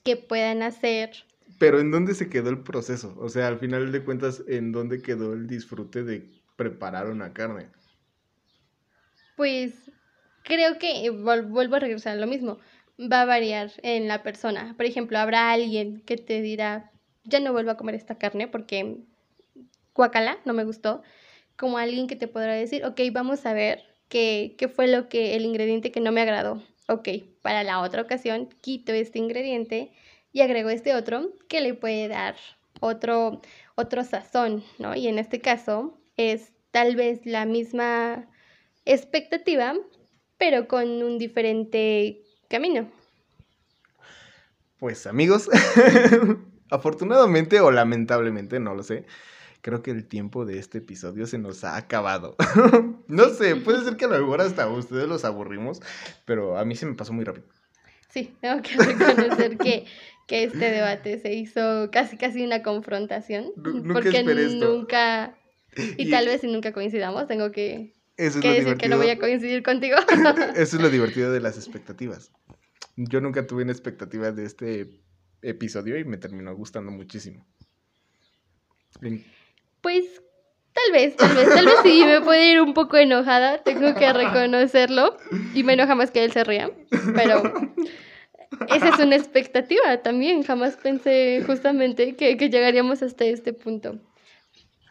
que 0.03 0.17
puedan 0.17 0.63
hacer. 0.63 1.11
Pero 1.59 1.79
¿en 1.79 1.91
dónde 1.91 2.15
se 2.15 2.29
quedó 2.29 2.49
el 2.49 2.63
proceso? 2.63 3.15
O 3.19 3.29
sea, 3.29 3.47
al 3.47 3.59
final 3.59 3.91
de 3.91 4.03
cuentas, 4.03 4.43
¿en 4.47 4.71
dónde 4.71 5.01
quedó 5.01 5.33
el 5.33 5.47
disfrute 5.47 6.03
de 6.03 6.27
preparar 6.55 7.07
una 7.07 7.33
carne? 7.33 7.67
Pues 9.35 9.91
creo 10.43 10.79
que 10.79 11.09
vuelvo 11.09 11.75
a 11.75 11.79
regresar 11.79 12.17
a 12.17 12.21
lo 12.21 12.27
mismo. 12.27 12.59
Va 12.99 13.21
a 13.21 13.25
variar 13.25 13.71
en 13.83 14.07
la 14.07 14.23
persona. 14.23 14.73
Por 14.77 14.85
ejemplo, 14.85 15.17
habrá 15.17 15.51
alguien 15.51 16.01
que 16.01 16.17
te 16.17 16.41
dirá, 16.41 16.91
ya 17.23 17.39
no 17.39 17.51
vuelvo 17.53 17.71
a 17.71 17.77
comer 17.77 17.95
esta 17.95 18.17
carne 18.17 18.47
porque 18.47 18.97
guacala, 19.93 20.39
no 20.45 20.53
me 20.53 20.63
gustó. 20.63 21.01
Como 21.57 21.77
alguien 21.77 22.07
que 22.07 22.15
te 22.15 22.27
podrá 22.27 22.53
decir, 22.53 22.85
ok, 22.85 22.99
vamos 23.11 23.45
a 23.45 23.53
ver 23.53 23.83
qué, 24.09 24.55
qué 24.57 24.67
fue 24.67 24.87
lo 24.87 25.09
que, 25.09 25.35
el 25.35 25.45
ingrediente 25.45 25.91
que 25.91 25.99
no 25.99 26.11
me 26.11 26.21
agradó. 26.21 26.61
Ok, 26.87 27.09
para 27.41 27.63
la 27.63 27.79
otra 27.81 28.01
ocasión 28.01 28.49
quito 28.61 28.91
este 28.91 29.19
ingrediente 29.19 29.91
y 30.33 30.41
agrego 30.41 30.69
este 30.69 30.95
otro 30.95 31.31
que 31.47 31.61
le 31.61 31.73
puede 31.73 32.07
dar 32.07 32.35
otro, 32.79 33.41
otro 33.75 34.03
sazón, 34.03 34.63
¿no? 34.79 34.95
Y 34.95 35.07
en 35.07 35.19
este 35.19 35.39
caso 35.39 35.97
es 36.17 36.51
tal 36.71 36.95
vez 36.95 37.25
la 37.25 37.45
misma 37.45 38.27
expectativa, 38.85 39.75
pero 40.37 40.67
con 40.67 40.87
un 41.03 41.17
diferente 41.17 42.23
camino. 42.47 42.89
Pues 44.79 45.05
amigos, 45.05 45.47
afortunadamente 46.71 47.59
o 47.59 47.69
lamentablemente, 47.69 48.59
no 48.59 48.73
lo 48.73 48.81
sé, 48.83 49.05
creo 49.61 49.83
que 49.83 49.91
el 49.91 50.07
tiempo 50.07 50.45
de 50.45 50.57
este 50.57 50.79
episodio 50.79 51.27
se 51.27 51.37
nos 51.37 51.63
ha 51.63 51.77
acabado. 51.77 52.35
no 53.07 53.29
sé, 53.29 53.55
puede 53.55 53.83
ser 53.83 53.97
que 53.97 54.05
a 54.05 54.07
lo 54.07 54.19
mejor 54.19 54.41
hasta 54.41 54.67
ustedes 54.67 55.07
los 55.07 55.23
aburrimos, 55.23 55.81
pero 56.25 56.57
a 56.57 56.65
mí 56.65 56.75
se 56.75 56.85
me 56.85 56.95
pasó 56.95 57.13
muy 57.13 57.23
rápido. 57.23 57.45
Sí, 58.09 58.35
tengo 58.41 58.61
que 58.61 58.75
reconocer 58.77 59.57
que, 59.57 59.85
que 60.27 60.45
este 60.45 60.71
debate 60.71 61.19
se 61.19 61.33
hizo 61.33 61.89
casi 61.91 62.17
casi 62.17 62.43
una 62.43 62.63
confrontación. 62.63 63.51
porque 63.55 64.23
nunca, 64.23 65.37
y, 65.97 66.09
tal 66.09 66.25
vez 66.25 66.41
si 66.41 66.47
nunca 66.47 66.73
coincidamos, 66.73 67.27
tengo 67.27 67.51
que 67.51 67.93
eso 68.17 68.39
es 68.39 68.43
decir 68.43 68.77
que 68.77 68.89
no 68.89 68.97
voy 68.97 69.09
a 69.09 69.17
coincidir 69.17 69.63
contigo. 69.63 69.97
Eso 70.55 70.75
es 70.75 70.81
lo 70.81 70.89
divertido 70.89 71.31
de 71.31 71.39
las 71.39 71.57
expectativas. 71.57 72.31
Yo 72.95 73.19
nunca 73.19 73.47
tuve 73.47 73.63
una 73.63 73.71
expectativa 73.71 74.31
de 74.31 74.45
este 74.45 75.01
episodio 75.41 75.97
y 75.97 76.05
me 76.05 76.17
terminó 76.17 76.55
gustando 76.55 76.91
muchísimo. 76.91 77.45
Pues 79.81 80.21
tal 80.73 80.91
vez, 80.91 81.15
tal 81.15 81.35
vez, 81.35 81.49
tal 81.49 81.65
vez 81.65 81.75
sí 81.83 82.03
me 82.05 82.21
puede 82.21 82.51
ir 82.51 82.61
un 82.61 82.73
poco 82.73 82.97
enojada, 82.97 83.63
tengo 83.63 83.93
que 83.95 84.11
reconocerlo. 84.13 85.17
Y 85.53 85.63
me 85.63 85.73
enoja 85.73 85.95
más 85.95 86.11
que 86.11 86.23
él 86.23 86.31
se 86.31 86.43
ría, 86.43 86.71
pero 87.15 87.43
esa 88.69 88.89
es 88.89 88.99
una 88.99 89.15
expectativa 89.15 90.01
también. 90.01 90.43
Jamás 90.43 90.77
pensé 90.77 91.43
justamente 91.45 92.15
que, 92.15 92.37
que 92.37 92.49
llegaríamos 92.49 93.01
hasta 93.01 93.25
este 93.25 93.53
punto. 93.53 93.99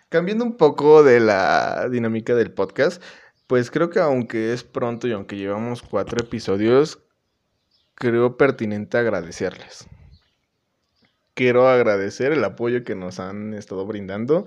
Cambiando 0.09 0.45
un 0.45 0.57
poco 0.57 1.05
de 1.05 1.21
la 1.21 1.89
dinámica 1.89 2.35
del 2.35 2.53
podcast, 2.53 3.01
pues 3.47 3.71
creo 3.71 3.91
que 3.91 4.01
aunque 4.01 4.53
es 4.53 4.65
pronto 4.65 5.07
y 5.07 5.13
aunque 5.13 5.37
llevamos 5.37 5.83
cuatro 5.83 6.25
episodios, 6.25 6.99
creo 7.95 8.37
pertinente 8.37 8.99
agradecerles. 8.99 9.87
Quiero 11.41 11.69
agradecer 11.69 12.33
el 12.33 12.45
apoyo 12.45 12.85
que 12.85 12.95
nos 12.95 13.19
han 13.19 13.55
estado 13.55 13.87
brindando, 13.87 14.45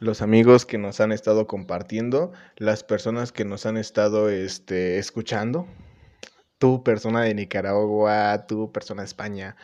los 0.00 0.22
amigos 0.22 0.66
que 0.66 0.76
nos 0.76 1.00
han 1.00 1.12
estado 1.12 1.46
compartiendo, 1.46 2.32
las 2.56 2.82
personas 2.82 3.30
que 3.30 3.44
nos 3.44 3.64
han 3.64 3.76
estado 3.76 4.28
este, 4.28 4.98
escuchando, 4.98 5.68
tu 6.58 6.82
persona 6.82 7.22
de 7.22 7.36
Nicaragua, 7.36 8.44
tu 8.48 8.72
persona 8.72 9.02
de 9.02 9.06
España, 9.06 9.54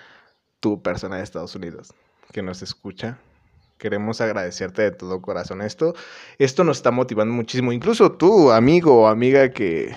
tu 0.60 0.80
persona 0.80 1.16
de 1.16 1.24
Estados 1.24 1.56
Unidos 1.56 1.92
que 2.30 2.42
nos 2.42 2.62
escucha 2.62 3.18
queremos 3.78 4.20
agradecerte 4.20 4.82
de 4.82 4.92
todo 4.92 5.20
corazón 5.20 5.62
esto. 5.62 5.96
Esto 6.38 6.62
nos 6.62 6.76
está 6.76 6.92
motivando 6.92 7.34
muchísimo, 7.34 7.72
incluso 7.72 8.12
tú, 8.12 8.52
amigo 8.52 9.02
o 9.02 9.06
amiga 9.08 9.50
que, 9.50 9.96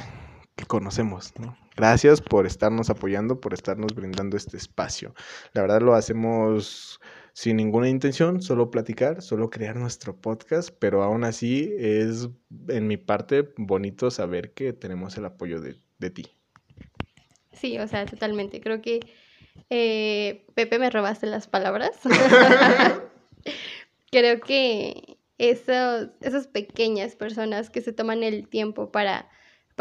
conocemos, 0.68 1.34
Gracias 1.76 2.22
por 2.22 2.46
estarnos 2.46 2.90
apoyando, 2.90 3.40
por 3.40 3.54
estarnos 3.54 3.96
brindando 3.96 4.38
este 4.38 4.58
espacio. 4.58 5.16
La 5.54 5.62
verdad 5.62 5.82
lo 5.82 5.96
hacemos 5.96 7.00
sin 7.34 7.58
ninguna 7.58 7.90
intención, 7.90 8.42
solo 8.42 8.72
platicar, 8.72 9.22
solo 9.22 9.50
crear 9.50 9.78
nuestro 9.78 10.16
podcast, 10.16 10.70
pero 10.80 11.04
aún 11.04 11.24
así 11.24 11.74
es 11.78 12.30
en 12.68 12.88
mi 12.88 12.98
parte 12.98 13.50
bonito 13.58 14.12
saber 14.12 14.54
que 14.54 14.74
tenemos 14.74 15.18
el 15.18 15.26
apoyo 15.26 15.62
de, 15.62 16.10
ti. 16.10 16.28
Sí, 17.54 17.80
o 17.80 17.88
sea, 17.88 18.06
totalmente. 18.06 18.60
Creo 18.60 18.82
que 18.82 19.00
eh, 19.70 20.46
Pepe 20.56 20.78
me 20.78 20.90
robaste 20.90 21.26
las 21.26 21.48
palabras. 21.48 21.92
Creo 24.12 24.42
que 24.42 25.18
esos, 25.38 26.10
esas 26.22 26.48
pequeñas 26.48 27.16
personas 27.16 27.70
que 27.70 27.82
se 27.82 27.94
toman 27.94 28.24
el 28.24 28.50
tiempo 28.50 28.92
para, 28.92 29.30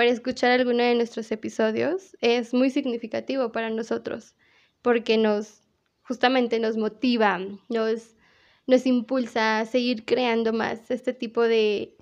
para 0.00 0.12
escuchar 0.12 0.52
alguno 0.52 0.82
de 0.82 0.94
nuestros 0.94 1.30
episodios 1.30 2.16
es 2.22 2.54
muy 2.54 2.70
significativo 2.70 3.52
para 3.52 3.68
nosotros, 3.68 4.34
porque 4.80 5.18
nos 5.18 5.60
justamente 6.04 6.58
nos 6.58 6.78
motiva, 6.78 7.38
nos, 7.68 8.14
nos 8.66 8.86
impulsa 8.86 9.58
a 9.58 9.66
seguir 9.66 10.06
creando 10.06 10.54
más 10.54 10.90
este 10.90 11.12
tipo 11.12 11.42
de 11.42 11.98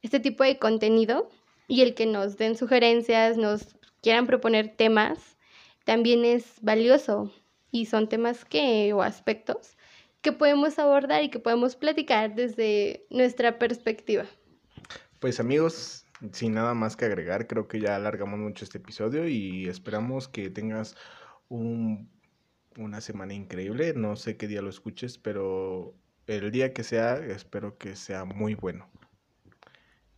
este 0.00 0.20
tipo 0.20 0.42
de 0.42 0.58
contenido 0.58 1.28
y 1.68 1.82
el 1.82 1.94
que 1.94 2.06
nos 2.06 2.38
den 2.38 2.56
sugerencias, 2.56 3.36
nos 3.36 3.76
quieran 4.00 4.26
proponer 4.26 4.74
temas, 4.74 5.36
también 5.84 6.24
es 6.24 6.46
valioso 6.62 7.30
y 7.70 7.84
son 7.84 8.08
temas 8.08 8.46
que 8.46 8.90
o 8.94 9.02
aspectos 9.02 9.76
que 10.22 10.32
podemos 10.32 10.78
abordar 10.78 11.22
y 11.22 11.28
que 11.28 11.40
podemos 11.40 11.76
platicar 11.76 12.34
desde 12.34 13.04
nuestra 13.10 13.58
perspectiva. 13.58 14.24
Pues 15.20 15.40
amigos, 15.40 16.03
sin 16.32 16.54
nada 16.54 16.74
más 16.74 16.96
que 16.96 17.04
agregar, 17.04 17.46
creo 17.46 17.68
que 17.68 17.80
ya 17.80 17.96
alargamos 17.96 18.38
mucho 18.38 18.64
este 18.64 18.78
episodio 18.78 19.28
y 19.28 19.68
esperamos 19.68 20.28
que 20.28 20.50
tengas 20.50 20.96
un, 21.48 22.10
una 22.76 23.00
semana 23.00 23.34
increíble. 23.34 23.92
No 23.94 24.16
sé 24.16 24.36
qué 24.36 24.46
día 24.46 24.62
lo 24.62 24.70
escuches, 24.70 25.18
pero 25.18 25.94
el 26.26 26.50
día 26.50 26.72
que 26.72 26.84
sea, 26.84 27.16
espero 27.16 27.76
que 27.78 27.96
sea 27.96 28.24
muy 28.24 28.54
bueno. 28.54 28.88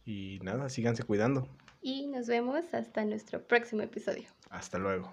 Y 0.04 0.38
nada, 0.42 0.68
síganse 0.68 1.02
cuidando. 1.02 1.48
Y 1.82 2.07
nos 2.07 2.26
vemos 2.26 2.74
hasta 2.74 3.04
nuestro 3.04 3.42
próximo 3.42 3.82
episodio. 3.82 4.28
Hasta 4.50 4.78
luego. 4.78 5.12